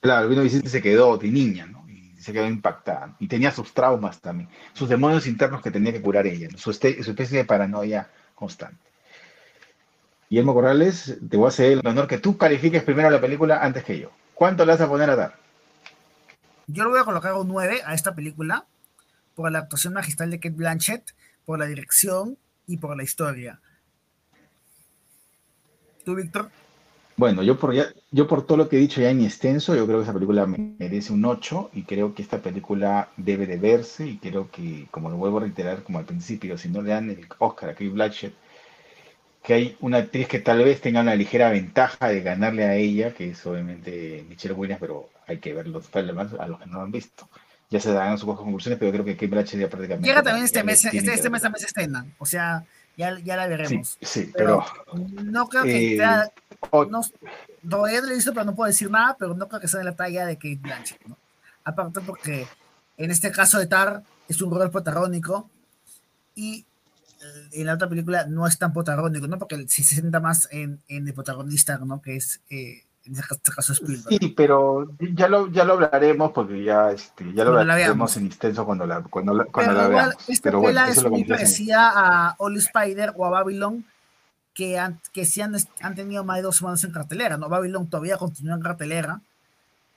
Claro, 0.00 0.28
vino 0.28 0.40
a 0.40 0.44
visita 0.44 0.66
y 0.66 0.70
se 0.70 0.82
quedó 0.82 1.16
de 1.16 1.28
niña, 1.28 1.66
¿no? 1.66 1.88
Y 1.88 2.20
se 2.20 2.32
quedó 2.32 2.46
impactada. 2.46 3.16
Y 3.20 3.28
tenía 3.28 3.52
sus 3.52 3.72
traumas 3.72 4.20
también, 4.20 4.48
sus 4.72 4.88
demonios 4.88 5.26
internos 5.26 5.62
que 5.62 5.70
tenía 5.70 5.92
que 5.92 6.02
curar 6.02 6.26
ella, 6.26 6.48
¿no? 6.50 6.58
su, 6.58 6.70
este, 6.70 7.02
su 7.02 7.10
especie 7.10 7.38
de 7.38 7.44
paranoia 7.44 8.10
constante. 8.42 8.82
Guillermo 10.28 10.52
Corrales, 10.52 11.16
te 11.30 11.36
voy 11.36 11.46
a 11.46 11.48
hacer 11.50 11.72
el 11.72 11.86
honor 11.86 12.08
que 12.08 12.18
tú 12.18 12.36
califiques 12.36 12.82
primero 12.82 13.08
la 13.08 13.20
película 13.20 13.62
antes 13.62 13.84
que 13.84 14.00
yo. 14.00 14.10
¿Cuánto 14.34 14.64
le 14.64 14.72
vas 14.72 14.80
a 14.80 14.88
poner 14.88 15.08
a 15.10 15.14
dar? 15.14 15.36
Yo 16.66 16.82
le 16.82 16.90
voy 16.90 16.98
a 16.98 17.04
colocar 17.04 17.34
un 17.34 17.46
9 17.46 17.82
a 17.84 17.94
esta 17.94 18.16
película 18.16 18.66
por 19.36 19.52
la 19.52 19.60
actuación 19.60 19.92
magistral 19.92 20.32
de 20.32 20.40
Kate 20.40 20.56
Blanchett, 20.56 21.14
por 21.44 21.60
la 21.60 21.66
dirección 21.66 22.36
y 22.66 22.78
por 22.78 22.96
la 22.96 23.04
historia. 23.04 23.60
¿Tú, 26.04 26.16
Víctor? 26.16 26.50
Bueno, 27.16 27.42
yo 27.42 27.58
por, 27.58 27.74
ya, 27.74 27.86
yo 28.10 28.26
por 28.26 28.46
todo 28.46 28.56
lo 28.58 28.68
que 28.68 28.76
he 28.76 28.80
dicho 28.80 29.00
ya 29.00 29.10
en 29.10 29.22
extenso, 29.22 29.74
yo 29.74 29.86
creo 29.86 29.98
que 29.98 30.04
esa 30.04 30.14
película 30.14 30.46
merece 30.46 31.12
un 31.12 31.24
8 31.24 31.70
y 31.74 31.82
creo 31.82 32.14
que 32.14 32.22
esta 32.22 32.38
película 32.38 33.10
debe 33.16 33.46
de 33.46 33.58
verse 33.58 34.06
y 34.06 34.16
creo 34.16 34.50
que, 34.50 34.86
como 34.90 35.10
lo 35.10 35.16
vuelvo 35.16 35.38
a 35.38 35.42
reiterar 35.42 35.82
como 35.82 35.98
al 35.98 36.06
principio, 36.06 36.56
si 36.56 36.68
no 36.68 36.80
le 36.80 36.90
dan 36.90 37.10
el 37.10 37.26
Oscar 37.38 37.70
a 37.70 37.72
Kate 37.72 37.90
Blanchett, 37.90 38.34
que 39.42 39.54
hay 39.54 39.76
una 39.80 39.98
actriz 39.98 40.28
que 40.28 40.38
tal 40.38 40.64
vez 40.64 40.80
tenga 40.80 41.00
una 41.00 41.14
ligera 41.14 41.50
ventaja 41.50 42.08
de 42.08 42.22
ganarle 42.22 42.64
a 42.64 42.76
ella, 42.76 43.12
que 43.12 43.30
es 43.30 43.46
obviamente 43.46 44.24
Michelle 44.28 44.54
Williams, 44.54 44.80
pero 44.80 45.10
hay 45.26 45.38
que 45.38 45.52
ver 45.52 45.66
los 45.66 45.94
a 45.94 46.02
los 46.02 46.60
que 46.60 46.66
no 46.66 46.78
lo 46.78 46.82
han 46.82 46.92
visto. 46.92 47.28
Ya 47.68 47.80
se 47.80 47.92
darán 47.92 48.18
sus 48.18 48.34
conclusiones, 48.36 48.78
pero 48.78 48.92
creo 48.92 49.04
que 49.04 49.14
Kate 49.14 49.26
Blanchett 49.26 49.60
ya 49.60 49.68
prácticamente... 49.68 50.08
Llega 50.08 50.22
también 50.22 50.44
este 50.44 50.62
mes, 50.62 50.84
este, 50.84 51.12
este 51.12 51.30
mes 51.30 51.42
también 51.42 51.60
se 51.60 51.66
estrena, 51.66 52.06
o 52.18 52.26
sea, 52.26 52.64
ya, 52.96 53.18
ya 53.18 53.36
la 53.36 53.46
veremos. 53.48 53.98
Sí, 54.00 54.24
sí 54.24 54.32
pero, 54.34 54.64
No 55.24 55.48
creo 55.48 55.64
que 55.64 55.94
eh, 55.94 55.96
sea... 55.96 56.30
No, 56.90 57.02
todavía 57.68 58.00
lo 58.00 58.14
visto, 58.14 58.32
pero 58.32 58.44
no 58.44 58.54
puedo 58.54 58.68
decir 58.68 58.90
nada, 58.90 59.16
pero 59.18 59.34
no 59.34 59.48
creo 59.48 59.60
que 59.60 59.68
sea 59.68 59.78
de 59.78 59.84
la 59.84 59.96
talla 59.96 60.26
de 60.26 60.36
Kate 60.36 60.58
Blanchett, 60.60 61.04
¿no? 61.06 61.16
Aparte 61.64 62.00
porque 62.00 62.46
en 62.96 63.10
este 63.10 63.30
caso 63.30 63.58
de 63.58 63.66
Tar 63.66 64.02
es 64.28 64.40
un 64.42 64.54
rol 64.54 64.70
protagónico 64.70 65.50
y 66.34 66.64
eh, 67.20 67.48
en 67.52 67.66
la 67.66 67.74
otra 67.74 67.88
película 67.88 68.26
no 68.26 68.46
es 68.46 68.58
tan 68.58 68.72
protagónico, 68.72 69.26
¿no? 69.26 69.38
Porque 69.38 69.66
si 69.68 69.82
se 69.82 69.96
centra 69.96 70.20
más 70.20 70.48
en, 70.50 70.80
en 70.88 71.06
el 71.06 71.14
protagonista, 71.14 71.78
¿no? 71.78 72.00
Que 72.00 72.16
es, 72.16 72.40
eh, 72.50 72.82
en 73.04 73.14
este 73.14 73.52
caso, 73.52 73.72
Spielberg. 73.72 74.18
Sí, 74.20 74.28
pero 74.36 74.88
ya 75.00 75.28
lo, 75.28 75.48
ya 75.48 75.64
lo 75.64 75.74
hablaremos 75.74 76.32
porque 76.32 76.62
ya, 76.62 76.92
este, 76.92 77.24
ya 77.32 77.44
lo 77.44 77.52
Cuando 77.52 77.72
hablaremos 77.72 78.16
en 78.16 78.26
extenso 78.26 78.64
cuando 78.64 78.86
la, 78.86 79.02
cuando 79.02 79.34
la, 79.34 79.44
cuando 79.44 79.72
Pero 79.72 79.82
la 79.82 79.88
igual, 79.88 80.08
veamos. 80.08 80.28
esta 80.28 80.42
Pero 80.44 80.60
bueno, 80.60 80.84
es 80.86 81.10
muy 81.10 81.24
parecida 81.24 81.92
a 81.94 82.36
All 82.38 82.56
Spider 82.56 83.12
o 83.16 83.26
a 83.26 83.30
Babylon, 83.30 83.84
que, 84.54 84.78
han, 84.78 85.00
que 85.12 85.24
sí 85.24 85.40
han, 85.40 85.54
han 85.80 85.94
tenido 85.94 86.24
más 86.24 86.36
de 86.38 86.42
dos 86.42 86.56
semanas 86.56 86.84
en 86.84 86.92
cartelera, 86.92 87.36
¿no? 87.38 87.48
Babylon 87.48 87.88
todavía 87.88 88.16
continúa 88.16 88.54
en 88.56 88.62
cartelera, 88.62 89.20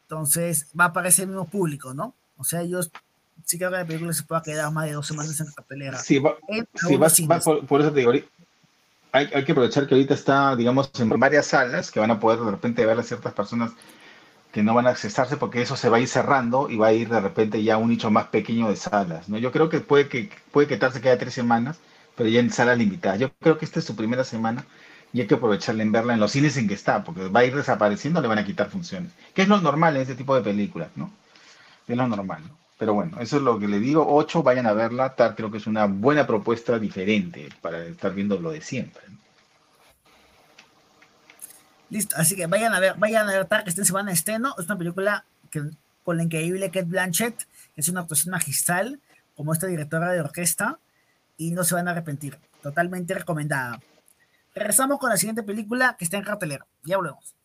entonces 0.03 0.67
va 0.79 0.85
a 0.85 0.87
aparecer 0.87 1.23
el 1.23 1.29
mismo 1.29 1.45
público, 1.45 1.93
¿no? 1.93 2.13
O 2.37 2.43
sea, 2.43 2.61
ellos 2.61 2.91
sí 3.45 3.57
creo 3.57 3.71
que 3.71 3.77
la 3.77 3.85
película 3.85 4.13
se 4.13 4.23
pueda 4.23 4.41
quedar 4.43 4.71
más 4.71 4.85
de 4.85 4.93
dos 4.93 5.07
semanas 5.07 5.39
en 5.39 5.47
cartelera. 5.53 5.97
Sí, 5.99 6.19
va, 6.19 6.35
En 6.47 6.67
sí, 6.75 6.95
va- 6.97 7.07
va 7.31 7.39
por, 7.39 7.65
por 7.65 7.81
eso 7.81 7.91
te 7.91 7.99
digo, 7.99 8.11
hay, 8.11 9.29
hay 9.33 9.45
que 9.45 9.51
aprovechar 9.53 9.87
que 9.87 9.95
ahorita 9.95 10.13
está, 10.13 10.55
digamos, 10.55 10.91
en 10.99 11.09
varias 11.09 11.47
salas 11.47 11.91
que 11.91 11.99
van 11.99 12.11
a 12.11 12.19
poder 12.19 12.39
de 12.39 12.51
repente 12.51 12.85
ver 12.85 12.99
a 12.99 13.03
ciertas 13.03 13.33
personas 13.33 13.71
que 14.53 14.63
no 14.63 14.73
van 14.73 14.87
a 14.87 14.91
accesarse 14.91 15.37
porque 15.37 15.61
eso 15.61 15.75
se 15.75 15.89
va 15.89 15.97
a 15.97 15.99
ir 15.99 16.07
cerrando 16.07 16.69
y 16.69 16.77
va 16.77 16.87
a 16.87 16.93
ir 16.93 17.09
de 17.09 17.19
repente 17.21 17.63
ya 17.63 17.77
un 17.77 17.89
nicho 17.89 18.11
más 18.11 18.27
pequeño 18.27 18.69
de 18.69 18.75
salas, 18.77 19.29
¿no? 19.29 19.37
Yo 19.37 19.51
creo 19.51 19.69
que 19.69 19.81
puede 19.81 20.09
que 20.09 20.29
puede 20.51 20.67
que 20.67 20.77
tal 20.77 20.93
se 20.93 21.01
quede 21.01 21.17
tres 21.17 21.33
semanas, 21.33 21.79
pero 22.15 22.29
ya 22.29 22.39
en 22.39 22.51
salas 22.51 22.77
limitadas. 22.77 23.19
Yo 23.19 23.33
creo 23.33 23.57
que 23.57 23.65
esta 23.65 23.79
es 23.79 23.85
su 23.85 23.95
primera 23.95 24.23
semana 24.23 24.65
y 25.13 25.21
hay 25.21 25.27
que 25.27 25.35
aprovecharla 25.35 25.83
en 25.83 25.91
verla 25.91 26.13
en 26.13 26.19
los 26.19 26.31
cines 26.31 26.57
en 26.57 26.67
que 26.67 26.73
está, 26.73 27.03
porque 27.03 27.27
va 27.29 27.41
a 27.41 27.45
ir 27.45 27.55
desapareciendo, 27.55 28.21
le 28.21 28.27
van 28.27 28.39
a 28.39 28.45
quitar 28.45 28.69
funciones, 28.69 29.11
que 29.33 29.43
es 29.43 29.47
lo 29.47 29.61
normal 29.61 29.95
en 29.95 30.01
este 30.01 30.15
tipo 30.15 30.35
de 30.35 30.41
películas, 30.41 30.89
¿no? 30.95 31.11
Es 31.87 31.95
lo 31.95 32.07
normal, 32.07 32.41
¿no? 32.47 32.65
Pero 32.77 32.93
bueno, 32.93 33.19
eso 33.21 33.37
es 33.37 33.43
lo 33.43 33.57
que 33.57 33.67
le 33.67 33.79
digo. 33.79 34.05
Ocho, 34.07 34.43
vayan 34.43 34.67
a 34.67 34.73
verla. 34.73 35.15
Tar 35.15 35.35
creo 35.35 35.49
que 35.49 35.57
es 35.57 35.67
una 35.67 35.85
buena 35.85 36.27
propuesta 36.27 36.77
diferente 36.77 37.49
para 37.61 37.85
estar 37.85 38.13
viendo 38.13 38.39
lo 38.39 38.51
de 38.51 38.61
siempre. 38.61 39.01
¿no? 39.07 39.17
Listo, 41.89 42.15
así 42.17 42.35
que 42.35 42.47
vayan 42.47 42.73
a 42.73 42.79
ver, 42.79 42.95
vayan 42.97 43.29
a 43.29 43.31
ver 43.31 43.45
Tar, 43.45 43.63
que 43.63 43.69
esta 43.69 43.85
semana 43.85 44.11
estreno. 44.11 44.55
Es 44.57 44.65
una 44.65 44.77
película 44.77 45.23
que, 45.51 45.61
con 46.03 46.17
la 46.17 46.23
increíble 46.23 46.69
Kate 46.69 46.85
Blanchett, 46.85 47.37
que 47.75 47.81
es 47.81 47.87
una 47.87 48.01
actuación 48.01 48.31
magistral, 48.31 48.99
como 49.35 49.53
esta 49.53 49.67
directora 49.67 50.11
de 50.11 50.19
orquesta, 50.19 50.79
y 51.37 51.51
no 51.51 51.63
se 51.63 51.75
van 51.75 51.87
a 51.87 51.91
arrepentir. 51.91 52.39
Totalmente 52.61 53.13
recomendada. 53.13 53.79
Regresamos 54.53 54.99
con 54.99 55.09
la 55.09 55.17
siguiente 55.17 55.43
película 55.43 55.95
que 55.97 56.05
está 56.05 56.17
en 56.17 56.23
cartelera. 56.23 56.65
Ya 56.83 56.97
volvemos. 56.97 57.35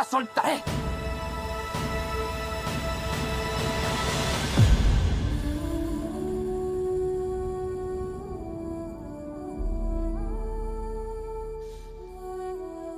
La 0.00 0.04
soltaré! 0.04 0.62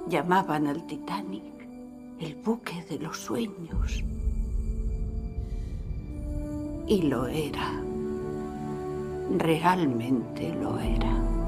Llamaban 0.08 0.66
al 0.66 0.86
Titanic 0.86 1.42
el 2.20 2.36
buque 2.36 2.84
de 2.88 2.98
los 2.98 3.16
sueños. 3.16 4.04
Y 6.86 7.02
lo 7.02 7.26
era. 7.26 7.72
Realmente 9.38 10.54
lo 10.54 10.78
era. 10.78 11.41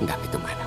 Dame 0.00 0.28
tu 0.28 0.38
mano. 0.38 0.64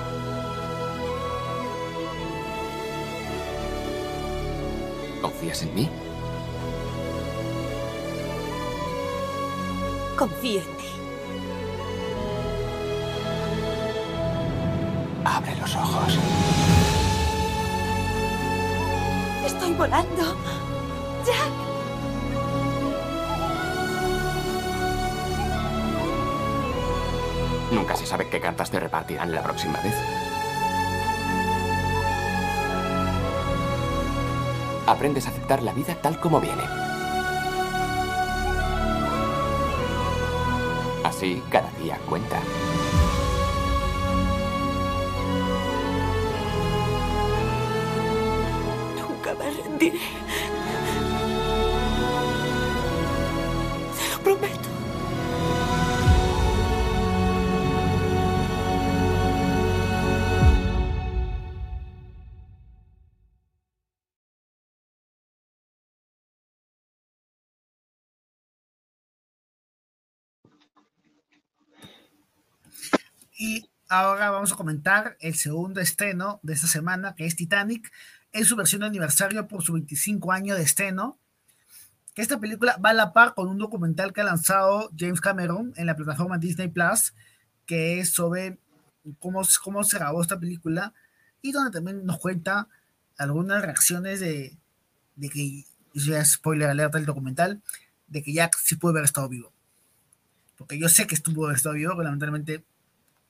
¿Confías 5.22 5.62
en 5.62 5.74
mí? 5.74 5.88
Confío 10.18 10.60
en 10.60 10.76
ti. 10.76 10.88
Abre 15.24 15.56
los 15.56 15.76
ojos. 15.76 16.18
Estoy 19.46 19.72
volando. 19.74 20.36
Jack. 21.24 21.69
Nunca 27.70 27.94
se 27.96 28.04
sabe 28.04 28.28
qué 28.28 28.40
cartas 28.40 28.70
te 28.70 28.80
repartirán 28.80 29.32
la 29.32 29.42
próxima 29.42 29.80
vez. 29.80 29.94
Aprendes 34.86 35.26
a 35.26 35.30
aceptar 35.30 35.62
la 35.62 35.72
vida 35.72 35.94
tal 35.94 36.18
como 36.18 36.40
viene. 36.40 36.62
Así, 41.04 41.42
cada 41.48 41.70
día 41.80 41.96
cuenta. 42.08 42.40
Ahora 73.90 74.30
vamos 74.30 74.52
a 74.52 74.56
comentar 74.56 75.16
el 75.20 75.34
segundo 75.34 75.80
estreno 75.80 76.38
de 76.44 76.54
esta 76.54 76.68
semana, 76.68 77.14
que 77.16 77.26
es 77.26 77.36
Titanic. 77.36 77.92
en 78.32 78.44
su 78.44 78.54
versión 78.54 78.82
de 78.82 78.86
aniversario 78.86 79.48
por 79.48 79.62
su 79.62 79.72
25 79.72 80.30
año 80.30 80.54
de 80.54 80.62
estreno. 80.62 81.18
Que 82.14 82.22
esta 82.22 82.38
película 82.38 82.76
va 82.76 82.90
a 82.90 82.94
la 82.94 83.12
par 83.12 83.34
con 83.34 83.48
un 83.48 83.58
documental 83.58 84.12
que 84.12 84.20
ha 84.20 84.24
lanzado 84.24 84.90
James 84.96 85.20
Cameron 85.20 85.72
en 85.76 85.86
la 85.86 85.96
plataforma 85.96 86.38
Disney 86.38 86.68
Plus, 86.68 87.14
que 87.66 87.98
es 87.98 88.10
sobre 88.10 88.58
cómo, 89.18 89.42
cómo 89.64 89.82
se 89.82 89.98
grabó 89.98 90.22
esta 90.22 90.38
película 90.38 90.94
y 91.42 91.50
donde 91.50 91.72
también 91.72 92.06
nos 92.06 92.18
cuenta 92.18 92.68
algunas 93.18 93.62
reacciones 93.62 94.20
de, 94.20 94.56
de 95.16 95.28
que, 95.28 95.64
ya 95.94 96.24
spoiler 96.24 96.70
alerta 96.70 96.98
el 96.98 97.06
documental, 97.06 97.60
de 98.06 98.22
que 98.22 98.32
Jack 98.32 98.56
sí 98.62 98.76
puede 98.76 98.92
haber 98.92 99.04
estado 99.04 99.28
vivo. 99.28 99.52
Porque 100.56 100.78
yo 100.78 100.88
sé 100.88 101.08
que 101.08 101.16
estuvo 101.16 101.46
haber 101.46 101.56
estado 101.56 101.74
vivo, 101.74 101.92
pero 101.92 102.04
lamentablemente 102.04 102.64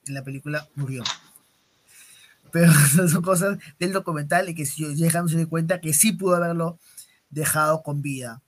en 0.07 0.13
la 0.13 0.23
película 0.23 0.67
murió. 0.75 1.03
Pero 2.51 2.71
son 3.09 3.21
cosas 3.21 3.57
del 3.79 3.93
documental 3.93 4.49
y 4.49 4.55
que 4.55 4.65
si 4.65 4.85
llegando 4.95 5.29
se 5.29 5.37
dio 5.37 5.49
cuenta 5.49 5.81
que 5.81 5.93
sí 5.93 6.11
pudo 6.11 6.35
haberlo 6.35 6.79
dejado 7.29 7.81
con 7.83 8.01
vida. 8.01 8.41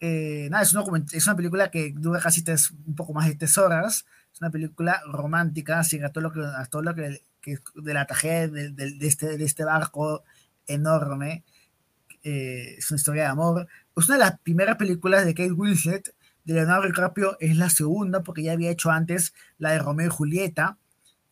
Eh, 0.00 0.48
nada, 0.50 0.62
es 0.62 0.74
una, 0.74 1.04
es 1.12 1.26
una 1.26 1.36
película 1.36 1.70
que 1.70 1.92
dura 1.96 2.20
casi 2.20 2.42
tres, 2.42 2.72
un 2.86 2.94
poco 2.94 3.14
más 3.14 3.26
de 3.26 3.36
tres 3.36 3.56
horas. 3.56 4.04
Es 4.32 4.40
una 4.40 4.50
película 4.50 5.00
romántica, 5.06 5.78
así 5.78 5.98
a 6.00 6.10
todo 6.10 6.24
lo 6.24 6.32
que, 6.32 6.40
a 6.40 6.66
todo 6.66 6.82
lo 6.82 6.94
que, 6.94 7.22
que 7.40 7.58
de 7.76 7.94
la 7.94 8.06
tragedia 8.06 8.48
de, 8.48 8.70
de, 8.70 8.90
de, 8.92 9.06
este, 9.06 9.38
de 9.38 9.44
este 9.44 9.64
barco 9.64 10.22
enorme. 10.66 11.44
Eh, 12.22 12.76
es 12.78 12.90
una 12.90 12.96
historia 12.96 13.22
de 13.22 13.28
amor. 13.28 13.68
Es 13.96 14.06
una 14.08 14.16
de 14.18 14.24
las 14.24 14.40
primeras 14.40 14.76
películas 14.76 15.24
de 15.24 15.34
Kate 15.34 15.52
Winslet. 15.52 16.14
De 16.44 16.54
Leonardo 16.54 16.86
DiCaprio 16.86 17.36
es 17.40 17.56
la 17.56 17.70
segunda, 17.70 18.22
porque 18.22 18.42
ya 18.42 18.52
había 18.52 18.70
hecho 18.70 18.90
antes 18.90 19.32
la 19.58 19.72
de 19.72 19.78
Romeo 19.78 20.08
y 20.08 20.10
Julieta. 20.10 20.78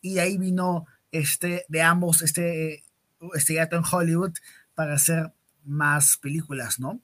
Y 0.01 0.17
ahí 0.19 0.37
vino 0.37 0.85
este, 1.11 1.65
de 1.69 1.81
ambos, 1.81 2.21
este, 2.21 2.83
este 3.35 3.53
gato 3.53 3.75
en 3.77 3.83
Hollywood 3.89 4.33
para 4.75 4.95
hacer 4.95 5.31
más 5.63 6.17
películas, 6.17 6.79
¿no? 6.79 6.99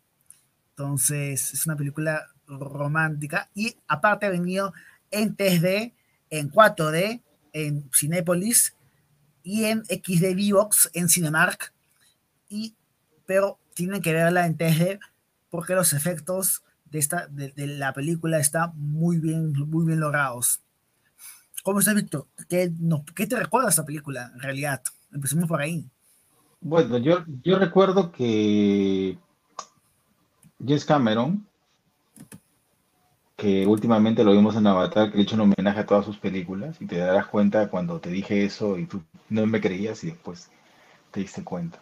Entonces, 0.72 1.54
es 1.54 1.66
una 1.66 1.76
película 1.76 2.28
romántica. 2.48 3.50
Y 3.54 3.76
aparte 3.88 4.26
ha 4.26 4.30
venido 4.30 4.74
en 5.12 5.36
3D, 5.36 5.94
en 6.30 6.52
4D, 6.52 7.22
en 7.54 7.90
Cinépolis 7.94 8.76
y 9.44 9.66
en 9.66 9.84
XD 9.86 10.36
Vivox, 10.36 10.90
en 10.94 11.10
Cinemark. 11.10 11.74
Y, 12.48 12.76
pero 13.26 13.60
tienen 13.74 14.02
que 14.02 14.14
verla 14.14 14.46
en 14.46 14.58
3D 14.58 15.00
porque 15.50 15.76
los 15.76 15.94
efectos 15.94 16.64
de, 16.92 17.00
esta, 17.00 17.28
de, 17.28 17.52
de 17.52 17.68
la 17.68 17.94
película 17.94 18.40
están 18.40 18.72
muy 18.76 19.18
bien, 19.18 19.54
muy 19.54 19.86
bien 19.86 20.00
logrados. 20.00 20.62
¿Cómo 21.64 21.80
estás, 21.80 21.96
Víctor? 21.96 22.28
¿Qué, 22.48 22.72
no, 22.80 23.04
¿Qué, 23.16 23.28
te 23.28 23.38
recuerda 23.38 23.70
esta 23.70 23.86
película, 23.86 24.32
en 24.34 24.40
realidad? 24.40 24.82
Empecemos 25.12 25.48
por 25.48 25.62
ahí. 25.62 25.86
Bueno, 26.62 26.98
yo, 26.98 27.24
yo 27.44 27.60
recuerdo 27.60 28.12
que 28.12 29.18
James 30.60 30.86
Cameron, 30.86 31.46
que 33.36 33.66
últimamente 33.66 34.24
lo 34.24 34.32
vimos 34.32 34.56
en 34.56 34.68
Avatar, 34.68 35.12
que 35.12 35.18
le 35.18 35.24
hecho 35.24 35.36
un 35.36 35.42
homenaje 35.42 35.80
a 35.80 35.86
todas 35.86 36.06
sus 36.06 36.18
películas, 36.18 36.78
y 36.82 36.86
te 36.86 36.98
darás 36.98 37.28
cuenta 37.28 37.70
cuando 37.70 38.00
te 38.00 38.10
dije 38.10 38.46
eso 38.46 38.78
y 38.78 38.86
tú 38.86 39.02
no 39.30 39.46
me 39.46 39.62
creías 39.62 40.04
y 40.04 40.08
después 40.08 40.50
te 41.12 41.22
diste 41.22 41.44
cuenta. 41.44 41.80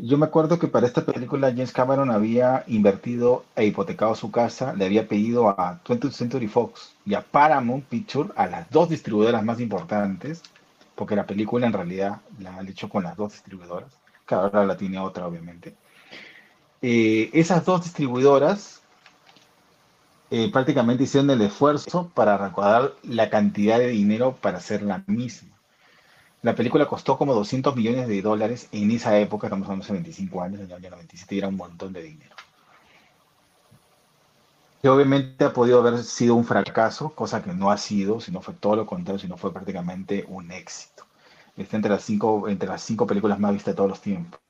Yo 0.00 0.16
me 0.16 0.26
acuerdo 0.26 0.60
que 0.60 0.68
para 0.68 0.86
esta 0.86 1.04
película 1.04 1.48
James 1.50 1.72
Cameron 1.72 2.12
había 2.12 2.62
invertido 2.68 3.44
e 3.56 3.66
hipotecado 3.66 4.14
su 4.14 4.30
casa, 4.30 4.72
le 4.72 4.84
había 4.84 5.08
pedido 5.08 5.48
a 5.48 5.80
20th 5.82 6.12
Century 6.12 6.46
Fox 6.46 6.94
y 7.04 7.14
a 7.14 7.20
Paramount 7.20 7.84
Picture, 7.86 8.30
a 8.36 8.46
las 8.46 8.70
dos 8.70 8.88
distribuidoras 8.88 9.44
más 9.44 9.58
importantes, 9.58 10.40
porque 10.94 11.16
la 11.16 11.26
película 11.26 11.66
en 11.66 11.72
realidad 11.72 12.20
la 12.38 12.56
han 12.56 12.68
hecho 12.68 12.88
con 12.88 13.02
las 13.02 13.16
dos 13.16 13.32
distribuidoras, 13.32 13.90
que 14.24 14.36
ahora 14.36 14.64
la 14.64 14.76
tiene 14.76 15.00
otra 15.00 15.26
obviamente. 15.26 15.74
Eh, 16.80 17.30
esas 17.32 17.64
dos 17.64 17.82
distribuidoras 17.82 18.80
eh, 20.30 20.48
prácticamente 20.52 21.04
hicieron 21.04 21.30
el 21.30 21.42
esfuerzo 21.42 22.08
para 22.14 22.38
recaudar 22.38 22.92
la 23.02 23.30
cantidad 23.30 23.80
de 23.80 23.88
dinero 23.88 24.36
para 24.40 24.58
hacer 24.58 24.82
la 24.82 25.02
misma. 25.08 25.57
La 26.42 26.54
película 26.54 26.86
costó 26.86 27.18
como 27.18 27.34
200 27.34 27.74
millones 27.74 28.06
de 28.06 28.22
dólares 28.22 28.68
en 28.70 28.90
esa 28.92 29.18
época, 29.18 29.48
estamos 29.48 29.66
hablando 29.66 29.84
hace 29.84 29.92
25 29.92 30.42
años, 30.42 30.60
en 30.60 30.66
el 30.66 30.72
año 30.72 30.90
97, 30.90 31.34
y 31.34 31.38
era 31.38 31.48
un 31.48 31.56
montón 31.56 31.92
de 31.92 32.02
dinero. 32.02 32.36
Que 34.80 34.88
obviamente 34.88 35.44
ha 35.44 35.52
podido 35.52 35.80
haber 35.80 35.98
sido 36.04 36.36
un 36.36 36.44
fracaso, 36.44 37.10
cosa 37.10 37.42
que 37.42 37.52
no 37.52 37.72
ha 37.72 37.76
sido, 37.76 38.20
sino 38.20 38.40
fue 38.40 38.54
todo 38.54 38.76
lo 38.76 38.86
contrario, 38.86 39.18
sino 39.18 39.36
fue 39.36 39.52
prácticamente 39.52 40.24
un 40.28 40.52
éxito. 40.52 41.04
Está 41.56 41.76
entre 41.76 41.90
las 41.90 42.04
cinco, 42.04 42.48
entre 42.48 42.68
las 42.68 42.82
cinco 42.82 43.04
películas 43.04 43.40
más 43.40 43.52
vistas 43.52 43.72
de 43.72 43.76
todos 43.76 43.90
los 43.90 44.00
tiempos. 44.00 44.40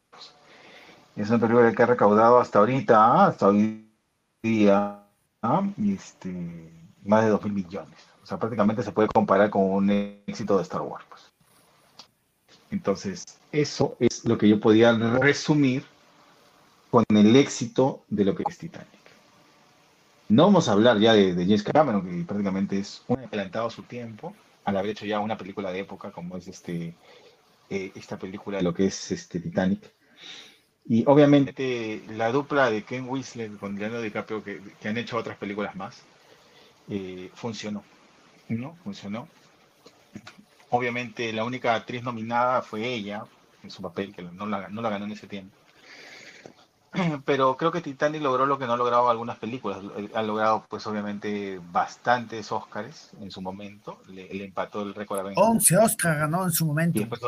Es 1.16 1.30
una 1.30 1.38
película 1.38 1.72
que 1.72 1.82
ha 1.82 1.86
recaudado 1.86 2.38
hasta 2.38 2.58
ahorita, 2.58 3.26
hasta 3.26 3.48
hoy 3.48 3.90
día, 4.42 5.04
este, 5.78 6.30
más 7.04 7.24
de 7.24 7.30
2 7.30 7.44
mil 7.44 7.54
millones. 7.54 7.98
O 8.22 8.26
sea, 8.26 8.38
prácticamente 8.38 8.82
se 8.82 8.92
puede 8.92 9.08
comparar 9.08 9.48
con 9.48 9.62
un 9.62 9.90
éxito 10.26 10.56
de 10.58 10.62
Star 10.62 10.82
Wars. 10.82 11.06
Pues. 11.08 11.27
Entonces, 12.70 13.24
eso 13.52 13.96
es 13.98 14.24
lo 14.24 14.36
que 14.36 14.48
yo 14.48 14.60
podía 14.60 14.92
resumir 14.92 15.84
con 16.90 17.04
el 17.10 17.36
éxito 17.36 18.04
de 18.08 18.24
lo 18.24 18.34
que 18.34 18.44
es 18.46 18.58
Titanic. 18.58 18.88
No 20.28 20.44
vamos 20.44 20.68
a 20.68 20.72
hablar 20.72 20.98
ya 20.98 21.14
de, 21.14 21.32
James 21.34 21.62
Cameron, 21.62 22.04
que 22.04 22.24
prácticamente 22.24 22.78
es 22.78 23.02
un 23.08 23.18
adelantado 23.20 23.68
a 23.68 23.70
su 23.70 23.82
tiempo, 23.82 24.34
al 24.64 24.76
haber 24.76 24.90
hecho 24.90 25.06
ya 25.06 25.20
una 25.20 25.38
película 25.38 25.72
de 25.72 25.80
época 25.80 26.10
como 26.10 26.36
es 26.36 26.48
este, 26.48 26.94
eh, 27.70 27.92
esta 27.94 28.18
película 28.18 28.58
de 28.58 28.64
lo 28.64 28.74
que 28.74 28.86
es 28.86 29.10
este 29.10 29.40
Titanic. 29.40 29.90
Y 30.86 31.04
obviamente 31.06 32.02
la 32.10 32.30
dupla 32.30 32.70
de 32.70 32.82
Ken 32.82 33.08
Winslet 33.08 33.58
con 33.58 33.78
Leonardo 33.78 34.02
DiCaprio, 34.02 34.44
que, 34.44 34.60
que 34.80 34.88
han 34.88 34.98
hecho 34.98 35.16
otras 35.16 35.38
películas 35.38 35.74
más, 35.76 36.02
eh, 36.88 37.30
funcionó. 37.34 37.82
¿No? 38.48 38.76
Funcionó. 38.82 39.28
Obviamente 40.70 41.32
la 41.32 41.44
única 41.44 41.74
actriz 41.74 42.02
nominada 42.02 42.62
fue 42.62 42.86
ella, 42.86 43.24
en 43.62 43.70
su 43.70 43.82
papel, 43.82 44.14
que 44.14 44.22
no 44.22 44.46
la, 44.46 44.68
no 44.68 44.82
la 44.82 44.90
ganó 44.90 45.06
en 45.06 45.12
ese 45.12 45.26
tiempo. 45.26 45.56
Pero 47.24 47.56
creo 47.56 47.72
que 47.72 47.80
Titanic 47.80 48.22
logró 48.22 48.46
lo 48.46 48.58
que 48.58 48.66
no 48.66 48.72
ha 48.72 48.76
logrado 48.76 49.08
algunas 49.08 49.38
películas. 49.38 49.78
Ha 50.14 50.22
logrado, 50.22 50.64
pues, 50.68 50.86
obviamente, 50.86 51.60
bastantes 51.70 52.50
Oscars 52.50 53.10
en 53.20 53.30
su 53.30 53.40
momento. 53.40 54.00
Le, 54.08 54.32
le 54.32 54.44
empató 54.44 54.82
el 54.82 54.94
récord 54.94 55.20
a 55.20 55.22
Ben 55.22 55.34
11 55.36 55.76
Oscars 55.78 56.18
ganó 56.18 56.44
en 56.44 56.52
su 56.52 56.66
momento. 56.66 56.98
Y, 56.98 57.04
después, 57.04 57.20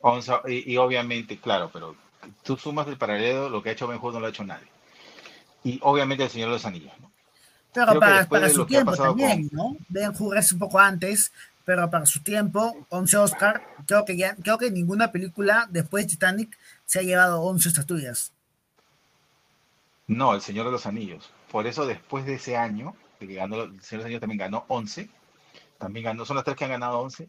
11, 0.00 0.32
y, 0.48 0.72
y, 0.72 0.76
obviamente, 0.76 1.38
claro, 1.38 1.70
pero 1.72 1.94
tú 2.42 2.56
sumas 2.56 2.86
el 2.88 2.96
paralelo, 2.96 3.48
lo 3.48 3.62
que 3.62 3.70
ha 3.70 3.72
hecho 3.72 3.86
Ben 3.86 3.98
Hur 4.00 4.14
no 4.14 4.20
lo 4.20 4.26
ha 4.26 4.30
hecho 4.30 4.44
nadie. 4.44 4.68
Y 5.64 5.80
obviamente 5.82 6.24
el 6.24 6.30
Señor 6.30 6.48
de 6.48 6.54
los 6.54 6.64
Anillos, 6.64 6.92
¿no? 7.00 7.10
Pero 7.72 7.86
Creo 7.88 8.00
para, 8.00 8.26
para 8.26 8.48
su 8.48 8.64
tiempo 8.64 8.96
también, 8.96 9.48
con... 9.48 9.56
¿no? 9.56 9.76
Ben 9.88 10.12
Hur 10.18 10.38
es 10.38 10.52
un 10.52 10.58
poco 10.58 10.78
antes, 10.78 11.32
pero 11.66 11.90
para 11.90 12.06
su 12.06 12.22
tiempo, 12.22 12.86
11 12.90 13.16
Oscar, 13.16 13.60
creo 13.86 14.04
que 14.04 14.16
ya, 14.16 14.36
creo 14.36 14.56
que 14.56 14.70
ninguna 14.70 15.10
película 15.10 15.66
después 15.68 16.04
de 16.04 16.10
Titanic 16.10 16.56
se 16.84 17.00
ha 17.00 17.02
llevado 17.02 17.42
11 17.42 17.68
estatuillas. 17.68 18.32
No, 20.06 20.32
El 20.32 20.40
Señor 20.40 20.66
de 20.66 20.72
los 20.72 20.86
Anillos. 20.86 21.32
Por 21.50 21.66
eso 21.66 21.84
después 21.84 22.24
de 22.24 22.34
ese 22.34 22.56
año, 22.56 22.94
que 23.18 23.26
ganó, 23.34 23.64
El 23.64 23.82
Señor 23.82 23.90
de 23.90 23.96
los 23.96 24.04
Anillos 24.04 24.20
también 24.20 24.38
ganó 24.38 24.64
11, 24.68 25.10
también 25.78 26.04
ganó, 26.04 26.24
son 26.24 26.36
las 26.36 26.44
tres 26.44 26.56
que 26.56 26.64
han 26.64 26.70
ganado 26.70 27.00
11, 27.00 27.28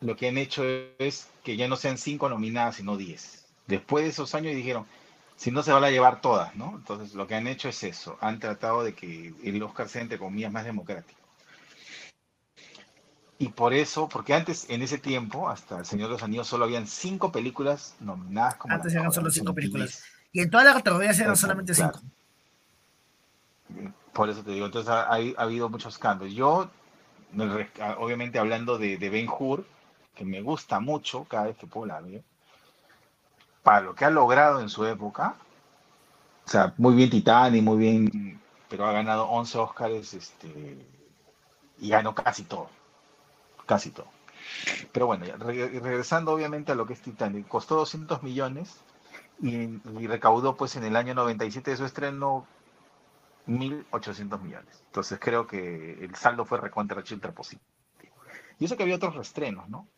lo 0.00 0.14
que 0.14 0.28
han 0.28 0.36
hecho 0.36 0.62
es 0.98 1.30
que 1.42 1.56
ya 1.56 1.66
no 1.66 1.76
sean 1.76 1.96
5 1.96 2.28
nominadas, 2.28 2.76
sino 2.76 2.98
10. 2.98 3.46
Después 3.66 4.04
de 4.04 4.10
esos 4.10 4.34
años 4.34 4.54
dijeron, 4.54 4.86
si 5.36 5.50
no 5.50 5.62
se 5.62 5.72
van 5.72 5.84
a 5.84 5.90
llevar 5.90 6.20
todas, 6.20 6.54
¿no? 6.54 6.74
Entonces 6.76 7.14
lo 7.14 7.26
que 7.26 7.34
han 7.34 7.46
hecho 7.46 7.70
es 7.70 7.82
eso, 7.82 8.18
han 8.20 8.40
tratado 8.40 8.84
de 8.84 8.94
que 8.94 9.32
el 9.42 9.62
Oscar 9.62 9.88
sea 9.88 10.02
entre 10.02 10.18
comillas 10.18 10.52
más 10.52 10.66
democrático. 10.66 11.23
Y 13.38 13.48
por 13.48 13.74
eso, 13.74 14.08
porque 14.08 14.32
antes, 14.32 14.68
en 14.70 14.82
ese 14.82 14.98
tiempo, 14.98 15.48
hasta 15.48 15.78
El 15.78 15.86
Señor 15.86 16.08
de 16.08 16.14
los 16.14 16.22
Anillos, 16.22 16.46
solo 16.46 16.64
habían 16.64 16.86
cinco 16.86 17.32
películas 17.32 17.96
nominadas 18.00 18.54
como. 18.56 18.74
Antes 18.74 18.94
eran 18.94 19.12
solo 19.12 19.30
cinco 19.30 19.52
películas. 19.52 20.04
Y 20.32 20.40
en 20.40 20.50
todas 20.50 20.66
las 20.66 20.74
categorías 20.74 21.18
eran 21.18 21.36
solamente 21.36 21.74
cinco. 21.74 22.00
Por 24.12 24.30
eso 24.30 24.44
te 24.44 24.52
digo, 24.52 24.66
entonces 24.66 24.88
ha, 24.88 25.02
ha, 25.02 25.16
ha 25.16 25.42
habido 25.42 25.68
muchos 25.68 25.98
cambios. 25.98 26.32
Yo, 26.32 26.70
obviamente 27.98 28.38
hablando 28.38 28.78
de, 28.78 28.98
de 28.98 29.10
Ben 29.10 29.28
Hur, 29.28 29.66
que 30.14 30.24
me 30.24 30.40
gusta 30.40 30.78
mucho 30.78 31.24
cada 31.24 31.46
vez 31.46 31.56
que 31.56 31.66
puedo 31.66 31.86
la 31.86 32.00
ver, 32.00 32.22
para 33.64 33.80
lo 33.80 33.94
que 33.96 34.04
ha 34.04 34.10
logrado 34.10 34.60
en 34.60 34.68
su 34.68 34.84
época, 34.86 35.34
o 36.46 36.48
sea, 36.48 36.72
muy 36.76 36.94
bien 36.94 37.10
Titanic, 37.10 37.62
muy 37.62 37.78
bien, 37.78 38.40
pero 38.68 38.86
ha 38.86 38.92
ganado 38.92 39.24
11 39.24 39.58
Oscars 39.58 40.14
este, 40.14 40.78
y 41.80 41.88
ganó 41.88 42.14
casi 42.14 42.44
todo 42.44 42.68
casi 43.66 43.90
todo. 43.90 44.06
Pero 44.92 45.06
bueno, 45.06 45.24
regresando 45.36 46.32
obviamente 46.32 46.72
a 46.72 46.74
lo 46.74 46.86
que 46.86 46.92
es 46.92 47.02
Titanic, 47.02 47.48
costó 47.48 47.76
200 47.76 48.22
millones 48.22 48.80
y, 49.40 49.78
recaudó 50.06 50.56
pues 50.56 50.76
en 50.76 50.84
el 50.84 50.96
año 50.96 51.14
97 51.14 51.72
de 51.72 51.76
su 51.76 51.84
estreno 51.84 52.46
1.800 53.46 54.40
millones. 54.40 54.82
Entonces 54.86 55.18
creo 55.20 55.46
que 55.46 56.04
el 56.04 56.14
saldo 56.14 56.44
fue 56.44 56.58
recontra 56.58 57.02
chiltra 57.02 57.32
positivo. 57.32 57.62
Y 58.58 58.66
eso 58.66 58.76
que 58.76 58.84
había 58.84 58.96
otros 58.96 59.16
restrenos, 59.16 59.68
¿no? 59.68 59.88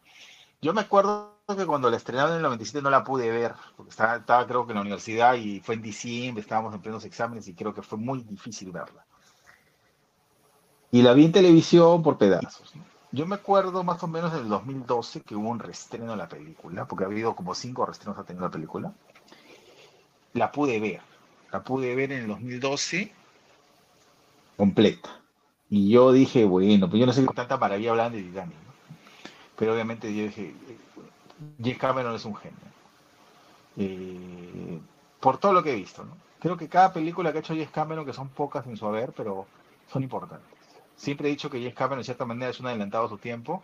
Yo 0.63 0.73
me 0.73 0.81
acuerdo 0.81 1.37
que 1.47 1.67
cuando 1.67 1.91
la 1.91 1.99
estrenaron 1.99 2.31
en 2.31 2.37
el 2.37 2.43
97 2.43 2.83
no 2.83 2.89
la 2.89 3.05
pude 3.05 3.31
ver, 3.31 3.55
porque 3.77 3.91
estaba, 3.91 4.17
estaba 4.17 4.47
creo 4.47 4.65
que 4.65 4.73
en 4.73 4.77
la 4.77 4.81
universidad 4.81 5.35
y 5.35 5.61
fue 5.61 5.75
en 5.75 5.83
diciembre, 5.83 6.41
estábamos 6.41 6.75
en 6.75 6.81
plenos 6.81 7.05
exámenes 7.05 7.47
y 7.47 7.55
creo 7.55 7.75
que 7.75 7.83
fue 7.83 7.99
muy 7.99 8.23
difícil 8.23 8.73
verla. 8.73 9.05
Y 10.91 11.03
la 11.03 11.13
vi 11.13 11.27
en 11.27 11.33
televisión 11.33 12.03
por 12.03 12.17
pedazos. 12.17 12.75
¿no? 12.75 12.96
Yo 13.17 13.25
me 13.25 13.37
acuerdo 13.37 13.83
más 13.83 14.03
o 14.03 14.09
menos 14.09 14.35
en 14.35 14.41
el 14.41 14.49
2012 14.51 15.23
que 15.23 15.35
hubo 15.35 15.49
un 15.49 15.59
reestreno 15.59 16.11
de 16.11 16.19
la 16.19 16.29
película, 16.29 16.85
porque 16.85 17.05
ha 17.05 17.07
habido 17.07 17.35
como 17.35 17.55
cinco 17.55 17.87
reestrenos 17.87 18.19
ha 18.19 18.25
tenido 18.25 18.45
la 18.45 18.51
película. 18.51 18.93
La 20.35 20.53
pude 20.53 20.79
ver, 20.81 21.01
la 21.51 21.65
pude 21.65 21.95
ver 21.95 22.13
en 22.13 22.25
el 22.25 22.29
2012 22.29 23.11
completa. 24.59 25.09
Y 25.71 25.89
yo 25.89 26.13
dije, 26.13 26.45
bueno, 26.45 26.91
pues 26.91 27.01
yo 27.01 27.07
no 27.07 27.15
sé 27.15 27.25
con 27.25 27.35
tanta 27.35 27.57
maravilla 27.57 27.93
hablan 27.93 28.13
de 28.13 28.23
Titanic, 28.23 28.55
¿no? 28.55 28.73
pero 29.57 29.73
obviamente 29.73 30.15
yo 30.15 30.25
dije, 30.25 30.55
James 31.59 31.79
Cameron 31.79 32.15
es 32.15 32.25
un 32.27 32.37
genio. 32.37 32.59
Eh, 33.79 34.79
por 35.21 35.39
todo 35.39 35.55
lo 35.55 35.63
que 35.63 35.73
he 35.73 35.77
visto, 35.77 36.05
¿no? 36.05 36.19
Creo 36.39 36.59
que 36.59 36.69
cada 36.69 36.93
película 36.93 37.33
que 37.33 37.39
ha 37.39 37.41
hecho 37.41 37.55
James 37.55 37.71
Cameron, 37.71 38.05
que 38.05 38.13
son 38.13 38.29
pocas 38.29 38.67
en 38.67 38.77
su 38.77 38.87
haber, 38.87 39.13
pero 39.13 39.47
son 39.91 40.03
importantes. 40.03 40.56
Siempre 40.97 41.29
he 41.29 41.31
dicho 41.31 41.51
que 41.51 41.59
James 41.59 41.75
Cameron, 41.75 41.99
en 42.01 42.05
cierta 42.05 42.25
manera, 42.25 42.51
es 42.51 42.61
un 42.61 42.67
adelantado 42.67 43.07
a 43.07 43.09
su 43.09 43.19
tiempo. 43.19 43.63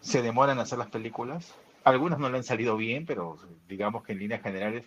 Se 0.00 0.22
demoran 0.22 0.56
en 0.56 0.62
hacer 0.62 0.78
las 0.78 0.88
películas. 0.88 1.54
Algunas 1.84 2.18
no 2.18 2.30
le 2.30 2.38
han 2.38 2.44
salido 2.44 2.76
bien, 2.76 3.06
pero 3.06 3.38
digamos 3.68 4.04
que 4.04 4.12
en 4.12 4.18
líneas 4.20 4.42
generales 4.42 4.84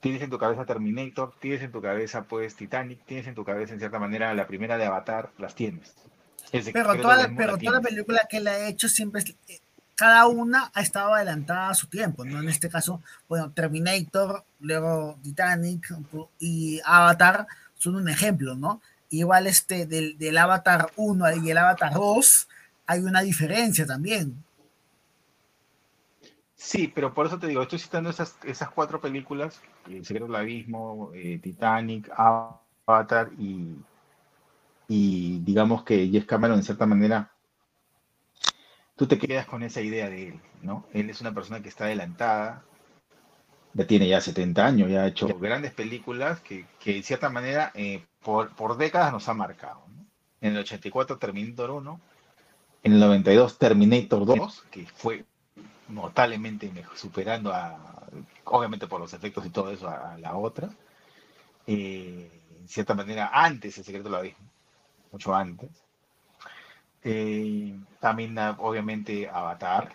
tienes 0.00 0.22
en 0.22 0.30
tu 0.30 0.38
cabeza 0.38 0.64
Terminator, 0.64 1.34
tienes 1.40 1.62
en 1.62 1.72
tu 1.72 1.80
cabeza 1.82 2.24
pues 2.24 2.54
Titanic, 2.56 3.04
tienes 3.06 3.26
en 3.26 3.34
tu 3.34 3.44
cabeza 3.44 3.72
en 3.74 3.78
cierta 3.78 3.98
manera 3.98 4.32
la 4.34 4.46
primera 4.46 4.76
de 4.78 4.86
Avatar, 4.86 5.30
las 5.38 5.54
tienes. 5.54 5.94
Pero 6.72 6.92
toda, 7.02 7.16
la, 7.16 7.22
pero 7.36 7.52
toda 7.58 7.72
la 7.72 7.80
película 7.90 8.26
que 8.28 8.36
él 8.38 8.48
ha 8.48 8.68
hecho 8.68 8.88
siempre 8.88 9.22
es- 9.22 9.34
eh, 9.48 9.60
cada 9.94 10.26
una 10.26 10.70
ha 10.74 10.80
estado 10.80 11.14
adelantada 11.14 11.70
a 11.70 11.74
su 11.74 11.86
tiempo, 11.86 12.24
¿no? 12.24 12.40
En 12.40 12.48
este 12.48 12.68
caso, 12.68 13.00
bueno, 13.28 13.52
Terminator, 13.52 14.44
luego 14.60 15.16
Titanic 15.22 15.94
y 16.40 16.80
Avatar 16.84 17.46
son 17.78 17.96
un 17.96 18.08
ejemplo, 18.08 18.56
¿no? 18.56 18.80
Igual 19.18 19.46
este 19.46 19.86
del, 19.86 20.18
del 20.18 20.38
Avatar 20.38 20.90
1 20.96 21.36
y 21.36 21.50
el 21.50 21.58
Avatar 21.58 21.94
2 21.94 22.48
hay 22.86 23.00
una 23.00 23.22
diferencia 23.22 23.86
también. 23.86 24.44
Sí, 26.56 26.90
pero 26.94 27.12
por 27.12 27.26
eso 27.26 27.38
te 27.38 27.46
digo, 27.46 27.62
estoy 27.62 27.78
citando 27.78 28.08
esas, 28.08 28.36
esas 28.42 28.70
cuatro 28.70 29.00
películas, 29.00 29.60
El 29.86 30.04
secreto 30.04 30.26
del 30.26 30.36
abismo, 30.36 31.10
eh, 31.14 31.38
Titanic, 31.42 32.10
Avatar 32.16 33.30
y, 33.38 33.76
y 34.88 35.40
digamos 35.40 35.84
que 35.84 36.06
James 36.06 36.24
Cameron 36.24 36.56
en 36.56 36.64
cierta 36.64 36.86
manera, 36.86 37.30
tú 38.96 39.06
te 39.06 39.18
quedas 39.18 39.46
con 39.46 39.62
esa 39.62 39.82
idea 39.82 40.08
de 40.08 40.28
él, 40.28 40.40
¿no? 40.62 40.86
Él 40.92 41.10
es 41.10 41.20
una 41.20 41.34
persona 41.34 41.60
que 41.60 41.68
está 41.68 41.84
adelantada, 41.84 42.64
ya 43.74 43.86
tiene 43.86 44.08
ya 44.08 44.20
70 44.20 44.64
años, 44.64 44.90
ya 44.90 45.02
ha 45.02 45.06
hecho 45.08 45.26
grandes 45.38 45.72
películas 45.72 46.40
que, 46.40 46.64
que 46.80 46.96
en 46.96 47.02
cierta 47.02 47.28
manera 47.28 47.72
eh, 47.74 48.04
por, 48.22 48.50
por 48.54 48.76
décadas 48.76 49.12
nos 49.12 49.28
ha 49.28 49.34
marcado, 49.34 49.82
¿no? 49.88 50.04
En 50.40 50.52
el 50.52 50.58
84 50.58 51.18
Terminator 51.18 51.70
1, 51.70 52.00
en 52.84 52.92
el 52.92 53.00
92 53.00 53.58
Terminator 53.58 54.26
2, 54.26 54.64
que 54.70 54.86
fue 54.86 55.24
notablemente 55.88 56.70
superando 56.94 57.52
a, 57.52 58.08
obviamente 58.44 58.86
por 58.86 59.00
los 59.00 59.12
efectos 59.12 59.44
y 59.46 59.50
todo 59.50 59.70
eso, 59.70 59.88
a, 59.88 60.14
a 60.14 60.18
la 60.18 60.36
otra. 60.36 60.68
Eh, 61.66 62.30
en 62.60 62.68
cierta 62.68 62.94
manera, 62.94 63.30
antes 63.32 63.76
el 63.78 63.84
secreto 63.84 64.08
del 64.08 64.18
abismo, 64.18 64.46
mucho 65.12 65.34
antes. 65.34 65.70
Eh, 67.02 67.74
también, 68.00 68.38
ah, 68.38 68.56
obviamente, 68.58 69.28
Avatar 69.28 69.92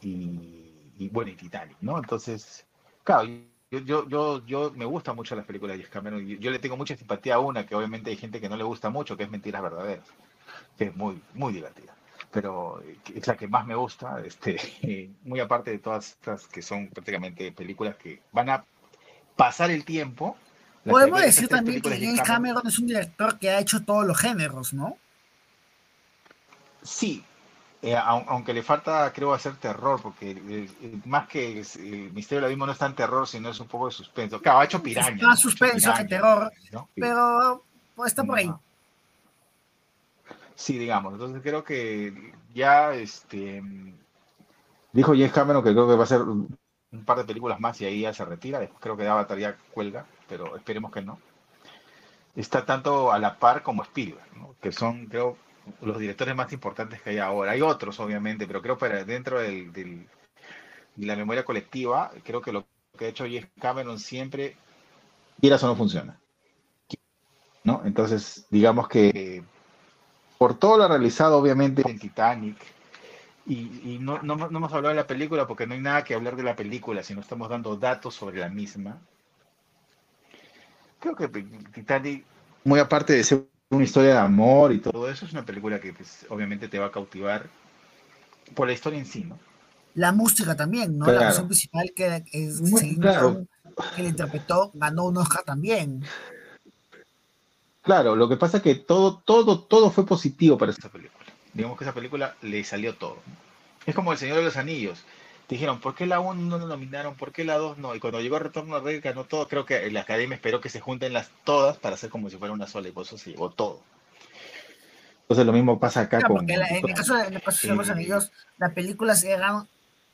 y, 0.00 0.92
y, 0.98 1.08
bueno, 1.10 1.30
y 1.30 1.34
Titanic, 1.34 1.76
¿no? 1.80 1.98
Entonces, 1.98 2.66
claro, 3.04 3.28
yo, 3.70 3.78
yo, 3.80 4.08
yo, 4.08 4.46
yo 4.46 4.72
me 4.74 4.84
gusta 4.84 5.12
mucho 5.12 5.34
las 5.34 5.46
películas 5.46 5.76
de 5.76 5.82
James 5.82 5.92
Cameron. 5.92 6.28
y 6.28 6.38
Yo 6.38 6.50
le 6.50 6.58
tengo 6.58 6.76
mucha 6.76 6.96
simpatía 6.96 7.36
a 7.36 7.38
una 7.38 7.66
que 7.66 7.74
obviamente 7.74 8.10
hay 8.10 8.16
gente 8.16 8.40
que 8.40 8.48
no 8.48 8.56
le 8.56 8.64
gusta 8.64 8.90
mucho, 8.90 9.16
que 9.16 9.24
es 9.24 9.30
Mentiras 9.30 9.62
Verdaderas, 9.62 10.06
que 10.76 10.84
es 10.84 10.96
muy, 10.96 11.20
muy 11.34 11.52
divertida 11.52 11.94
pero 12.32 12.80
eh, 12.82 12.98
es 13.14 13.26
la 13.26 13.36
que 13.36 13.46
más 13.46 13.66
me 13.66 13.74
gusta, 13.74 14.20
este, 14.24 14.58
muy 15.22 15.38
aparte 15.38 15.70
de 15.70 15.78
todas 15.78 16.08
estas 16.08 16.46
que 16.48 16.62
son 16.62 16.88
prácticamente 16.88 17.52
películas 17.52 17.94
que 17.96 18.20
van 18.32 18.48
a 18.50 18.64
pasar 19.36 19.70
el 19.70 19.84
tiempo. 19.84 20.36
Podemos 20.84 21.20
decir 21.20 21.46
también 21.46 21.80
que 21.80 21.90
James 21.90 22.22
Cameron 22.22 22.66
es 22.66 22.78
un 22.78 22.88
director 22.88 23.38
que 23.38 23.50
ha 23.50 23.60
hecho 23.60 23.84
todos 23.84 24.04
los 24.04 24.18
géneros, 24.18 24.72
¿no? 24.72 24.96
Sí, 26.82 27.24
eh, 27.82 27.96
au- 27.96 28.24
aunque 28.28 28.54
le 28.54 28.62
falta, 28.62 29.12
creo, 29.12 29.34
hacer 29.34 29.56
terror, 29.56 30.00
porque 30.00 30.30
eh, 30.30 30.68
eh, 30.82 31.00
más 31.04 31.26
que 31.28 31.60
es- 31.60 31.76
el 31.76 32.12
misterio 32.12 32.40
del 32.40 32.46
abismo 32.46 32.66
no 32.66 32.72
está 32.72 32.86
en 32.86 32.94
terror, 32.94 33.26
sino 33.26 33.50
es 33.50 33.58
un 33.60 33.66
poco 33.68 33.86
de 33.86 33.92
suspenso. 33.92 34.40
Claro, 34.40 34.60
ha 34.60 34.64
hecho 34.64 34.82
piraña. 34.82 35.10
Más. 35.16 35.22
Ha 35.22 35.32
hecho 35.34 35.42
suspenso 35.42 35.92
que 35.94 36.04
Piraña, 36.04 36.08
terror, 36.08 36.52
¿no? 36.72 36.88
pero 36.94 37.64
está 38.06 38.24
por 38.24 38.38
ahí. 38.38 38.52
Sí, 40.54 40.78
digamos. 40.78 41.14
Entonces 41.14 41.42
creo 41.42 41.64
que 41.64 42.32
ya 42.54 42.92
este 42.94 43.62
dijo 44.92 45.12
James 45.12 45.32
Cameron 45.32 45.64
que 45.64 45.72
creo 45.72 45.88
que 45.88 45.96
va 45.96 46.04
a 46.04 46.06
ser 46.06 46.22
un 46.22 46.56
un 46.92 47.06
par 47.06 47.16
de 47.16 47.24
películas 47.24 47.58
más 47.58 47.80
y 47.80 47.86
ahí 47.86 48.02
ya 48.02 48.12
se 48.12 48.22
retira. 48.22 48.60
Después 48.60 48.78
creo 48.82 48.96
que 48.98 49.08
Avatar 49.08 49.38
ya 49.38 49.56
cuelga, 49.72 50.04
pero 50.28 50.54
esperemos 50.56 50.92
que 50.92 51.00
no. 51.00 51.18
Está 52.36 52.66
tanto 52.66 53.10
a 53.10 53.18
la 53.18 53.38
par 53.38 53.62
como 53.62 53.82
Spielberg, 53.82 54.36
¿no? 54.36 54.54
que 54.60 54.72
son, 54.72 55.06
creo, 55.06 55.38
los 55.80 55.98
directores 55.98 56.34
más 56.34 56.52
importantes 56.52 57.00
que 57.02 57.10
hay 57.10 57.18
ahora. 57.18 57.52
Hay 57.52 57.62
otros, 57.62 57.98
obviamente, 58.00 58.46
pero 58.46 58.62
creo 58.62 58.78
que 58.78 58.88
dentro 59.04 59.40
de 59.40 60.06
la 60.96 61.16
memoria 61.16 61.44
colectiva, 61.44 62.10
creo 62.24 62.40
que 62.40 62.52
lo 62.52 62.66
que 62.98 63.06
ha 63.06 63.08
hecho 63.08 63.24
James 63.24 63.48
Cameron 63.60 63.98
siempre, 63.98 64.56
quieras 65.40 65.62
o 65.64 65.66
no 65.66 65.76
funciona. 65.76 66.18
¿no? 67.64 67.82
Entonces, 67.84 68.46
digamos 68.50 68.88
que 68.88 69.42
por 70.38 70.54
todo 70.54 70.76
lo 70.76 70.88
realizado, 70.88 71.38
obviamente, 71.38 71.82
en 71.88 71.98
Titanic, 71.98 72.56
y, 73.46 73.94
y 73.94 73.98
no, 74.00 74.20
no, 74.22 74.36
no 74.36 74.46
hemos 74.46 74.72
hablado 74.72 74.94
de 74.94 75.00
la 75.00 75.06
película 75.06 75.46
porque 75.46 75.66
no 75.66 75.74
hay 75.74 75.80
nada 75.80 76.04
que 76.04 76.14
hablar 76.14 76.36
de 76.36 76.42
la 76.42 76.56
película, 76.56 77.02
sino 77.02 77.20
estamos 77.20 77.48
dando 77.48 77.76
datos 77.76 78.14
sobre 78.14 78.38
la 78.38 78.48
misma. 78.48 79.00
Creo 81.00 81.16
que 81.16 81.28
Titanic, 81.28 82.24
muy 82.64 82.78
aparte 82.78 83.12
de 83.14 83.24
ser 83.24 83.46
una 83.72 83.84
historia 83.84 84.10
de 84.12 84.18
amor 84.18 84.72
y 84.72 84.78
todo 84.78 85.08
eso, 85.08 85.24
es 85.24 85.32
una 85.32 85.44
película 85.44 85.80
que 85.80 85.92
pues, 85.92 86.26
obviamente 86.28 86.68
te 86.68 86.78
va 86.78 86.86
a 86.86 86.92
cautivar 86.92 87.46
por 88.54 88.66
la 88.66 88.74
historia 88.74 88.98
en 88.98 89.06
sí, 89.06 89.24
¿no? 89.24 89.38
La 89.94 90.12
música 90.12 90.54
también, 90.56 90.98
¿no? 90.98 91.04
Claro. 91.04 91.20
La 91.20 91.26
canción 91.26 91.46
principal 91.48 91.92
que 91.94 92.24
es 92.32 92.60
Muy 92.60 92.80
Celine 92.80 93.00
claro. 93.00 93.30
Dion, 93.30 93.48
que 93.96 94.02
le 94.02 94.08
interpretó, 94.08 94.70
ganó 94.74 95.06
un 95.06 95.16
Oscar 95.16 95.42
también. 95.44 96.04
Claro, 97.82 98.14
lo 98.14 98.28
que 98.28 98.36
pasa 98.36 98.58
es 98.58 98.62
que 98.62 98.74
todo, 98.76 99.22
todo, 99.24 99.60
todo 99.60 99.90
fue 99.90 100.06
positivo 100.06 100.56
para 100.56 100.72
esa 100.72 100.88
película. 100.88 101.24
Digamos 101.52 101.76
que 101.76 101.84
esa 101.84 101.94
película 101.94 102.36
le 102.42 102.64
salió 102.64 102.94
todo. 102.94 103.18
Es 103.84 103.94
como 103.94 104.12
El 104.12 104.18
Señor 104.18 104.36
de 104.36 104.44
los 104.44 104.56
Anillos. 104.56 105.04
Dijeron, 105.48 105.80
¿por 105.80 105.94
qué 105.94 106.06
la 106.06 106.18
1 106.20 106.40
no 106.40 106.58
la 106.58 106.64
nominaron? 106.66 107.14
¿Por 107.14 107.30
qué 107.32 107.44
la 107.44 107.58
2 107.58 107.76
no? 107.76 107.94
Y 107.94 108.00
cuando 108.00 108.20
llegó 108.20 108.38
Retorno 108.38 108.76
al 108.76 108.84
Rey 108.84 109.00
ganó 109.00 109.24
todo. 109.24 109.48
Creo 109.48 109.66
que 109.66 109.90
la 109.90 110.00
Academia 110.00 110.34
esperó 110.34 110.60
que 110.60 110.70
se 110.70 110.80
junten 110.80 111.12
las 111.12 111.30
todas 111.44 111.76
para 111.76 111.94
hacer 111.96 112.08
como 112.10 112.30
si 112.30 112.38
fuera 112.38 112.54
una 112.54 112.66
sola 112.66 112.88
y 112.88 112.92
por 112.92 113.04
eso 113.04 113.18
se 113.18 113.30
llevó 113.32 113.50
todo. 113.50 113.80
Entonces 115.22 115.46
lo 115.46 115.52
mismo 115.52 115.78
pasa 115.78 116.00
acá 116.02 116.18
Claro, 116.18 116.36
con... 116.36 116.46
la- 116.46 116.66
en 116.68 116.86
el 116.88 116.94
caso 116.94 117.14
de, 117.16 117.26
en 117.26 117.34
el 117.34 117.42
caso 117.42 117.66
de 117.68 117.74
los 117.74 117.88
eh, 117.88 117.92
anillos, 117.92 118.32
las 118.58 118.72
películas 118.72 119.22
eran, 119.24 119.66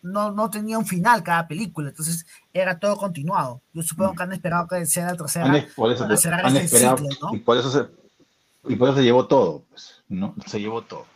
no, 0.03 0.31
no 0.33 0.51
tenía 0.51 0.79
un 0.79 0.87
final 0.87 1.23
cada 1.23 1.47
película, 1.49 1.89
entonces 1.91 2.27
era 2.53 2.79
todo 2.79 2.97
continuado. 2.97 3.61
Yo 3.73 3.83
supongo 3.83 4.15
que 4.15 4.23
han 4.25 4.33
esperado 4.33 4.67
que 4.69 4.87
sea 4.87 5.07
la 5.07 5.17
tercera 5.17 5.47
han- 5.47 5.67
por 5.77 5.93
eso, 5.93 6.17
cerrar 6.17 6.47
han 6.47 6.57
esperado 6.57 6.99
ciclo, 6.99 7.31
¿no? 7.31 7.37
y 7.37 7.41
por 7.41 7.57
eso 7.59 7.71
se, 7.71 7.87
y 8.73 8.77
por 8.77 8.89
eso 8.89 8.99
se 8.99 9.05
llevó 9.05 9.27
todo, 9.27 9.65
pues, 9.71 10.03
¿no? 10.09 10.35
Se 10.47 10.61
llevó 10.61 10.83
todo. 10.83 11.07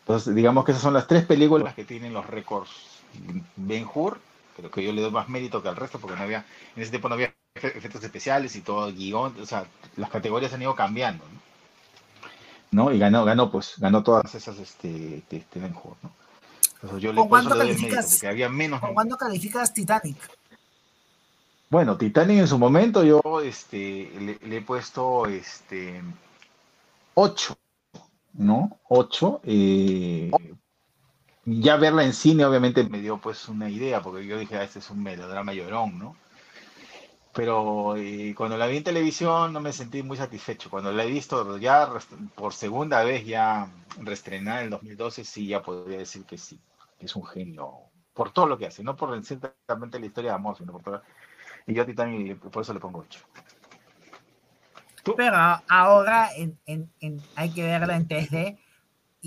Entonces, 0.00 0.34
digamos 0.34 0.64
que 0.64 0.70
esas 0.72 0.82
son 0.82 0.94
las 0.94 1.06
tres 1.06 1.24
películas 1.24 1.74
que 1.74 1.84
tienen 1.84 2.12
los 2.12 2.26
récords 2.26 2.70
Ben 3.56 3.86
Hur, 3.92 4.20
pero 4.56 4.70
que 4.70 4.82
yo 4.82 4.92
le 4.92 5.02
doy 5.02 5.10
más 5.10 5.28
mérito 5.28 5.62
que 5.62 5.68
al 5.68 5.76
resto 5.76 5.98
porque 5.98 6.16
no 6.16 6.22
había, 6.22 6.44
en 6.74 6.82
ese 6.82 6.90
tiempo 6.90 7.08
no 7.08 7.14
había 7.14 7.34
efe- 7.54 7.76
efectos 7.76 8.02
especiales 8.04 8.56
y 8.56 8.60
todo 8.62 8.92
guion, 8.92 9.34
o 9.40 9.46
sea, 9.46 9.66
las 9.96 10.10
categorías 10.10 10.52
han 10.52 10.62
ido 10.62 10.74
cambiando, 10.74 11.24
¿no? 11.24 12.84
¿No? 12.84 12.92
Y 12.92 12.98
ganó, 12.98 13.24
ganó, 13.24 13.50
pues, 13.50 13.74
ganó 13.78 14.02
todas 14.02 14.34
esas, 14.34 14.58
este, 14.58 15.22
de 15.30 15.44
Ben 15.54 15.74
Hur, 15.74 15.96
¿no? 16.02 16.10
Entonces 16.74 17.02
yo 17.02 17.12
le, 17.12 17.20
¿Con 17.20 17.28
por 17.28 17.38
eso 17.40 17.48
cuánto 17.48 17.54
le 17.54 17.60
doy 17.64 17.74
el 17.74 17.82
mérito, 17.82 17.88
calificas? 17.96 18.10
porque 18.10 18.28
había 18.28 18.48
menos 18.48 18.80
¿Con 18.80 18.94
cuándo 18.94 19.16
calificas 19.16 19.72
Titanic? 19.72 20.16
bueno, 21.70 21.96
Titanic 21.96 22.38
en 22.38 22.48
su 22.48 22.58
momento 22.58 23.02
yo 23.02 23.20
este, 23.42 24.10
le, 24.20 24.38
le 24.46 24.56
he 24.58 24.62
puesto 24.62 25.26
este, 25.26 26.00
8, 27.14 27.56
¿no? 28.34 28.78
8. 28.88 29.40
eh, 29.44 30.30
ya 31.46 31.76
verla 31.76 32.02
en 32.02 32.12
cine 32.12 32.44
obviamente 32.44 32.84
me 32.84 33.00
dio 33.00 33.18
pues 33.18 33.48
una 33.48 33.70
idea, 33.70 34.02
porque 34.02 34.26
yo 34.26 34.36
dije, 34.38 34.56
ah, 34.56 34.64
este 34.64 34.80
es 34.80 34.90
un 34.90 35.02
melodrama 35.02 35.52
llorón, 35.52 35.98
¿no? 35.98 36.16
Pero 37.32 37.96
eh, 37.96 38.34
cuando 38.36 38.56
la 38.56 38.66
vi 38.66 38.78
en 38.78 38.84
televisión 38.84 39.52
no 39.52 39.60
me 39.60 39.72
sentí 39.72 40.02
muy 40.02 40.16
satisfecho. 40.16 40.70
Cuando 40.70 40.90
la 40.90 41.04
he 41.04 41.10
visto 41.10 41.58
ya 41.58 41.88
por 42.34 42.52
segunda 42.52 43.04
vez 43.04 43.24
ya 43.26 43.70
reestrenada 44.00 44.60
en 44.60 44.64
el 44.64 44.70
2012, 44.70 45.24
sí, 45.24 45.46
ya 45.46 45.62
podría 45.62 45.98
decir 45.98 46.24
que 46.24 46.38
sí. 46.38 46.58
es 46.98 47.14
un 47.14 47.24
genio 47.26 47.74
por 48.14 48.32
todo 48.32 48.46
lo 48.46 48.58
que 48.58 48.66
hace, 48.66 48.82
no 48.82 48.96
por 48.96 49.22
simplemente 49.22 50.00
la 50.00 50.06
historia 50.06 50.30
de 50.30 50.36
amor, 50.36 50.56
sino 50.56 50.72
por 50.72 50.82
todo. 50.82 51.02
Y 51.66 51.74
yo 51.74 51.82
a 51.82 51.86
Titanic 51.86 52.38
por 52.38 52.62
eso 52.62 52.72
le 52.72 52.80
pongo 52.80 53.00
8. 53.00 53.20
Pero 55.16 55.36
ahora 55.68 56.30
en, 56.34 56.58
en, 56.66 56.90
en, 57.00 57.22
hay 57.36 57.50
que 57.50 57.62
verla 57.62 57.96
en 57.96 58.08
3D 58.08 58.58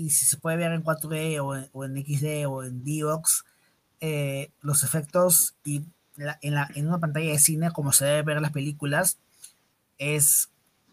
y 0.00 0.10
si 0.10 0.24
se 0.24 0.38
puede 0.38 0.56
ver 0.56 0.72
en 0.72 0.82
4D 0.82 1.40
o 1.44 1.54
en, 1.54 1.68
o 1.72 1.84
en 1.84 2.02
XD 2.02 2.46
o 2.48 2.64
en 2.64 2.82
DOX, 2.82 3.44
eh, 4.00 4.50
los 4.62 4.82
efectos 4.82 5.54
y 5.62 5.84
la, 6.16 6.38
en, 6.40 6.54
la, 6.54 6.70
en 6.74 6.88
una 6.88 6.98
pantalla 6.98 7.32
de 7.32 7.38
cine, 7.38 7.70
como 7.70 7.92
se 7.92 8.06
debe 8.06 8.22
ver 8.22 8.40
las 8.40 8.52
películas, 8.52 9.18
es 9.98 10.50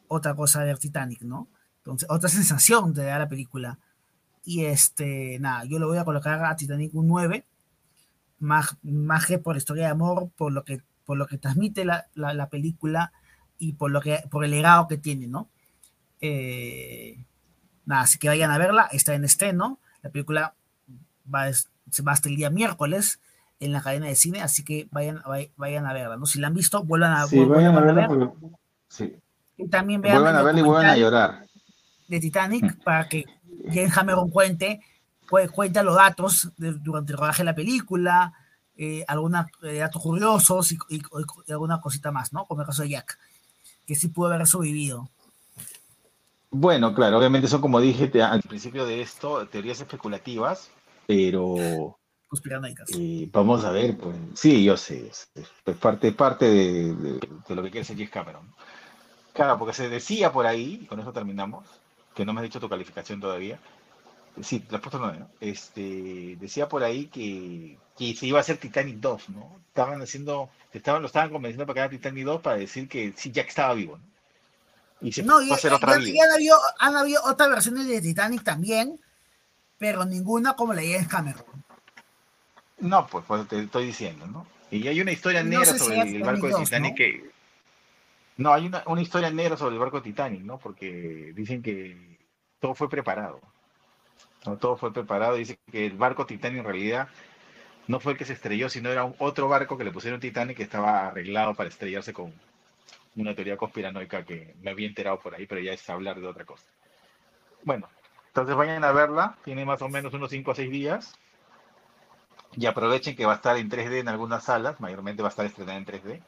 otra 0.09 0.35
cosa 0.35 0.63
de 0.63 0.75
Titanic, 0.75 1.21
¿no? 1.21 1.47
Entonces, 1.77 2.09
otra 2.11 2.29
sensación 2.29 2.93
te 2.93 3.03
da 3.03 3.17
la 3.17 3.29
película. 3.29 3.79
Y 4.43 4.65
este, 4.65 5.39
nada, 5.39 5.63
yo 5.63 5.79
le 5.79 5.85
voy 5.85 5.97
a 5.97 6.05
colocar 6.05 6.43
a 6.43 6.55
Titanic 6.57 6.93
un 6.93 7.07
9, 7.07 7.45
más, 8.39 8.77
más 8.83 9.25
que 9.25 9.39
por 9.39 9.55
historia 9.55 9.85
de 9.85 9.91
amor, 9.91 10.29
por 10.35 10.51
lo 10.51 10.65
que, 10.65 10.81
por 11.05 11.17
lo 11.17 11.27
que 11.27 11.37
transmite 11.37 11.85
la, 11.85 12.07
la 12.13 12.49
película 12.49 13.13
y 13.57 13.73
por, 13.73 13.89
lo 13.89 14.01
que, 14.01 14.21
por 14.29 14.43
el 14.43 14.51
legado 14.51 14.87
que 14.89 14.97
tiene, 14.97 15.27
¿no? 15.27 15.49
Eh, 16.19 17.23
nada, 17.87 18.01
así 18.01 18.19
que 18.19 18.27
vayan 18.27 18.51
a 18.51 18.57
verla, 18.59 18.87
está 18.91 19.15
en 19.15 19.23
estreno, 19.23 19.79
la 20.03 20.11
película 20.11 20.53
va, 21.33 21.51
se 21.51 22.03
va 22.03 22.11
hasta 22.11 22.29
el 22.29 22.35
día 22.35 22.49
miércoles 22.49 23.19
en 23.59 23.71
la 23.71 23.81
cadena 23.81 24.05
de 24.07 24.15
cine, 24.15 24.41
así 24.41 24.63
que 24.63 24.87
vayan, 24.91 25.21
vayan 25.55 25.87
a 25.87 25.93
verla, 25.93 26.17
¿no? 26.17 26.25
Si 26.27 26.39
la 26.39 26.47
han 26.47 26.53
visto, 26.53 26.83
vuelvan 26.83 27.13
a, 27.13 27.25
sí, 27.25 27.37
vuelvan 27.37 27.57
vayan 27.57 27.75
a, 27.75 27.77
a 27.77 27.81
verla. 27.81 28.07
ver. 28.07 28.29
Porque... 28.29 28.55
Sí. 28.89 29.15
Y 29.57 29.67
también 29.69 30.01
vean 30.01 30.15
vuelvan 30.17 30.35
a 30.35 30.43
verla 30.43 30.59
y 30.59 30.63
vuelvan 30.63 30.85
a 30.85 30.97
llorar. 30.97 31.47
De 32.07 32.19
Titanic, 32.19 32.83
para 32.83 33.07
que 33.07 33.25
James 33.65 33.93
Cameron 33.93 34.29
cuente, 34.29 34.81
cuente 35.53 35.81
los 35.83 35.95
datos 35.95 36.51
de, 36.57 36.73
durante 36.73 37.13
el 37.13 37.17
rodaje 37.17 37.41
de 37.41 37.45
la 37.45 37.55
película, 37.55 38.33
eh, 38.75 39.03
algunos 39.07 39.47
eh, 39.63 39.77
datos 39.77 40.01
curiosos 40.01 40.71
y, 40.71 40.77
y, 40.89 40.97
y, 40.97 41.51
alguna 41.51 41.81
cosita 41.81 42.11
más, 42.11 42.31
¿no? 42.31 42.45
Como 42.45 42.61
el 42.61 42.67
caso 42.67 42.83
de 42.83 42.89
Jack, 42.89 43.17
que 43.85 43.95
sí 43.95 44.09
pudo 44.09 44.31
haber 44.31 44.45
sobrevivido. 44.45 45.09
Bueno, 46.49 46.93
claro, 46.93 47.17
obviamente 47.17 47.47
son 47.47 47.61
como 47.61 47.79
dije 47.81 48.07
te, 48.07 48.21
al 48.21 48.41
principio 48.41 48.85
de 48.85 49.01
esto, 49.01 49.47
teorías 49.47 49.81
especulativas, 49.81 50.71
pero 51.05 51.97
eh, 52.93 53.29
vamos 53.31 53.63
a 53.63 53.71
ver, 53.71 53.97
pues 53.97 54.15
sí, 54.35 54.63
yo 54.63 54.75
sé, 54.75 55.07
es, 55.07 55.29
es 55.35 55.75
parte, 55.77 56.11
parte 56.11 56.45
de, 56.45 56.93
de, 56.95 57.19
de, 57.47 57.55
lo 57.55 57.63
que 57.63 57.71
quiere 57.71 57.85
James 57.85 58.09
Cameron. 58.09 58.53
Claro, 59.33 59.57
porque 59.57 59.73
se 59.73 59.87
decía 59.87 60.31
por 60.31 60.45
ahí, 60.45 60.79
y 60.81 60.85
con 60.87 60.99
eso 60.99 61.13
terminamos, 61.13 61.65
que 62.15 62.25
no 62.25 62.33
me 62.33 62.41
has 62.41 62.45
dicho 62.45 62.59
tu 62.59 62.67
calificación 62.67 63.21
todavía. 63.21 63.59
Sí, 64.41 64.63
la 64.69 64.77
has 64.77 64.81
puesto 64.81 64.99
9, 64.99 65.19
¿no? 65.19 65.29
Este, 65.39 66.35
decía 66.39 66.67
por 66.67 66.83
ahí 66.83 67.07
que, 67.07 67.77
que 67.97 68.15
se 68.15 68.27
iba 68.27 68.39
a 68.39 68.41
hacer 68.41 68.57
Titanic 68.57 68.97
2, 68.97 69.29
¿no? 69.29 69.59
Estaban 69.67 70.01
haciendo, 70.01 70.49
estaban, 70.73 71.01
lo 71.01 71.07
estaban 71.07 71.31
convenciendo 71.31 71.65
para 71.65 71.75
que 71.75 71.79
haga 71.81 71.89
Titanic 71.89 72.25
2 72.25 72.41
para 72.41 72.57
decir 72.57 72.89
que 72.89 73.13
sí, 73.15 73.31
Jack 73.31 73.47
estaba 73.47 73.73
vivo, 73.73 73.97
¿no? 73.97 74.16
Y 75.01 75.11
se 75.11 75.23
no, 75.23 75.41
y, 75.41 75.49
va 75.49 75.55
a 75.55 75.57
hacer 75.57 75.73
otra 75.73 75.99
y, 75.99 76.11
y 76.11 76.19
han, 76.19 76.31
habido, 76.31 76.57
han 76.79 76.95
habido 76.95 77.21
otras 77.25 77.49
versiones 77.49 77.87
de 77.87 78.01
Titanic 78.01 78.43
también, 78.43 78.99
pero 79.77 80.05
ninguna 80.05 80.55
como 80.55 80.73
la 80.73 80.81
de 80.81 80.93
James 80.93 81.07
Cameron. 81.07 81.43
No, 82.79 83.07
pues, 83.07 83.25
pues 83.27 83.47
te 83.47 83.59
estoy 83.59 83.87
diciendo, 83.87 84.25
¿no? 84.27 84.47
Y 84.69 84.87
hay 84.87 85.01
una 85.01 85.11
historia 85.11 85.43
No 85.43 85.49
negra 85.49 85.65
si 85.65 85.79
sobre 85.79 86.01
el 86.01 86.23
barco 86.23 86.47
de 86.47 86.51
2002, 86.51 86.63
Titanic 86.63 86.91
¿no? 86.91 86.95
que... 86.95 87.31
No, 88.37 88.53
hay 88.53 88.67
una, 88.67 88.83
una 88.85 89.01
historia 89.01 89.31
negra 89.31 89.57
sobre 89.57 89.75
el 89.75 89.79
barco 89.79 89.97
de 89.97 90.03
Titanic, 90.03 90.41
¿no? 90.41 90.59
Porque 90.59 91.31
dicen 91.35 91.63
que 91.63 92.19
todo 92.59 92.75
fue 92.75 92.89
preparado. 92.89 93.41
¿no? 94.45 94.57
Todo 94.57 94.77
fue 94.77 94.93
preparado. 94.93 95.35
Dice 95.35 95.57
que 95.71 95.87
el 95.87 95.93
barco 95.93 96.25
Titanic 96.25 96.59
en 96.59 96.65
realidad 96.65 97.07
no 97.87 97.99
fue 97.99 98.11
el 98.11 98.17
que 98.17 98.25
se 98.25 98.33
estrelló, 98.33 98.69
sino 98.69 98.89
era 98.89 99.05
un, 99.05 99.15
otro 99.17 99.47
barco 99.47 99.77
que 99.77 99.83
le 99.83 99.91
pusieron 99.91 100.19
Titanic 100.19 100.57
que 100.57 100.63
estaba 100.63 101.07
arreglado 101.07 101.55
para 101.55 101.69
estrellarse 101.69 102.13
con 102.13 102.33
una 103.17 103.35
teoría 103.35 103.57
conspiranoica 103.57 104.23
que 104.23 104.55
me 104.61 104.71
había 104.71 104.87
enterado 104.87 105.19
por 105.19 105.35
ahí, 105.35 105.45
pero 105.45 105.59
ya 105.59 105.73
es 105.73 105.89
hablar 105.89 106.19
de 106.19 106.27
otra 106.27 106.45
cosa. 106.45 106.63
Bueno, 107.63 107.89
entonces 108.27 108.55
vayan 108.55 108.83
a 108.83 108.91
verla, 108.91 109.35
tiene 109.43 109.65
más 109.65 109.81
o 109.81 109.89
menos 109.89 110.13
unos 110.13 110.29
5 110.29 110.51
o 110.51 110.55
6 110.55 110.71
días. 110.71 111.13
Y 112.55 112.65
aprovechen 112.65 113.15
que 113.15 113.25
va 113.25 113.33
a 113.33 113.35
estar 113.35 113.57
en 113.57 113.69
3D 113.69 113.99
en 113.99 114.07
algunas 114.07 114.43
salas, 114.45 114.79
mayormente 114.79 115.21
va 115.21 115.29
a 115.29 115.31
estar 115.31 115.45
estrenada 115.45 115.77
en 115.77 115.85
3D. 115.85 116.21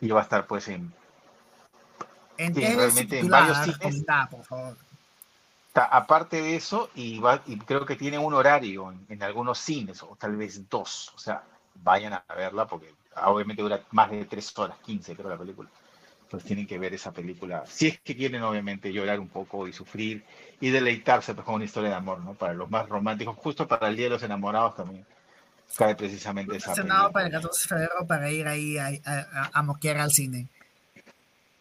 Y 0.00 0.08
va 0.10 0.20
a 0.20 0.22
estar 0.22 0.46
pues 0.46 0.68
en, 0.68 0.92
En 2.36 2.54
sí, 2.54 2.76
realmente 2.76 3.18
en 3.18 3.28
varios 3.28 3.58
cines. 3.58 3.78
recomendada, 3.78 4.28
por 4.28 4.44
favor. 4.44 4.76
Ta- 5.72 5.84
Aparte 5.86 6.40
de 6.40 6.56
eso, 6.56 6.90
y, 6.94 7.18
va, 7.18 7.42
y 7.46 7.58
creo 7.58 7.84
que 7.84 7.96
tiene 7.96 8.18
un 8.18 8.32
horario 8.34 8.90
en, 8.92 9.04
en 9.08 9.22
algunos 9.22 9.58
cines, 9.58 10.02
o 10.02 10.16
tal 10.16 10.36
vez 10.36 10.68
dos. 10.68 11.12
O 11.14 11.18
sea, 11.18 11.42
vayan 11.82 12.12
a 12.14 12.24
verla 12.36 12.66
porque 12.66 12.92
obviamente 13.24 13.62
dura 13.62 13.80
más 13.92 14.10
de 14.10 14.24
3 14.24 14.56
horas, 14.58 14.78
15 14.84 15.14
creo 15.14 15.28
la 15.28 15.38
película. 15.38 15.68
Entonces 16.22 16.46
tienen 16.46 16.66
que 16.66 16.78
ver 16.78 16.92
esa 16.92 17.10
película. 17.10 17.64
Si 17.66 17.86
es 17.88 18.00
que 18.00 18.14
quieren 18.14 18.42
obviamente 18.42 18.92
llorar 18.92 19.18
un 19.18 19.28
poco 19.28 19.66
y 19.66 19.72
sufrir 19.72 20.22
y 20.60 20.68
deleitarse 20.68 21.32
pues, 21.34 21.44
con 21.44 21.54
una 21.54 21.64
historia 21.64 21.88
de 21.88 21.96
amor, 21.96 22.20
¿no? 22.20 22.34
Para 22.34 22.52
los 22.52 22.68
más 22.68 22.86
románticos, 22.88 23.34
justo 23.36 23.66
para 23.66 23.88
el 23.88 23.96
Día 23.96 24.06
de 24.06 24.10
los 24.10 24.22
Enamorados 24.22 24.76
también 24.76 25.06
cae 25.76 25.94
precisamente 25.94 26.54
esa 26.56 26.74
película. 26.74 27.10
para 27.10 27.26
el 27.26 27.32
14 27.32 27.62
de 27.62 27.68
febrero 27.68 28.06
para 28.06 28.30
ir 28.30 28.46
ahí 28.46 28.76
a, 28.76 28.88
a, 29.06 29.50
a- 29.54 29.62
moquear 29.62 29.98
al 29.98 30.10
cine. 30.10 30.48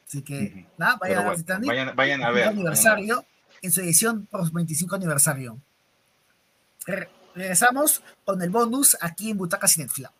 Así 0.05 0.21
que, 0.21 0.67
nada, 0.77 0.97
vayan 0.97 0.99
Pero 0.99 1.19
a 1.19 1.23
ver 1.23 1.23
bueno, 1.23 1.37
Titanic. 1.37 1.67
vayan- 1.69 1.95
vayan 1.95 2.23
a 2.23 2.31
25 2.31 2.33
ver, 2.33 2.43
vayan 2.43 2.47
a 2.47 2.51
ver. 2.51 2.57
aniversario, 2.57 3.25
en 3.61 3.71
su 3.71 3.81
edición 3.81 4.25
por 4.25 4.51
25 4.51 4.95
aniversario. 4.95 5.57
Re- 7.37 7.43
regresamos 7.43 8.01
con 8.25 8.41
el 8.41 8.49
bonus 8.49 8.97
aquí 8.99 9.29
en 9.31 9.37
Butaca 9.37 9.67
Cinefila. 9.67 10.11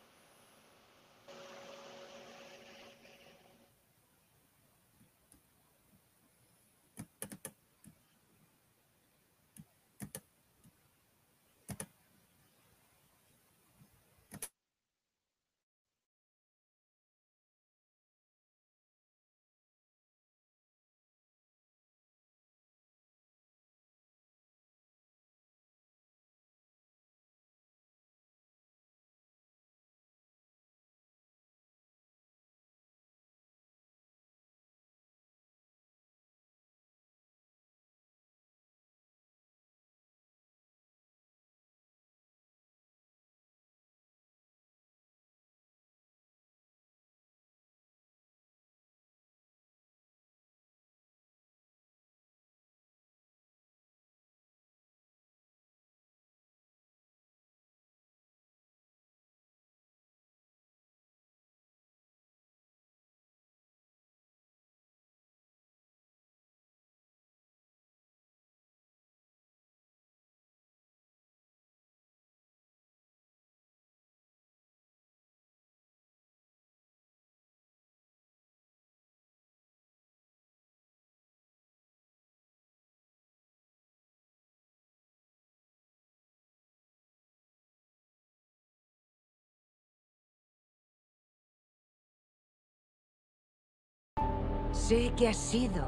Sé 94.88 95.12
que 95.18 95.28
ha 95.28 95.34
sido 95.34 95.84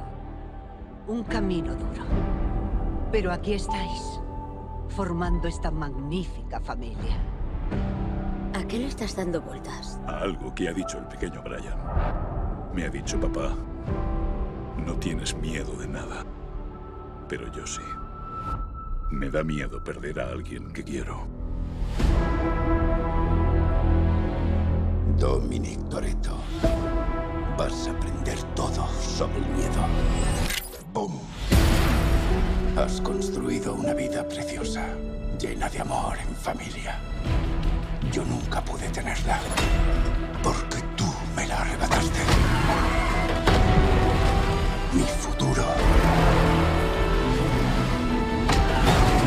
un 1.08 1.24
camino 1.24 1.74
duro. 1.74 2.04
Pero 3.14 3.32
aquí 3.32 3.54
estáis, 3.54 4.20
formando 4.90 5.48
esta 5.48 5.72
magnífica 5.72 6.60
familia. 6.60 7.16
¿A 8.54 8.62
qué 8.68 8.78
le 8.78 8.88
estás 8.88 9.16
dando 9.16 9.40
vueltas? 9.40 10.02
A 10.06 10.18
algo 10.18 10.54
que 10.54 10.68
ha 10.68 10.74
dicho 10.74 10.98
el 10.98 11.06
pequeño 11.06 11.42
Brian. 11.44 11.78
Me 12.74 12.88
ha 12.88 12.90
dicho, 12.90 13.18
papá, 13.22 13.56
no 14.86 14.96
tienes 14.96 15.34
miedo 15.38 15.72
de 15.78 15.88
nada. 15.88 16.26
Pero 17.30 17.50
yo 17.54 17.66
sí. 17.66 17.80
Me 19.12 19.30
da 19.30 19.46
miedo 19.46 19.82
perder 19.82 20.20
a 20.20 20.28
alguien 20.28 20.74
que 20.74 20.84
quiero. 20.84 21.26
Dominic 25.18 25.88
Toretto. 25.88 26.36
Vas 27.60 27.88
a 27.88 27.92
aprender 27.92 28.42
todo 28.56 28.88
sobre 29.18 29.36
el 29.40 29.46
miedo. 29.48 29.82
¡Boom! 30.94 31.20
Has 32.78 33.02
construido 33.02 33.74
una 33.74 33.94
vida 33.94 34.26
preciosa, 34.26 34.88
llena 35.38 35.68
de 35.68 35.82
amor 35.82 36.18
en 36.26 36.34
familia. 36.38 36.98
Yo 38.14 38.24
nunca 38.24 38.64
pude 38.64 38.88
tenerla, 38.88 39.42
porque 40.42 40.78
tú 40.96 41.04
me 41.36 41.46
la 41.48 41.58
arrebataste. 41.60 42.20
Mi 44.94 45.04
futuro. 45.04 45.66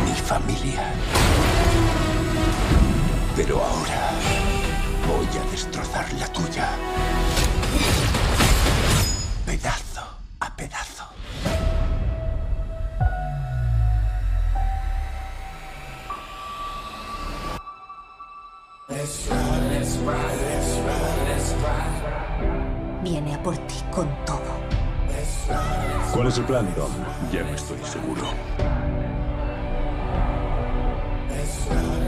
Mi 0.06 0.14
familia. 0.14 0.90
Pero 3.36 3.62
ahora 3.62 4.10
voy 5.06 5.28
a 5.38 5.50
destrozar 5.50 6.10
la 6.14 6.26
tuya. 6.28 6.70
Pedazo 9.52 10.00
a 10.40 10.56
pedazo. 10.56 11.04
Viene 23.02 23.34
a 23.34 23.42
por 23.42 23.58
ti 23.58 23.74
con 23.90 24.08
todo. 24.24 24.40
¿Cuál 26.14 26.28
es 26.28 26.38
el 26.38 26.44
plan, 26.44 26.74
Dom? 26.74 26.90
Ya 27.30 27.42
no 27.42 27.54
estoy 27.54 27.76
seguro. 27.84 28.22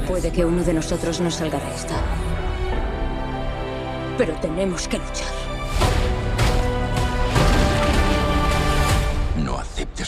Puede 0.08 0.32
que 0.32 0.46
uno 0.46 0.64
de 0.64 0.72
nosotros 0.72 1.20
no 1.20 1.30
salga 1.30 1.58
de 1.58 1.74
esta. 1.74 1.96
Pero 4.16 4.32
tenemos 4.36 4.88
que 4.88 4.96
luchar. 4.96 5.43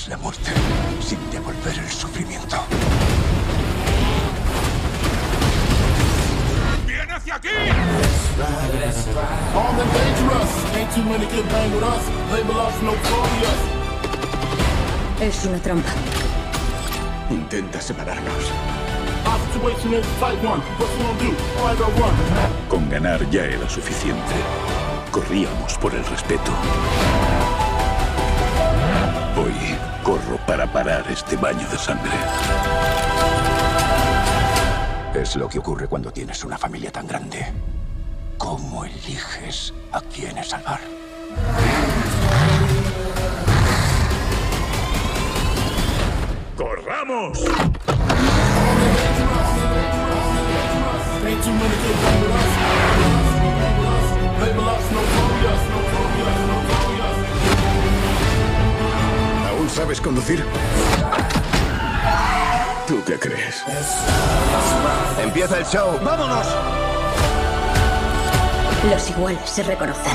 La 0.09 0.17
muerte 0.19 0.53
sin 1.01 1.19
devolver 1.31 1.79
el 1.79 1.91
sufrimiento. 1.91 2.57
¡Viene 6.87 7.13
hacia 7.13 7.35
aquí! 7.35 7.49
Armed 9.55 9.81
and 9.81 9.93
dangerous. 9.93 10.75
Ain't 10.75 10.93
too 10.95 11.03
many 11.05 11.27
can 11.27 11.47
bang 11.49 11.73
with 11.75 11.83
us. 11.83 12.03
Label 12.31 12.61
us 12.61 12.75
notorious. 12.83 13.61
Es 15.21 15.45
una 15.47 15.59
trampa. 15.59 15.91
Intenta 17.31 17.81
separarnos. 17.81 18.53
Our 19.27 19.41
situation 19.53 19.95
is 19.95 20.07
fight 20.21 20.39
one. 20.45 20.61
What 20.79 20.89
you 20.91 21.05
gonna 21.05 21.19
do? 21.19 21.33
Fight 21.61 21.81
or 21.81 21.91
run? 22.01 22.15
Con 22.69 22.89
ganar 22.91 23.29
ya 23.31 23.45
era 23.45 23.69
suficiente. 23.69 24.35
Corríamos 25.11 25.77
por 25.79 25.95
el 25.95 26.05
respeto. 26.05 26.53
Este 31.27 31.37
baño 31.39 31.68
de 31.68 31.77
sangre. 31.77 32.12
Es 35.12 35.35
lo 35.35 35.49
que 35.49 35.59
ocurre 35.59 35.89
cuando 35.89 36.12
tienes 36.12 36.45
una 36.45 36.57
familia 36.57 36.93
tan 36.93 37.09
grande. 37.09 37.53
¿Cómo 38.39 38.85
eliges 38.85 39.74
a 39.91 40.01
quiénes 40.03 40.51
salvar? 40.51 40.79
¡Corramos! 46.57 47.41
Sabes 59.77 60.01
conducir? 60.01 60.43
¿Tú 62.87 63.05
qué 63.05 63.18
crees? 63.18 63.62
Empieza 65.22 65.59
el 65.59 65.66
show. 65.66 66.01
¡Vámonos! 66.03 66.47
Los 68.89 69.11
iguales 69.11 69.39
se 69.45 69.62
reconocen. 69.64 70.12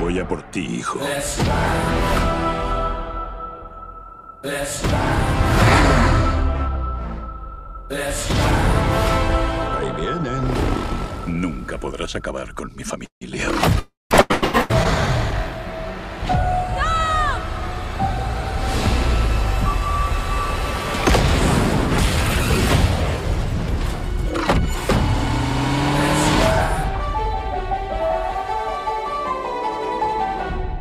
Voy 0.00 0.18
a 0.18 0.26
por 0.26 0.42
ti, 0.50 0.78
hijo. 0.78 0.98
Ahí 7.90 9.90
vienen. 10.00 10.42
Nunca 11.26 11.78
podrás 11.78 12.14
acabar 12.14 12.54
con 12.54 12.72
mi 12.76 12.84
familia. 12.84 13.48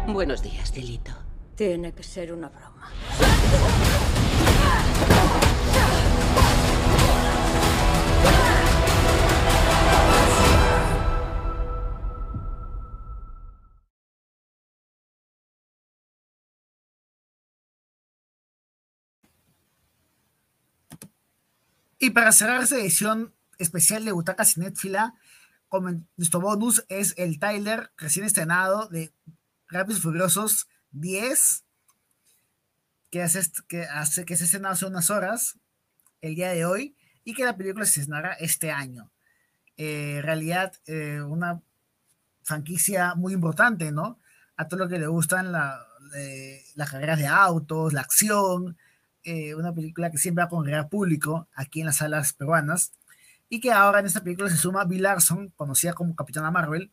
Buenos 0.08 0.44
días, 0.44 0.72
Delito. 0.72 1.12
Tiene 1.56 1.92
que 1.94 2.04
ser 2.04 2.34
una 2.34 2.50
broma. 2.50 2.92
Y 22.00 22.12
para 22.12 22.32
cerrar 22.32 22.64
esta 22.64 22.78
edición 22.78 23.36
especial 23.58 24.06
de 24.06 24.14
Butaca 24.14 24.46
Cinéfila, 24.46 25.16
nuestro 26.16 26.40
bonus 26.40 26.86
es 26.88 27.14
el 27.18 27.40
Tyler 27.40 27.92
recién 27.98 28.26
estrenado 28.26 28.88
de 28.88 29.14
Rápidos 29.68 30.00
y 30.00 30.04
Furiosos 30.04 30.70
10, 30.92 31.66
que, 33.12 33.22
hace, 33.22 33.42
que, 33.68 33.84
hace, 33.84 34.24
que 34.24 34.38
se 34.38 34.46
estrenó 34.46 34.70
hace 34.70 34.86
unas 34.86 35.10
horas, 35.10 35.60
el 36.22 36.36
día 36.36 36.52
de 36.52 36.66
hoy, 36.66 36.96
y 37.26 37.34
que 37.34 37.44
la 37.44 37.58
película 37.58 37.86
se 37.86 38.00
estrenará 38.00 38.34
este 38.34 38.72
año. 38.72 39.12
Eh, 39.76 40.18
en 40.18 40.24
realidad, 40.24 40.74
eh, 40.86 41.22
una 41.22 41.62
franquicia 42.44 43.14
muy 43.16 43.34
importante, 43.34 43.92
¿no? 43.92 44.20
A 44.56 44.70
todo 44.70 44.80
lo 44.80 44.88
que 44.88 45.00
le 45.00 45.08
gustan 45.08 45.52
la, 45.52 45.86
eh, 46.16 46.64
las 46.76 46.90
carreras 46.90 47.20
de 47.20 47.28
autos, 47.28 47.92
la 47.92 48.02
acción, 48.02 48.78
eh, 49.24 49.56
una 49.56 49.74
película 49.74 50.12
que 50.12 50.18
siempre 50.18 50.44
va 50.44 50.48
a 50.48 50.50
congregar 50.50 50.90
público 50.90 51.48
aquí 51.54 51.82
en 51.82 51.88
las 51.88 51.98
salas 51.98 52.34
peruanas, 52.34 52.94
y 53.50 53.60
que 53.60 53.72
ahora 53.72 54.00
en 54.00 54.06
esta 54.06 54.24
película 54.24 54.50
se 54.50 54.58
suma 54.58 54.86
Bill 54.86 55.04
Larson, 55.04 55.50
conocida 55.56 55.94
como 55.94 56.16
Capitana 56.16 56.52
Marvel, 56.52 56.92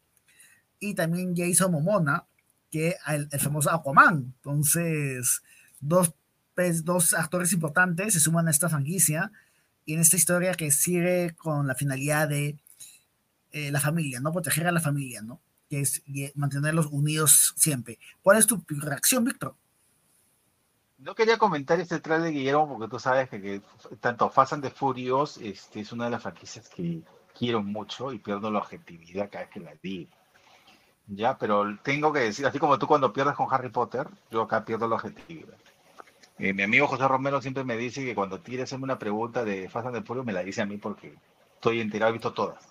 y 0.81 0.94
también 0.94 1.35
Jason 1.36 1.70
Momona, 1.70 2.24
que 2.70 2.97
el, 3.09 3.28
el 3.31 3.40
famoso 3.40 3.70
Aquaman. 3.70 4.35
Entonces, 4.36 5.43
dos, 5.81 6.15
pues, 6.55 6.85
dos 6.85 7.15
actores 7.15 7.53
importantes 7.53 8.15
se 8.15 8.20
suman 8.20 8.48
a 8.48 8.51
esta 8.51 8.69
franquicia 8.69 9.31
y 9.85 9.94
en 9.94 10.01
esta 10.01 10.16
historia 10.16 10.55
que 10.55 10.70
sigue 10.70 11.35
con 11.36 11.66
la 11.66 11.74
finalidad 11.74 12.28
de 12.28 12.59
eh, 13.53 13.70
la 13.70 13.81
familia, 13.81 14.20
¿no? 14.20 14.32
Proteger 14.32 14.66
a 14.66 14.73
la 14.73 14.81
familia, 14.81 15.23
¿no? 15.23 15.40
Que 15.70 15.81
es 15.81 16.03
mantenerlos 16.35 16.86
unidos 16.86 17.55
siempre. 17.57 17.98
¿Cuál 18.23 18.39
es 18.39 18.47
tu 18.47 18.65
reacción, 18.69 19.24
Víctor? 19.24 19.55
No 21.07 21.15
quería 21.15 21.39
comentar 21.39 21.78
este 21.78 22.01
trailer, 22.01 22.33
Guillermo, 22.33 22.66
porque 22.66 22.91
tú 22.91 22.99
sabes 22.99 23.31
que, 23.31 23.62
tanto 24.01 24.28
Fast 24.28 24.55
and 24.55 24.65
the 24.65 24.70
Furious 24.70 25.37
este, 25.37 25.78
es 25.78 25.93
una 25.93 26.07
de 26.07 26.11
las 26.11 26.20
franquicias 26.20 26.69
que 26.69 27.01
quiero 27.39 27.62
mucho 27.62 28.12
y 28.12 28.19
pierdo 28.19 28.51
la 28.51 28.59
objetividad 28.59 29.31
cada 29.31 29.45
vez 29.45 29.55
que 29.55 29.61
la 29.61 29.73
digo. 29.81 30.11
Ya, 31.07 31.39
pero 31.39 31.78
tengo 31.85 32.12
que 32.12 32.19
decir, 32.19 32.45
así 32.45 32.59
como 32.59 32.77
tú 32.77 32.89
cuando 32.89 33.12
pierdes 33.12 33.37
con 33.37 33.47
Harry 33.49 33.69
Potter, 33.69 34.09
yo 34.33 34.43
acá 34.43 34.65
pierdo 34.65 34.89
la 34.89 34.97
objetividad. 34.97 35.57
Eh, 36.41 36.53
mi 36.53 36.65
amigo 36.65 36.89
José 36.89 37.07
Romero 37.07 37.41
siempre 37.41 37.62
me 37.62 37.77
dice 37.77 38.05
que 38.05 38.16
cuando 38.16 38.43
quiere 38.43 38.65
hacerme 38.65 38.83
una 38.83 38.99
pregunta 38.99 39.45
de 39.45 39.69
Fast 39.69 39.87
and 39.87 39.99
the 39.99 40.03
Furious 40.03 40.27
me 40.27 40.33
la 40.33 40.43
dice 40.43 40.62
a 40.62 40.66
mí 40.66 40.77
porque 40.77 41.15
estoy 41.55 41.81
enterado, 41.81 42.11
he 42.11 42.15
visto 42.15 42.33
todas. 42.33 42.65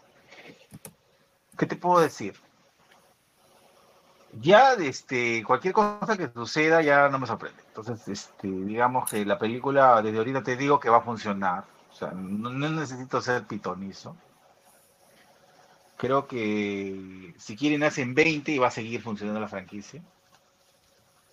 ¿Qué 1.58 1.66
te 1.66 1.78
puedo 1.78 2.02
decir? 2.02 2.36
Ya 4.42 4.74
este, 4.74 5.44
cualquier 5.44 5.74
cosa 5.74 6.18
que 6.18 6.30
suceda 6.30 6.82
ya 6.82 7.10
no 7.10 7.20
me 7.20 7.28
sorprende. 7.28 7.62
Entonces, 7.68 8.08
este, 8.08 8.48
digamos 8.48 9.10
que 9.10 9.26
la 9.26 9.38
película 9.38 10.02
desde 10.02 10.18
ahorita 10.18 10.44
te 10.44 10.58
digo 10.58 10.80
que 10.80 10.90
va 10.90 10.98
a 10.98 11.02
funcionar. 11.02 11.64
O 11.92 11.96
sea, 11.96 12.12
no, 12.12 12.50
no 12.50 12.70
necesito 12.70 13.22
ser 13.22 13.46
pitonizo. 13.46 14.16
Creo 15.98 16.28
que 16.28 17.34
si 17.38 17.56
quieren 17.56 17.84
hacen 17.84 18.14
20 18.14 18.52
y 18.52 18.58
va 18.58 18.68
a 18.68 18.72
seguir 18.72 19.02
funcionando 19.02 19.40
la 19.40 19.48
franquicia. 19.48 20.02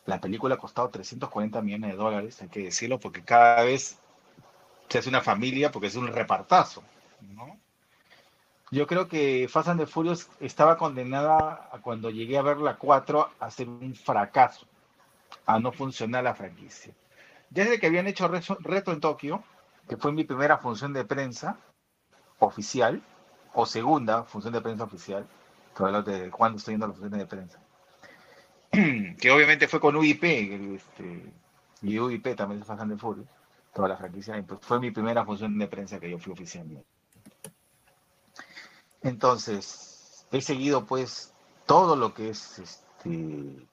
La 0.07 0.20
película 0.20 0.55
ha 0.55 0.59
costado 0.59 0.89
340 0.91 1.62
millones 1.62 1.91
de 1.91 1.97
dólares, 1.97 2.43
hay 2.43 2.49
que 2.49 2.65
decirlo, 2.65 2.99
porque 2.99 3.23
cada 3.23 3.62
vez 3.62 3.99
se 4.89 4.99
hace 4.99 5.09
una 5.09 5.20
familia, 5.20 5.70
porque 5.70 5.87
es 5.89 5.95
un 5.95 6.09
repartazo, 6.09 6.83
¿no? 7.20 7.61
Yo 8.73 8.86
creo 8.86 9.07
que 9.07 9.49
Fast 9.51 9.69
and 9.69 9.81
the 9.81 9.86
Furious 9.86 10.31
estaba 10.40 10.78
condenada 10.78 11.69
a 11.70 11.78
cuando 11.82 12.09
llegué 12.09 12.39
a 12.39 12.43
ver 12.43 12.57
la 12.57 12.78
4 12.78 13.28
a 13.39 13.51
ser 13.51 13.69
un 13.69 13.94
fracaso, 13.94 14.66
a 15.44 15.61
no 15.61 15.73
funcionar 15.73 16.24
la 16.24 16.35
franquicia. 16.35 16.94
Desde 17.51 17.78
que 17.78 17.89
habían 17.89 18.07
hecho 18.07 18.28
Reto 18.28 18.93
en 18.93 19.01
Tokio, 19.01 19.44
que 19.86 19.99
fue 19.99 20.11
mi 20.12 20.24
primera 20.24 20.57
función 20.57 20.94
de 20.94 21.05
prensa 21.05 21.59
oficial, 22.39 23.03
o 23.53 23.66
segunda 23.66 24.24
función 24.24 24.55
de 24.55 24.62
prensa 24.62 24.85
oficial, 24.85 25.28
de 26.07 26.31
cuando 26.31 26.57
estoy 26.57 26.73
yendo 26.73 26.86
a 26.86 26.89
las 26.89 26.97
funciones 26.97 27.20
de 27.20 27.27
prensa, 27.27 27.59
que 29.20 29.31
obviamente 29.31 29.69
fue 29.69 29.81
con 29.81 29.97
UIP, 29.97 30.24
este, 30.77 31.31
y 31.82 31.99
UIP 31.99 32.35
también 32.35 32.62
es 32.62 32.66
Fast 32.66 32.81
and 32.81 32.94
the 32.94 32.99
Furious, 32.99 33.28
toda 33.74 33.89
la 33.89 33.99
franquicia, 33.99 34.43
pues 34.49 34.61
fue 34.62 34.81
mi 34.81 34.90
primera 34.90 35.27
función 35.27 35.59
de 35.59 35.66
prensa 35.66 36.01
que 36.01 36.09
yo 36.09 36.19
fui 36.19 36.32
oficialmente. 36.32 36.86
Entonces, 39.03 40.27
he 40.31 40.41
seguido 40.41 40.87
pues 40.87 41.33
todo 41.66 41.97
lo 41.97 42.15
que 42.15 42.31
es 42.31 42.59
este, 42.59 43.66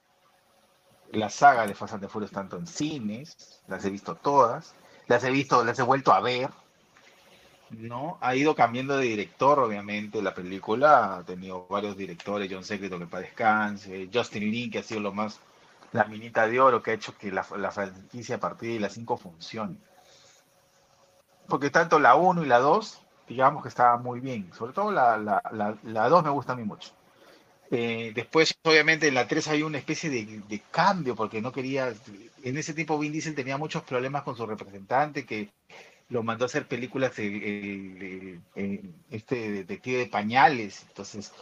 la 1.12 1.28
saga 1.28 1.66
de 1.66 1.74
Fast 1.74 1.94
and 1.94 2.02
the 2.02 2.08
Furious, 2.08 2.32
tanto 2.32 2.56
en 2.56 2.66
cines, 2.66 3.62
las 3.66 3.84
he 3.84 3.90
visto 3.90 4.16
todas, 4.16 4.74
las 5.06 5.24
he 5.24 5.30
visto, 5.30 5.64
las 5.64 5.78
he 5.78 5.82
vuelto 5.82 6.12
a 6.12 6.20
ver, 6.20 6.50
¿no? 7.70 8.18
Ha 8.20 8.34
ido 8.34 8.54
cambiando 8.54 8.96
de 8.96 9.06
director, 9.06 9.58
obviamente, 9.58 10.22
la 10.22 10.34
película, 10.34 11.16
ha 11.16 11.24
tenido 11.24 11.66
varios 11.68 11.96
directores, 11.96 12.50
John 12.52 12.64
Secreto 12.64 12.98
que 12.98 13.06
para 13.06 13.22
descanse, 13.22 14.08
Justin 14.12 14.50
Lin, 14.50 14.70
que 14.70 14.78
ha 14.78 14.82
sido 14.82 15.00
lo 15.00 15.12
más, 15.12 15.40
la 15.92 16.04
minita 16.04 16.46
de 16.46 16.60
oro 16.60 16.82
que 16.82 16.92
ha 16.92 16.94
hecho 16.94 17.16
que 17.16 17.32
la, 17.32 17.42
franquicia 17.42 18.36
a 18.36 18.40
partir 18.40 18.74
de 18.74 18.80
las 18.80 18.92
5 18.94 19.16
funcione. 19.16 19.76
Porque 21.48 21.70
tanto 21.70 21.98
la 21.98 22.14
1 22.14 22.44
y 22.44 22.46
la 22.46 22.58
2 22.58 23.02
digamos 23.30 23.62
que 23.62 23.68
estaba 23.68 23.96
muy 23.96 24.18
bien. 24.18 24.50
Sobre 24.52 24.72
todo 24.72 24.90
la, 24.90 25.16
la, 25.16 25.78
la, 25.84 26.08
2 26.08 26.24
me 26.24 26.30
gusta 26.30 26.52
a 26.52 26.56
mí 26.56 26.64
mucho. 26.64 26.90
Eh, 27.70 28.10
después, 28.12 28.52
obviamente, 28.64 29.06
en 29.06 29.14
la 29.14 29.28
3 29.28 29.48
hay 29.48 29.62
una 29.62 29.78
especie 29.78 30.10
de, 30.10 30.62
cambio, 30.72 31.14
porque 31.14 31.40
no 31.40 31.52
quería. 31.52 31.94
En 32.42 32.56
ese 32.58 32.74
tiempo, 32.74 32.98
Vin 32.98 33.12
Diesel 33.12 33.36
tenía 33.36 33.56
muchos 33.56 33.84
problemas 33.84 34.24
con 34.24 34.36
su 34.36 34.44
representante, 34.46 35.24
que 35.24 35.48
lo 36.08 36.24
mandó 36.24 36.44
a 36.44 36.46
hacer 36.46 36.66
películas, 36.66 37.16
el, 37.20 38.40
este 39.10 39.52
detective 39.52 39.98
de 39.98 40.06
pañales. 40.06 40.84
Entonces, 40.88 41.32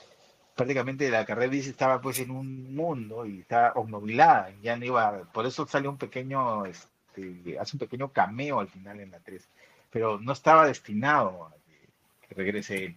prácticamente 0.55 1.11
la 1.11 1.25
carrera 1.25 1.49
de 1.49 1.57
Diesel 1.57 1.71
estaba 1.73 2.03
pues 2.03 2.19
en 2.19 2.31
un 2.31 2.75
mundo 2.75 3.25
y 3.25 3.41
estaba 3.41 3.73
obnubilada. 3.77 4.53
Ya 4.63 4.77
no 4.77 4.85
iba. 4.85 5.23
Por 5.33 5.47
eso 5.47 5.67
sale 5.67 5.89
un 5.89 5.97
pequeño. 5.97 6.67
Este, 6.67 7.59
hace 7.59 7.77
un 7.77 7.81
pequeño 7.81 8.13
cameo 8.13 8.61
al 8.61 8.69
final 8.69 9.01
en 9.01 9.11
la 9.13 9.21
3. 9.21 9.49
Pero 9.91 10.21
no 10.21 10.33
estaba 10.33 10.67
destinado 10.67 11.51
regrese 12.31 12.85
él. 12.85 12.97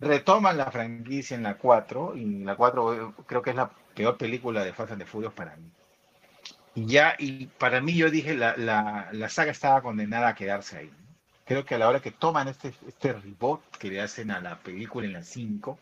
Retoman 0.00 0.56
la 0.56 0.70
franquicia 0.70 1.36
en 1.36 1.42
la 1.42 1.54
4 1.56 2.16
y 2.16 2.44
la 2.44 2.56
4 2.56 2.94
eh, 2.94 3.12
creo 3.26 3.42
que 3.42 3.50
es 3.50 3.56
la 3.56 3.70
peor 3.94 4.16
película 4.16 4.64
de 4.64 4.72
Fast 4.72 4.92
and 4.92 5.02
the 5.02 5.06
Furious 5.06 5.32
para 5.34 5.56
mí. 5.56 5.70
Y 6.74 6.86
ya, 6.86 7.16
y 7.18 7.46
para 7.46 7.80
mí 7.80 7.94
yo 7.94 8.10
dije, 8.10 8.34
la, 8.34 8.56
la, 8.56 9.08
la 9.12 9.28
saga 9.28 9.50
estaba 9.50 9.82
condenada 9.82 10.28
a 10.28 10.34
quedarse 10.34 10.78
ahí. 10.78 10.90
Creo 11.44 11.64
que 11.64 11.74
a 11.74 11.78
la 11.78 11.88
hora 11.88 12.00
que 12.00 12.12
toman 12.12 12.46
este, 12.48 12.72
este 12.86 13.12
reboot 13.14 13.60
que 13.78 13.90
le 13.90 14.00
hacen 14.00 14.30
a 14.30 14.40
la 14.40 14.58
película 14.58 15.06
en 15.06 15.14
la 15.14 15.22
5, 15.22 15.78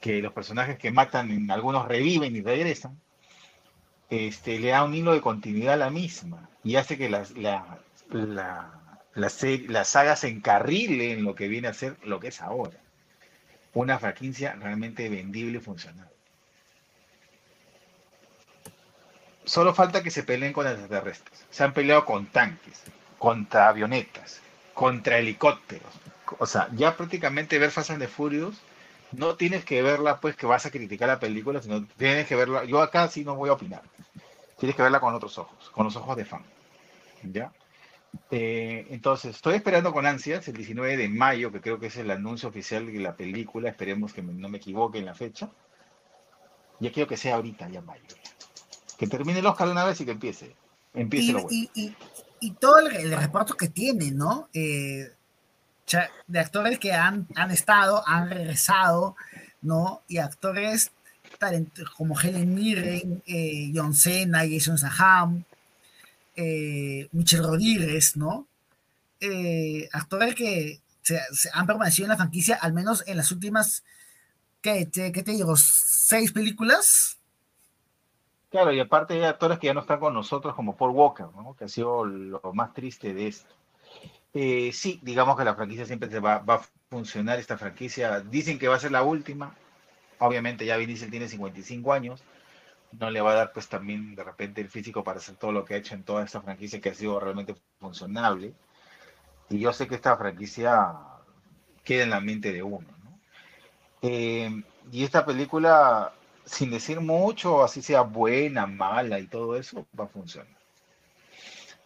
que 0.00 0.22
los 0.22 0.32
personajes 0.32 0.78
que 0.78 0.90
matan, 0.90 1.30
en 1.30 1.50
algunos 1.50 1.88
reviven 1.88 2.36
y 2.36 2.42
regresan, 2.42 3.00
este, 4.08 4.58
le 4.58 4.68
da 4.68 4.84
un 4.84 4.94
hilo 4.94 5.12
de 5.12 5.20
continuidad 5.20 5.74
a 5.74 5.78
la 5.78 5.90
misma 5.90 6.48
y 6.62 6.76
hace 6.76 6.98
que 6.98 7.08
la, 7.08 7.24
la 7.36 7.80
la, 8.10 8.79
la 9.20 9.84
saga 9.84 10.16
se 10.16 10.28
encarrile 10.28 11.12
en 11.12 11.24
lo 11.24 11.34
que 11.34 11.48
viene 11.48 11.68
a 11.68 11.74
ser 11.74 11.96
lo 12.04 12.20
que 12.20 12.28
es 12.28 12.40
ahora. 12.40 12.78
Una 13.74 13.98
franquicia 13.98 14.54
realmente 14.54 15.08
vendible 15.08 15.58
y 15.58 15.60
funcional. 15.60 16.10
Solo 19.44 19.74
falta 19.74 20.02
que 20.02 20.10
se 20.10 20.22
peleen 20.22 20.52
con 20.52 20.66
extraterrestres. 20.66 21.46
Se 21.50 21.64
han 21.64 21.72
peleado 21.72 22.04
con 22.04 22.26
tanques, 22.26 22.82
contra 23.18 23.68
avionetas, 23.68 24.40
contra 24.74 25.18
helicópteros. 25.18 25.92
O 26.38 26.46
sea, 26.46 26.68
ya 26.72 26.96
prácticamente 26.96 27.58
ver 27.58 27.70
Fast 27.70 27.90
and 27.90 28.00
the 28.00 28.08
Furious 28.08 28.60
no 29.12 29.34
tienes 29.34 29.64
que 29.64 29.82
verla 29.82 30.20
pues 30.20 30.36
que 30.36 30.46
vas 30.46 30.66
a 30.66 30.70
criticar 30.70 31.08
la 31.08 31.18
película, 31.18 31.60
sino 31.60 31.84
tienes 31.96 32.26
que 32.26 32.36
verla. 32.36 32.64
Yo 32.64 32.80
acá 32.80 33.08
sí 33.08 33.24
no 33.24 33.34
voy 33.34 33.50
a 33.50 33.54
opinar. 33.54 33.82
Tienes 34.58 34.76
que 34.76 34.82
verla 34.82 35.00
con 35.00 35.14
otros 35.14 35.36
ojos, 35.38 35.70
con 35.70 35.84
los 35.84 35.96
ojos 35.96 36.16
de 36.16 36.24
fan. 36.24 36.44
¿Ya? 37.24 37.52
Eh, 38.30 38.86
entonces, 38.90 39.36
estoy 39.36 39.56
esperando 39.56 39.92
con 39.92 40.06
ansias 40.06 40.46
el 40.48 40.56
19 40.56 40.96
de 40.96 41.08
mayo, 41.08 41.50
que 41.50 41.60
creo 41.60 41.78
que 41.78 41.86
es 41.86 41.96
el 41.96 42.10
anuncio 42.10 42.48
oficial 42.48 42.86
de 42.86 42.98
la 42.98 43.16
película. 43.16 43.68
Esperemos 43.68 44.12
que 44.12 44.22
no 44.22 44.48
me 44.48 44.58
equivoque 44.58 44.98
en 44.98 45.06
la 45.06 45.14
fecha. 45.14 45.50
Ya 46.80 46.92
quiero 46.92 47.08
que 47.08 47.16
sea 47.16 47.36
ahorita, 47.36 47.68
ya 47.68 47.82
mayo. 47.82 48.02
Que 48.98 49.06
termine 49.06 49.40
el 49.40 49.46
Oscar 49.46 49.68
una 49.68 49.84
vez 49.84 50.00
y 50.00 50.04
que 50.04 50.12
empiece. 50.12 50.54
Empiece 50.94 51.30
y, 51.30 51.32
lo 51.32 51.42
bueno. 51.42 51.68
y, 52.40 52.50
todo 52.52 52.78
el, 52.78 53.12
reparto 53.12 53.54
que 53.54 53.68
tiene, 53.68 54.10
¿no? 54.10 54.48
Eh, 54.52 55.10
de 56.26 56.38
actores 56.38 56.78
que 56.78 56.92
han, 56.92 57.26
han 57.34 57.50
estado, 57.50 58.02
han 58.06 58.30
regresado, 58.30 59.16
¿no? 59.60 60.02
Y 60.08 60.18
actores 60.18 60.92
como 61.96 62.18
Helen 62.18 62.54
Mirren, 62.54 63.22
eh, 63.26 63.72
John 63.74 63.94
Cena, 63.94 64.40
Jason 64.40 64.78
Saham, 64.78 65.44
eh, 66.36 67.08
Michelle 67.12 67.42
Rodríguez, 67.42 68.16
¿no? 68.16 68.46
Eh, 69.20 69.88
actores 69.92 70.34
que 70.34 70.80
se, 71.02 71.20
han 71.52 71.66
permanecido 71.66 72.06
en 72.06 72.10
la 72.10 72.16
franquicia, 72.16 72.56
al 72.56 72.72
menos 72.72 73.04
en 73.06 73.16
las 73.16 73.30
últimas, 73.32 73.84
¿qué 74.62 74.86
te, 74.86 75.10
te 75.10 75.32
digo? 75.32 75.56
¿Seis 75.56 76.32
películas? 76.32 77.18
Claro, 78.50 78.72
y 78.72 78.80
aparte 78.80 79.14
hay 79.14 79.24
actores 79.24 79.58
que 79.58 79.68
ya 79.68 79.74
no 79.74 79.80
están 79.80 80.00
con 80.00 80.14
nosotros, 80.14 80.54
como 80.54 80.76
Paul 80.76 80.92
Walker, 80.92 81.26
¿no? 81.36 81.54
Que 81.54 81.64
ha 81.64 81.68
sido 81.68 82.04
lo 82.04 82.40
más 82.52 82.72
triste 82.74 83.14
de 83.14 83.28
esto. 83.28 83.54
Eh, 84.32 84.70
sí, 84.72 84.98
digamos 85.02 85.36
que 85.36 85.44
la 85.44 85.54
franquicia 85.54 85.86
siempre 85.86 86.10
se 86.10 86.20
va, 86.20 86.38
va, 86.38 86.54
a 86.56 86.66
funcionar, 86.88 87.38
esta 87.38 87.58
franquicia. 87.58 88.20
Dicen 88.20 88.58
que 88.58 88.68
va 88.68 88.76
a 88.76 88.80
ser 88.80 88.92
la 88.92 89.02
última. 89.02 89.54
Obviamente 90.18 90.66
ya 90.66 90.76
Vin 90.76 90.88
Diesel 90.88 91.10
tiene 91.10 91.28
55 91.28 91.92
años 91.92 92.22
no 92.92 93.10
le 93.10 93.20
va 93.20 93.32
a 93.32 93.36
dar 93.36 93.52
pues 93.52 93.68
también 93.68 94.14
de 94.14 94.24
repente 94.24 94.60
el 94.60 94.68
físico 94.68 95.04
para 95.04 95.18
hacer 95.18 95.36
todo 95.36 95.52
lo 95.52 95.64
que 95.64 95.74
ha 95.74 95.78
hecho 95.78 95.94
en 95.94 96.02
toda 96.02 96.24
esta 96.24 96.40
franquicia 96.40 96.80
que 96.80 96.90
ha 96.90 96.94
sido 96.94 97.20
realmente 97.20 97.54
funcionable. 97.78 98.54
Y 99.48 99.58
yo 99.58 99.72
sé 99.72 99.88
que 99.88 99.96
esta 99.96 100.16
franquicia 100.16 100.96
queda 101.84 102.04
en 102.04 102.10
la 102.10 102.20
mente 102.20 102.52
de 102.52 102.62
uno. 102.62 102.86
Eh, 104.02 104.62
y 104.92 105.04
esta 105.04 105.24
película, 105.24 106.12
sin 106.44 106.70
decir 106.70 107.00
mucho, 107.00 107.62
así 107.62 107.82
sea 107.82 108.02
buena, 108.02 108.66
mala 108.66 109.18
y 109.18 109.26
todo 109.26 109.56
eso, 109.56 109.86
va 109.98 110.04
a 110.04 110.08
funcionar. 110.08 110.60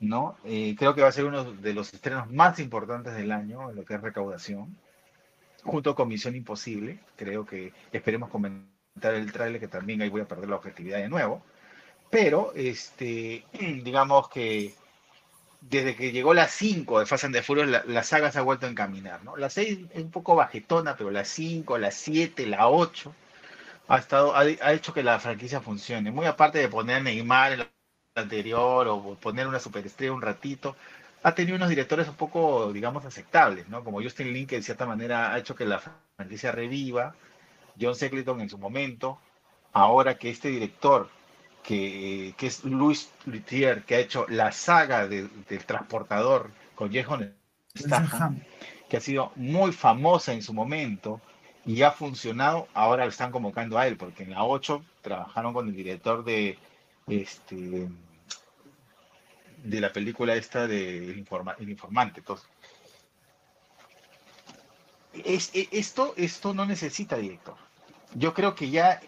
¿no? 0.01 0.37
Eh, 0.45 0.75
creo 0.79 0.95
que 0.95 1.03
va 1.03 1.09
a 1.09 1.13
ser 1.13 1.25
uno 1.25 1.45
de 1.45 1.75
los 1.75 1.93
estrenos 1.93 2.31
más 2.31 2.59
importantes 2.59 3.15
del 3.15 3.33
año 3.33 3.71
en 3.71 3.77
lo 3.77 3.85
que 3.85 3.95
es 3.95 4.01
recaudación, 4.01 4.77
junto 5.63 5.95
con 5.95 6.09
Misión 6.09 6.37
Imposible. 6.37 7.01
Creo 7.17 7.47
que 7.47 7.73
esperemos 7.93 8.31
comentar 8.31 8.74
el 9.03 9.33
tráiler, 9.33 9.61
que 9.61 9.69
también 9.69 10.03
ahí 10.03 10.09
voy 10.09 10.23
a 10.23 10.29
perder 10.29 10.49
la 10.49 10.57
objetividad 10.57 10.99
de 10.99 11.09
nuevo. 11.09 11.43
Pero, 12.11 12.53
este, 12.55 13.45
digamos 13.53 14.29
que 14.29 14.75
desde 15.61 15.97
que 15.97 16.13
llegó 16.13 16.35
la 16.35 16.49
5 16.49 17.01
de 17.01 17.07
Fast 17.07 17.25
and 17.25 17.35
the 17.35 17.43
Furious, 17.43 17.85
la, 17.87 18.03
saga 18.03 18.31
se 18.31 18.39
ha 18.39 18.43
vuelto 18.43 18.67
a 18.67 18.69
encaminar, 18.71 19.25
¿no? 19.25 19.37
La 19.37 19.49
6 19.51 19.79
es 19.95 20.03
un 20.03 20.11
poco 20.11 20.35
bajetona, 20.37 20.97
pero 20.97 21.11
la 21.11 21.25
5, 21.25 21.79
la 21.79 21.91
7, 21.91 22.47
la 22.47 22.69
8 22.69 23.15
ha, 23.89 23.99
estado, 23.99 24.35
ha, 24.37 24.73
hecho 24.73 24.93
que 24.93 25.03
la 25.03 25.19
franquicia 25.19 25.61
funcione. 25.61 26.11
Muy 26.11 26.27
aparte 26.27 26.59
de 26.59 26.69
poner 26.69 26.97
a 26.97 27.01
Neymar 27.01 27.53
en 27.53 27.59
la 27.61 27.71
anterior 28.17 28.87
o 28.89 29.17
poner 29.17 29.47
una 29.49 29.59
superestrella 29.59 30.13
un 30.13 30.23
ratito, 30.23 30.77
ha 31.23 31.35
tenido 31.35 31.57
unos 31.57 31.71
directores 31.71 32.07
un 32.09 32.17
poco, 32.17 32.73
digamos, 32.73 33.05
aceptables, 33.07 33.69
¿no? 33.69 33.83
Como 33.83 34.03
Justin 34.03 34.33
Lin, 34.33 34.47
que 34.47 34.57
de 34.57 34.63
cierta 34.63 34.87
manera 34.87 35.33
ha 35.33 35.39
hecho 35.39 35.57
que 35.57 35.65
la 35.65 35.81
franquicia 36.17 36.53
reviva 36.53 37.15
John 37.81 37.95
Secleton 37.95 38.41
en 38.41 38.49
su 38.49 38.59
momento, 38.59 39.19
ahora 39.73 40.17
que 40.17 40.31
este 40.31 40.49
director, 40.49 41.09
que, 41.63 42.35
que 42.37 42.47
es 42.47 42.65
Luis 42.65 43.13
Luthier, 43.27 43.85
que 43.85 43.97
ha 43.97 43.99
hecho 43.99 44.27
la 44.29 44.53
saga 44.53 45.09
del 45.09 45.31
transportador 45.67 46.51
con 46.75 46.91
Jehan 46.91 47.35
Statham, 47.77 48.43
que 48.89 48.99
ha 48.99 49.01
sido 49.01 49.33
muy 49.37 49.73
famosa 49.73 50.33
en 50.33 50.43
su 50.43 50.53
momento 50.53 51.21
y 51.67 51.83
ha 51.83 51.91
funcionado, 51.91 52.69
ahora 52.75 53.05
lo 53.05 53.11
están 53.11 53.31
convocando 53.31 53.79
a 53.79 53.87
él, 53.87 53.97
porque 53.97 54.25
en 54.25 54.31
la 54.31 54.45
8 54.45 54.85
trabajaron 55.01 55.55
con 55.55 55.69
el 55.69 55.75
director 55.75 56.25
de 56.25 56.59
este 57.09 57.89
de 59.65 59.81
la 59.81 59.93
película 59.93 60.35
esta 60.35 60.67
de 60.67 61.11
El, 61.11 61.19
Informante. 61.69 62.21
Entonces, 62.21 62.47
es, 65.25 65.51
esto, 65.55 66.15
esto 66.17 66.55
no 66.55 66.67
necesita 66.67 67.17
director. 67.17 67.55
Yo 68.15 68.35
creo 68.35 68.55
que 68.55 68.71
ya 68.71 69.01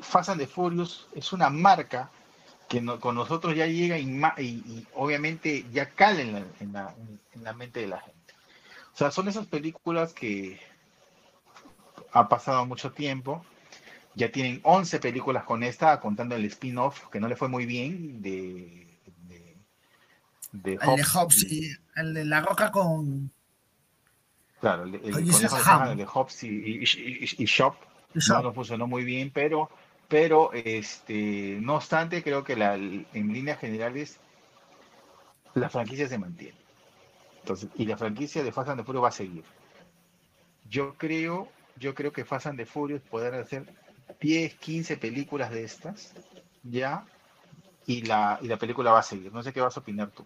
Fast 0.00 0.30
and 0.30 0.40
the 0.40 0.46
Furious 0.46 1.06
es 1.14 1.32
una 1.32 1.50
marca 1.50 2.10
que 2.68 2.80
no- 2.80 2.98
con 3.00 3.14
nosotros 3.14 3.54
ya 3.54 3.66
llega 3.66 3.98
y, 3.98 4.06
ma- 4.06 4.34
y- 4.38 4.62
y 4.66 4.86
obviamente 4.94 5.66
ya 5.72 5.90
cala 5.90 6.20
en 6.22 6.32
la, 6.32 6.44
en 6.60 6.72
la- 6.72 6.94
en 7.34 7.44
la 7.44 7.52
mente 7.52 7.80
de 7.80 7.88
la 7.88 8.00
gente. 8.00 8.34
O 8.94 8.96
sea, 8.96 9.10
son 9.10 9.28
esas 9.28 9.46
películas 9.46 10.12
que 10.12 10.58
ha 12.12 12.28
pasado 12.28 12.66
mucho 12.66 12.92
tiempo. 12.92 13.44
Ya 14.14 14.30
tienen 14.30 14.60
11 14.64 14.98
películas 15.00 15.44
con 15.44 15.62
esta, 15.62 15.98
contando 16.00 16.34
el 16.36 16.44
spin-off, 16.44 17.08
que 17.08 17.18
no 17.20 17.28
le 17.28 17.36
fue 17.36 17.48
muy 17.48 17.64
bien, 17.64 18.20
de, 18.20 18.86
de, 19.28 19.56
de 20.52 20.72
El 20.74 20.96
de 20.96 21.04
Hobbs 21.04 21.44
y 21.50 21.70
el 21.96 22.12
de 22.14 22.24
La 22.26 22.40
Roca 22.40 22.70
con. 22.70 23.30
Claro, 24.62 24.84
el, 24.84 24.92
conejo 25.00 25.56
de 25.56 25.62
Ham. 25.66 25.96
De 25.96 26.06
Hobbs 26.06 26.44
y, 26.44 26.48
y- 26.48 26.84
y- 26.84 27.42
y 27.42 27.44
Shop 27.46 27.74
no 28.44 28.52
funcionó 28.54 28.86
muy 28.86 29.02
bien, 29.04 29.32
pero, 29.34 29.68
pero 30.06 30.52
este, 30.52 31.58
no 31.60 31.74
obstante, 31.74 32.22
creo 32.22 32.44
que 32.44 32.54
la, 32.54 32.76
en 32.76 33.06
líneas 33.12 33.58
generales 33.58 34.20
la 35.54 35.68
franquicia 35.68 36.08
se 36.08 36.16
mantiene. 36.16 36.56
Entonces, 37.40 37.70
y 37.74 37.86
la 37.86 37.96
franquicia 37.96 38.44
de 38.44 38.52
Fast 38.52 38.68
and 38.68 38.80
the 38.80 38.84
Furious 38.84 39.02
va 39.04 39.08
a 39.08 39.12
seguir. 39.12 39.42
Yo 40.70 40.94
creo, 40.94 41.48
yo 41.76 41.92
creo 41.92 42.12
que 42.12 42.24
Fast 42.24 42.46
and 42.46 42.56
the 42.56 42.64
Furious 42.64 43.02
podrán 43.02 43.34
hacer 43.34 43.64
10, 44.20 44.54
15 44.54 44.96
películas 44.96 45.50
de 45.50 45.64
estas, 45.64 46.14
ya, 46.62 47.04
y 47.84 48.02
la, 48.02 48.38
y 48.40 48.46
la 48.46 48.58
película 48.58 48.92
va 48.92 49.00
a 49.00 49.02
seguir. 49.02 49.32
No 49.32 49.42
sé 49.42 49.52
qué 49.52 49.60
vas 49.60 49.76
a 49.76 49.80
opinar 49.80 50.10
tú. 50.12 50.24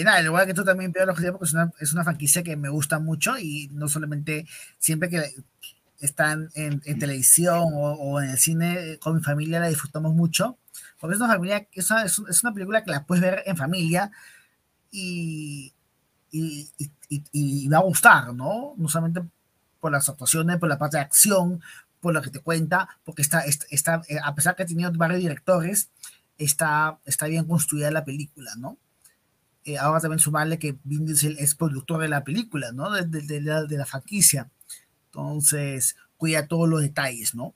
Y 0.00 0.04
nada, 0.04 0.18
al 0.18 0.26
igual 0.26 0.46
que 0.46 0.54
tú 0.54 0.64
también, 0.64 0.92
Pedro, 0.92 1.14
porque 1.14 1.32
es 1.44 1.52
una, 1.52 1.72
es 1.80 1.92
una 1.92 2.04
franquicia 2.04 2.42
que 2.42 2.56
me 2.56 2.68
gusta 2.68 2.98
mucho 2.98 3.38
y 3.38 3.68
no 3.72 3.88
solamente 3.88 4.46
siempre 4.78 5.08
que 5.10 5.22
están 6.00 6.50
en, 6.54 6.80
en 6.84 6.98
televisión 6.98 7.64
o, 7.74 7.92
o 7.94 8.20
en 8.22 8.30
el 8.30 8.38
cine 8.38 8.98
con 9.00 9.16
mi 9.16 9.22
familia 9.22 9.60
la 9.60 9.68
disfrutamos 9.68 10.14
mucho. 10.14 10.58
Porque 11.00 11.14
es 11.16 11.20
una 11.20 11.32
familia, 11.32 11.66
es 11.72 11.90
una, 11.90 12.04
es 12.04 12.18
un- 12.18 12.28
es 12.30 12.42
una 12.44 12.54
película 12.54 12.84
que 12.84 12.90
la 12.92 13.04
puedes 13.04 13.22
ver 13.22 13.42
en 13.46 13.56
familia 13.56 14.10
y, 14.90 15.72
y, 16.30 16.70
y- 17.08 17.24
y- 17.32 17.68
va 17.68 17.78
a 17.78 17.82
gustar, 17.82 18.34
¿no? 18.34 18.74
No 18.76 18.88
solamente 18.88 19.22
por 19.80 19.92
las 19.92 20.08
actuaciones, 20.08 20.58
por 20.58 20.68
la 20.68 20.78
parte 20.78 20.96
de 20.98 21.02
acción, 21.02 21.60
por 22.00 22.14
lo 22.14 22.22
que 22.22 22.30
te 22.30 22.40
cuenta, 22.40 22.88
porque 23.04 23.22
está, 23.22 23.40
está, 23.70 24.02
eh, 24.08 24.18
a 24.22 24.34
pesar 24.34 24.56
que 24.56 24.62
ha 24.64 24.66
tenido 24.66 24.90
varios 24.92 25.20
directores, 25.20 25.90
está, 26.38 26.98
está 27.04 27.26
bien 27.26 27.46
construida 27.46 27.90
la 27.90 28.04
película, 28.04 28.52
¿no? 28.56 28.78
Eh, 29.68 29.76
ahora 29.78 30.00
también 30.00 30.18
sumarle 30.20 30.58
que 30.58 30.78
Vin 30.84 31.04
Diesel 31.06 31.36
es 31.38 31.54
productor 31.54 32.00
de 32.00 32.08
la 32.08 32.24
película, 32.24 32.72
¿no? 32.72 32.90
De, 32.90 33.40
la, 33.42 33.64
de 33.64 33.76
la 33.76 33.86
franquicia. 33.86 34.50
Entonces, 35.06 35.96
cuida 36.16 36.46
todos 36.48 36.68
los 36.68 36.80
detalles, 36.82 37.34
¿no? 37.34 37.54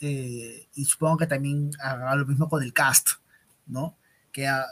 Eh, 0.00 0.66
y 0.74 0.84
supongo 0.86 1.18
que 1.18 1.26
también 1.26 1.70
hará 1.80 2.14
lo 2.16 2.26
mismo 2.26 2.48
con 2.48 2.62
el 2.62 2.72
cast, 2.72 3.08
¿no? 3.66 3.96
Que 4.32 4.46
ha- 4.48 4.66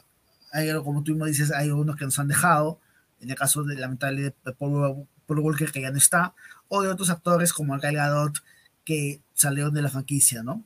hay, 0.53 0.73
como 0.83 1.03
tú 1.03 1.13
mismo 1.13 1.27
dices, 1.27 1.53
hay 1.53 1.71
unos 1.71 1.97
que 1.97 2.05
nos 2.07 2.19
han 2.19 2.29
dejado, 2.29 2.81
en 3.21 3.31
el 3.31 3.37
caso 3.37 3.65
de 3.65 3.77
lamentable 3.77 4.23
de 4.45 4.53
Paul, 4.55 5.07
Walker, 5.29 5.71
que 5.73 5.83
ya 5.83 5.91
no 5.91 5.99
está, 5.99 6.35
o 6.69 6.83
de 6.83 6.89
otros 6.89 7.11
actores 7.11 7.53
como 7.53 7.79
Gal 7.79 7.95
Gadot, 7.97 8.39
que 8.85 9.21
salieron 9.35 9.75
de 9.75 9.83
la 9.83 9.91
franquicia, 9.91 10.43
¿no? 10.43 10.65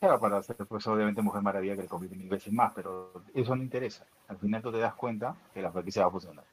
Claro, 0.00 0.18
para 0.18 0.38
hacer, 0.38 0.56
pues 0.56 0.86
obviamente 0.86 1.20
Mujer 1.20 1.42
Maravilla 1.42 1.76
que 1.76 1.82
le 1.82 1.88
compite 1.88 2.16
mil 2.16 2.28
veces 2.30 2.52
más, 2.54 2.72
pero 2.74 3.22
eso 3.34 3.54
no 3.54 3.62
interesa. 3.62 4.06
Al 4.28 4.38
final 4.38 4.62
tú 4.62 4.72
te 4.72 4.78
das 4.78 4.94
cuenta 4.94 5.36
que 5.52 5.60
la 5.60 5.70
franquicia 5.70 6.02
va 6.02 6.08
a 6.08 6.12
funcionar. 6.12 6.44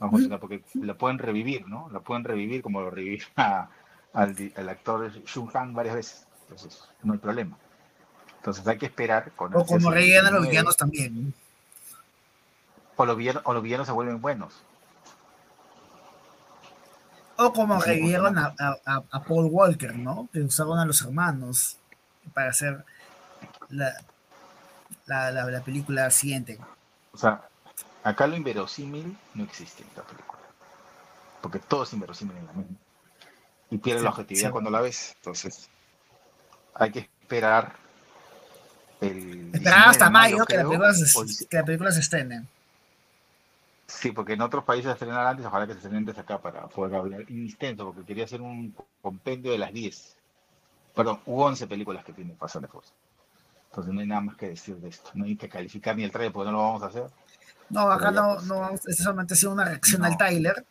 Va 0.00 0.06
a 0.06 0.10
funcionar 0.10 0.38
porque 0.38 0.62
la 0.74 0.94
pueden 0.94 1.18
revivir, 1.18 1.66
¿no? 1.66 1.88
La 1.90 1.98
pueden 1.98 2.22
revivir 2.22 2.62
como 2.62 2.80
lo 2.80 2.90
revivir 2.90 3.24
a- 3.36 3.68
al, 4.12 4.68
actor 4.68 5.10
Shun 5.24 5.50
Han 5.54 5.74
varias 5.74 5.96
veces. 5.96 6.26
Entonces, 6.42 6.88
no 7.02 7.14
hay 7.14 7.18
problema. 7.18 7.58
Entonces 8.36 8.66
hay 8.68 8.78
que 8.78 8.86
esperar 8.86 9.32
con 9.32 9.52
O 9.56 9.66
como 9.66 9.90
ese 9.90 9.90
rellenan 9.90 10.32
los 10.34 10.42
19, 10.42 10.48
villanos 10.50 10.76
también. 10.76 11.34
O 12.96 13.04
los 13.04 13.16
villanos, 13.16 13.42
o 13.44 13.52
los 13.54 13.62
villanos 13.62 13.86
se 13.88 13.92
vuelven 13.92 14.20
buenos. 14.20 14.54
O 17.36 17.52
como 17.52 17.80
revivieron 17.80 18.38
a, 18.38 18.54
a- 18.58 18.76
a- 18.86 19.02
a 19.10 19.22
Paul 19.24 19.46
Walker, 19.50 19.96
¿no? 19.96 20.28
Que 20.32 20.40
usaron 20.42 20.78
a 20.78 20.84
los 20.84 21.02
hermanos 21.02 21.76
para 22.34 22.50
hacer 22.50 22.84
la, 23.70 23.92
la, 25.06 25.30
la- 25.30 25.44
la 25.50 25.60
película 25.62 26.10
siguiente. 26.10 26.58
O 27.12 27.18
sea, 27.18 27.48
acá 28.04 28.26
lo 28.26 28.36
inverosímil 28.36 29.16
no 29.34 29.44
existe 29.44 29.82
en 29.82 29.88
esta 29.88 30.02
película. 30.02 30.40
Porque 31.40 31.58
todo 31.58 31.84
es 31.84 31.92
inverosímil 31.92 32.36
en 32.36 32.46
la 32.46 32.52
misma. 32.52 32.76
Y 33.70 33.78
pierde 33.78 34.02
la 34.02 34.10
objetividad 34.10 34.48
sí. 34.48 34.52
cuando 34.52 34.70
la 34.70 34.80
ves. 34.80 35.14
Entonces, 35.16 35.68
hay 36.74 36.90
que 36.90 36.98
esperar 37.00 37.74
el. 39.00 39.50
Esperar 39.54 39.90
19 39.90 39.90
hasta 39.90 40.10
mayo 40.10 40.44
que, 40.46 40.56
la 40.56 40.64
creo, 40.64 40.68
película 40.70 40.94
se, 40.94 41.48
que 41.48 41.56
la 41.56 41.64
película 41.64 41.92
se 41.92 42.00
estrene. 42.00 42.46
Sí, 43.86 44.12
porque 44.12 44.34
en 44.34 44.42
otros 44.42 44.64
países 44.64 44.86
se 44.86 44.92
estrenan 44.92 45.26
antes, 45.26 45.46
ojalá 45.46 45.66
que 45.66 45.72
se 45.72 45.78
estrenen 45.78 46.00
antes 46.00 46.18
acá 46.18 46.38
para 46.40 46.66
poder 46.68 46.94
hablar 46.94 47.22
extenso, 47.22 47.86
porque 47.86 48.04
quería 48.04 48.24
hacer 48.24 48.42
un 48.42 48.74
compendio 49.00 49.50
de 49.50 49.58
las 49.58 49.72
10, 49.72 50.17
perdón, 50.98 51.20
u 51.26 51.40
11 51.40 51.66
películas 51.66 52.04
que 52.04 52.12
tiene 52.12 52.34
Fast 52.34 52.56
and 52.56 52.66
the 52.66 52.70
Furious. 52.72 52.92
Entonces 53.70 53.94
no 53.94 54.00
hay 54.00 54.06
nada 54.06 54.20
más 54.22 54.36
que 54.36 54.48
decir 54.48 54.76
de 54.76 54.88
esto, 54.88 55.10
no 55.14 55.24
hay 55.24 55.36
que 55.36 55.48
calificar 55.48 55.96
ni 55.96 56.04
el 56.04 56.10
trailer 56.10 56.32
porque 56.32 56.50
no 56.50 56.56
lo 56.58 56.62
vamos 56.64 56.82
a 56.82 56.86
hacer. 56.86 57.06
No, 57.70 57.90
acá 57.90 58.10
no, 58.10 58.34
pues, 58.34 58.46
no 58.46 58.60
vamos, 58.60 58.86
es 58.86 58.96
solamente 58.96 59.34
ha 59.34 59.36
sido 59.36 59.52
una 59.52 59.64
reacción 59.64 60.04
al 60.04 60.16
Tyler. 60.16 60.66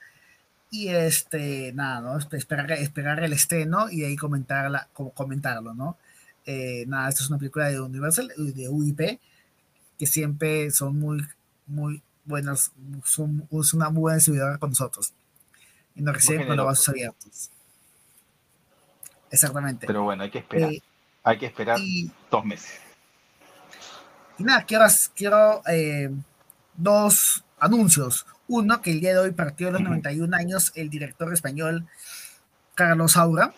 Y 0.70 0.90
este, 0.90 1.72
nada, 1.74 2.02
¿no? 2.02 2.20
Espe- 2.20 2.38
Esperar, 2.38 2.72
esperar 2.74 3.24
el 3.24 3.32
estreno 3.34 3.90
y 3.90 4.02
de 4.02 4.08
ahí 4.08 4.16
comentarla, 4.18 4.90
comentarlo, 5.14 5.74
¿no? 5.74 5.98
Eh, 6.46 6.84
nada, 6.88 7.08
esta 7.08 7.24
es 7.24 7.30
una 7.30 7.38
película 7.40 7.68
de 7.70 7.80
Universal, 7.80 8.32
de 8.38 8.68
UIP, 8.68 9.20
que 9.98 10.06
siempre 10.06 10.70
son 10.72 11.00
muy, 11.00 11.26
muy 11.68 12.02
buenas, 12.26 12.72
son, 13.06 13.48
es 13.52 13.74
una 13.74 13.90
muy 13.90 14.02
buena 14.02 14.16
distribuidora 14.16 14.58
con 14.58 14.72
nosotros. 14.72 15.14
Y 15.96 16.02
nos 16.02 16.16
reciben 16.16 16.48
con 16.48 16.58
los 16.58 16.66
brazos 16.66 16.90
abiertos. 16.90 17.52
Exactamente. 19.32 19.86
Pero 19.88 20.04
bueno, 20.04 20.24
hay 20.24 20.30
que 20.32 20.40
esperar. 20.40 20.72
Eh, 20.72 20.82
hay 21.24 21.38
que 21.38 21.46
esperar 21.48 21.80
y- 21.80 22.12
dos 22.32 22.46
meses. 22.46 22.80
Y 24.38 24.44
nada, 24.44 24.64
quiero, 24.66 24.86
quiero 25.16 25.62
eh, 25.68 26.10
dos 26.76 27.44
anuncios. 27.60 28.26
Uno, 28.48 28.82
que 28.82 28.92
el 28.92 29.02
día 29.02 29.12
de 29.14 29.20
hoy 29.20 29.32
partió 29.32 29.68
a 29.68 29.72
los 29.72 29.82
91 29.82 30.34
años 30.34 30.72
el 30.76 30.90
director 30.90 31.34
español 31.34 31.88
Carlos 32.76 33.14
Saura. 33.14 33.54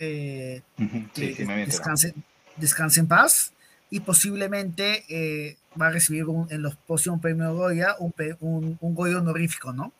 eh, 0.00 0.62
Ujú, 0.78 1.10
que 1.12 1.34
Sí, 1.34 1.34
sí, 1.34 1.44
descanse, 1.66 2.14
descanse 2.56 3.00
en 3.00 3.08
paz. 3.08 3.52
Y 3.90 4.00
posiblemente 4.00 5.04
eh, 5.08 5.56
va 5.80 5.86
a 5.88 5.90
recibir 5.90 6.26
un- 6.26 6.46
en 6.52 6.62
los 6.62 6.76
próximos 6.76 7.20
premios 7.20 7.56
Goya 7.56 7.96
un, 7.98 8.14
un, 8.40 8.78
un 8.80 8.94
Goya 8.94 9.18
honorífico, 9.18 9.72
¿no? 9.72 9.92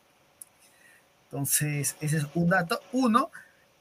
Entonces, 1.24 1.96
ese 2.00 2.18
es 2.18 2.26
un 2.34 2.48
dato. 2.50 2.80
Uno. 2.92 3.30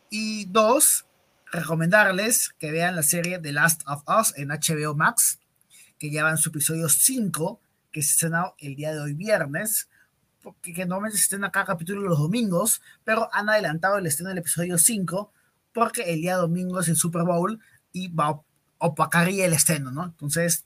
Y 0.09 0.45
dos, 0.45 1.05
recomendarles 1.51 2.49
que 2.59 2.71
vean 2.71 2.95
la 2.95 3.03
serie 3.03 3.39
The 3.39 3.51
Last 3.51 3.81
of 3.87 4.03
Us 4.07 4.33
en 4.37 4.49
HBO 4.49 4.95
Max, 4.95 5.39
que 5.99 6.11
ya 6.11 6.23
va 6.23 6.31
en 6.31 6.37
su 6.37 6.49
episodio 6.49 6.89
5, 6.89 7.59
que 7.91 8.01
se 8.01 8.11
estrenó 8.11 8.55
el 8.59 8.75
día 8.75 8.93
de 8.93 8.99
hoy 8.99 9.13
viernes, 9.13 9.89
porque 10.41 10.73
que 10.73 10.85
normalmente 10.85 11.17
se 11.17 11.23
estrena 11.23 11.51
cada 11.51 11.65
capítulo 11.65 12.01
los 12.01 12.19
domingos, 12.19 12.81
pero 13.03 13.29
han 13.33 13.49
adelantado 13.49 13.97
el 13.97 14.05
estreno 14.05 14.29
del 14.29 14.37
episodio 14.39 14.77
5, 14.77 15.31
porque 15.73 16.13
el 16.13 16.21
día 16.21 16.37
domingo 16.37 16.79
es 16.79 16.87
el 16.87 16.95
Super 16.95 17.23
Bowl 17.23 17.59
y 17.91 18.07
va 18.07 18.27
a 18.27 18.41
opacaría 18.79 19.45
el 19.45 19.53
estreno, 19.53 19.91
¿no? 19.91 20.05
Entonces, 20.05 20.65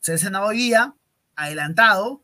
se 0.00 0.14
estrena 0.14 0.42
hoy 0.42 0.56
día, 0.56 0.94
adelantado, 1.36 2.22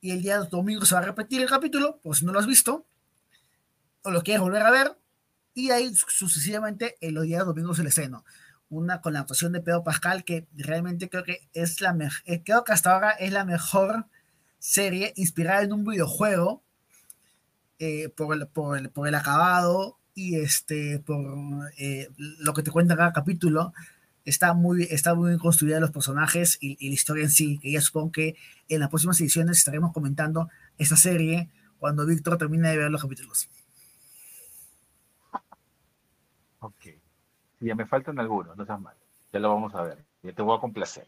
y 0.00 0.12
el 0.12 0.22
día 0.22 0.38
domingo 0.38 0.84
se 0.84 0.94
va 0.94 1.00
a 1.00 1.04
repetir 1.04 1.42
el 1.42 1.48
capítulo, 1.48 1.98
por 2.02 2.16
si 2.16 2.24
no 2.24 2.32
lo 2.32 2.38
has 2.38 2.46
visto, 2.46 2.86
o 4.02 4.10
lo 4.10 4.22
quieres 4.22 4.40
volver 4.40 4.62
a 4.62 4.70
ver, 4.70 4.96
y 5.56 5.70
ahí 5.70 5.90
sucesivamente 5.94 6.96
en 7.00 7.14
los 7.14 7.24
días 7.24 7.46
domingos 7.46 7.78
el 7.78 7.86
estreno. 7.86 8.24
Una 8.68 9.00
con 9.00 9.14
la 9.14 9.20
actuación 9.20 9.52
de 9.52 9.62
Pedro 9.62 9.82
Pascal 9.82 10.22
que 10.22 10.46
realmente 10.54 11.08
creo 11.08 11.24
que 11.24 11.48
es 11.54 11.80
la 11.80 11.94
mejor, 11.94 12.22
que 12.24 12.52
hasta 12.68 12.92
ahora 12.92 13.12
es 13.12 13.32
la 13.32 13.46
mejor 13.46 14.04
serie 14.58 15.14
inspirada 15.16 15.62
en 15.62 15.72
un 15.72 15.84
videojuego 15.86 16.62
eh, 17.78 18.10
por, 18.10 18.36
el, 18.36 18.46
por, 18.48 18.76
el, 18.76 18.90
por 18.90 19.08
el 19.08 19.14
acabado 19.14 19.98
y 20.14 20.36
este 20.36 20.98
por 20.98 21.24
eh, 21.78 22.10
lo 22.16 22.52
que 22.52 22.62
te 22.62 22.70
cuenta 22.70 22.94
cada 22.94 23.14
capítulo 23.14 23.72
está 24.26 24.52
muy, 24.52 24.86
está 24.90 25.14
muy 25.14 25.28
bien 25.28 25.38
construida 25.38 25.80
los 25.80 25.90
personajes 25.90 26.58
y, 26.60 26.76
y 26.78 26.88
la 26.90 26.94
historia 26.94 27.24
en 27.24 27.30
sí, 27.30 27.58
que 27.62 27.72
ya 27.72 27.80
supongo 27.80 28.12
que 28.12 28.36
en 28.68 28.80
las 28.80 28.90
próximas 28.90 29.18
ediciones 29.22 29.56
estaremos 29.56 29.94
comentando 29.94 30.50
esta 30.76 30.96
serie 30.96 31.48
cuando 31.78 32.04
Víctor 32.04 32.36
termine 32.36 32.68
de 32.68 32.76
ver 32.76 32.90
los 32.90 33.00
capítulos. 33.00 33.48
Ok. 36.66 36.82
Sí, 36.82 37.66
ya 37.66 37.74
me 37.74 37.86
faltan 37.86 38.18
algunos, 38.18 38.56
no 38.56 38.66
seas 38.66 38.80
mal. 38.80 38.94
Ya 39.32 39.38
lo 39.40 39.54
vamos 39.54 39.74
a 39.74 39.82
ver. 39.82 39.98
Ya 40.22 40.32
te 40.32 40.42
voy 40.42 40.56
a 40.56 40.60
complacer. 40.60 41.06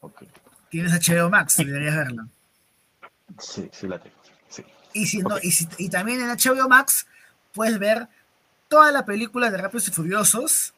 Ok. 0.00 0.22
Tienes 0.70 0.92
HBO 0.92 1.28
Max, 1.28 1.56
deberías 1.56 1.96
verla. 1.96 2.26
Sí, 3.38 3.68
sí 3.72 3.88
la 3.88 3.98
tengo. 3.98 4.16
Sí. 4.48 4.64
Y, 4.92 5.06
si 5.06 5.18
no, 5.18 5.38
y, 5.42 5.50
si- 5.50 5.68
y 5.78 5.88
también 5.88 6.20
en 6.20 6.28
HBO 6.28 6.68
Max 6.68 7.06
puedes 7.52 7.78
ver 7.78 8.08
toda 8.68 8.92
la 8.92 9.04
película 9.04 9.50
de 9.50 9.58
Rápidos 9.58 9.88
y 9.88 9.90
Furiosos 9.90 10.72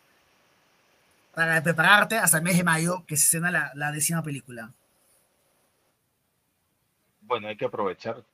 para 1.34 1.62
prepararte 1.62 2.16
hasta 2.16 2.38
el 2.38 2.44
mes 2.44 2.56
de 2.56 2.64
mayo 2.64 3.04
que 3.06 3.16
se 3.16 3.24
estrena 3.24 3.50
la, 3.50 3.72
la 3.74 3.92
décima 3.92 4.22
película. 4.22 4.72
Bueno, 7.22 7.48
hay 7.48 7.56
que 7.56 7.64
aprovechar. 7.64 8.24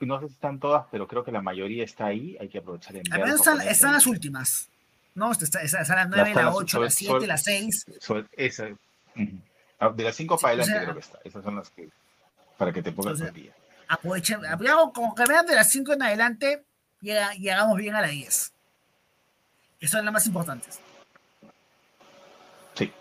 No 0.00 0.20
sé 0.20 0.28
si 0.28 0.34
están 0.34 0.58
todas, 0.58 0.86
pero 0.90 1.06
creo 1.06 1.24
que 1.24 1.32
la 1.32 1.42
mayoría 1.42 1.84
está 1.84 2.06
ahí. 2.06 2.36
Hay 2.40 2.48
que 2.48 2.58
aprovechar 2.58 2.96
Al 3.10 3.20
menos 3.20 3.46
están, 3.46 3.92
las 3.92 4.06
últimas. 4.06 4.68
No, 5.14 5.32
está, 5.32 5.44
está, 5.44 5.80
está 5.82 5.94
la 5.94 6.02
Las 6.04 6.08
9, 6.10 6.28
la 6.30 6.34
salas- 6.34 6.54
8, 6.56 6.80
la 6.80 6.90
sobre- 6.90 6.90
7, 6.90 7.12
sobre- 7.12 7.26
la 7.26 7.36
6. 7.36 7.86
sobre 8.00 8.26
esa. 8.32 8.68
Ah, 9.78 9.90
De 9.90 10.04
las 10.04 10.14
5 10.16 10.38
para 10.38 10.52
Sí, 10.54 10.60
o 10.60 10.62
adelante 10.62 10.72
sea- 10.72 10.82
creo 10.82 10.94
que 10.94 11.00
está. 11.00 11.18
Esas 11.24 11.44
son 11.44 11.56
las 11.56 11.70
que. 11.70 11.88
Para 12.58 12.72
que 12.72 12.82
te 12.82 12.92
pongas 12.92 13.14
O 13.14 13.16
sea, 13.16 13.30
día. 13.30 13.52
Aprovechen, 13.88 14.40
como 14.94 15.14
que 15.14 15.24
vean 15.26 15.46
de 15.46 15.54
las 15.56 15.70
5 15.70 15.92
en 15.94 16.02
adelante, 16.02 16.62
llega- 17.00 17.32
llegamos 17.34 17.76
bien 17.76 17.94
a 17.96 18.00
la 18.02 18.08
10. 18.08 18.52
Que 19.80 19.88
son 19.88 20.04
las 20.04 20.12
más 20.12 20.26
importantes. 20.26 20.78
Sí. 22.74 22.92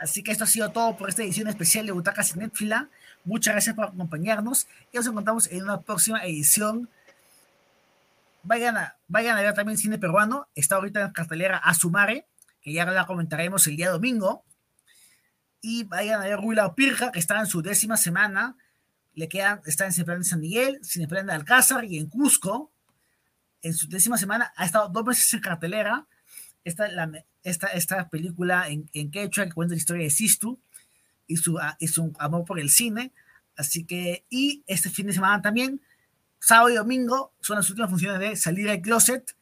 Así 0.00 0.22
que 0.22 0.32
esto 0.32 0.44
ha 0.44 0.46
sido 0.46 0.70
todo 0.70 0.96
por 0.96 1.08
esta 1.08 1.22
edición 1.22 1.48
especial 1.48 1.84
de 1.86 1.92
Butacas 1.92 2.32
en 2.32 2.40
Netflix. 2.40 2.76
Muchas 3.24 3.54
gracias 3.54 3.74
por 3.76 3.86
acompañarnos 3.86 4.66
y 4.92 4.96
nos 4.96 5.06
encontramos 5.06 5.46
en 5.48 5.62
una 5.64 5.80
próxima 5.80 6.24
edición. 6.24 6.88
Vayan 8.44 8.76
a, 8.76 8.96
vayan 9.08 9.36
a 9.36 9.42
ver 9.42 9.54
también 9.54 9.78
cine 9.78 9.98
peruano. 9.98 10.48
Está 10.54 10.76
ahorita 10.76 11.00
en 11.00 11.12
cartelera 11.12 11.58
Azumare, 11.58 12.26
que 12.60 12.72
ya 12.72 12.84
la 12.84 13.06
comentaremos 13.06 13.66
el 13.66 13.76
día 13.76 13.90
domingo. 13.90 14.44
Y 15.60 15.84
vayan 15.84 16.20
a 16.20 16.24
ver 16.24 16.40
Ruila 16.40 16.74
Pirja, 16.74 17.12
que 17.12 17.18
está 17.18 17.38
en 17.38 17.46
su 17.46 17.62
décima 17.62 17.96
semana. 17.96 18.56
Le 19.14 19.28
quedan, 19.28 19.60
está 19.66 19.86
en 19.86 19.92
Cineplan 19.92 20.20
de 20.20 20.24
San 20.24 20.40
Miguel, 20.40 20.80
Cineplan 20.82 21.26
de 21.26 21.34
Alcázar 21.34 21.84
y 21.84 21.98
en 21.98 22.08
Cusco. 22.08 22.72
En 23.62 23.74
su 23.74 23.88
décima 23.88 24.18
semana 24.18 24.52
ha 24.56 24.64
estado 24.64 24.88
dos 24.88 25.04
meses 25.04 25.32
en 25.34 25.40
cartelera. 25.40 26.06
Esta, 26.64 26.88
la, 26.88 27.10
esta, 27.42 27.68
esta 27.68 28.08
película 28.08 28.68
en, 28.68 28.88
en 28.92 29.10
quechua 29.10 29.44
que 29.44 29.52
cuenta 29.52 29.74
la 29.74 29.78
historia 29.78 30.04
de 30.04 30.10
Sistu 30.10 30.60
y 31.26 31.36
su, 31.36 31.58
y 31.78 31.88
su 31.88 32.12
amor 32.18 32.44
por 32.44 32.58
el 32.58 32.70
cine. 32.70 33.12
Así 33.56 33.84
que, 33.84 34.24
y 34.30 34.64
este 34.66 34.90
fin 34.90 35.06
de 35.06 35.12
semana 35.12 35.42
también, 35.42 35.80
sábado 36.42 36.70
y 36.70 36.74
domingo, 36.74 37.32
son 37.40 37.56
las 37.56 37.70
últimas 37.70 37.88
funciones 37.88 38.18
de 38.18 38.34
Salir 38.34 38.66
del 38.66 38.82
Closet 38.82 39.36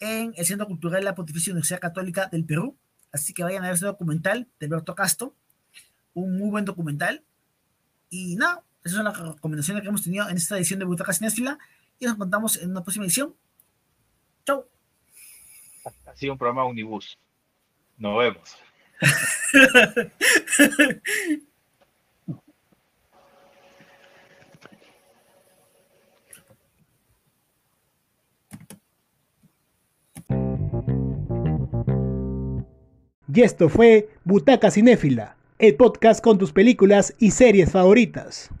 en 0.00 0.34
el 0.36 0.44
Centro 0.44 0.66
Cultural 0.66 1.00
de 1.00 1.04
la 1.04 1.14
Pontificia 1.14 1.52
Universidad 1.52 1.78
Católica 1.78 2.26
del 2.26 2.44
Perú. 2.44 2.76
Así 3.12 3.32
que 3.32 3.44
vayan 3.44 3.62
a 3.62 3.68
ver 3.68 3.76
ese 3.76 3.86
documental 3.86 4.48
de 4.58 4.66
Alberto 4.66 4.96
Castro, 4.96 5.36
un 6.14 6.38
muy 6.38 6.50
buen 6.50 6.64
documental. 6.64 7.22
Y 8.10 8.34
nada, 8.34 8.64
esas 8.82 8.96
son 8.96 9.04
las 9.04 9.16
recomendaciones 9.16 9.82
que 9.82 9.90
hemos 9.90 10.02
tenido 10.02 10.28
en 10.28 10.36
esta 10.36 10.56
edición 10.56 10.80
de 10.80 10.86
Butaca 10.86 11.12
Cinéfila 11.12 11.56
y 12.00 12.06
nos 12.06 12.14
encontramos 12.14 12.56
en 12.56 12.72
una 12.72 12.82
próxima 12.82 13.04
edición. 13.04 13.36
Chau. 14.44 14.66
Ha 16.06 16.16
sido 16.16 16.32
un 16.32 16.38
programa 16.38 16.64
Unibus. 16.64 17.16
Nos 17.96 18.18
vemos. 18.18 18.56
Y 33.32 33.42
esto 33.42 33.68
fue 33.68 34.08
Butaca 34.24 34.70
Cinéfila, 34.70 35.36
el 35.58 35.76
podcast 35.76 36.22
con 36.22 36.38
tus 36.38 36.52
películas 36.52 37.14
y 37.18 37.30
series 37.30 37.70
favoritas. 37.70 38.50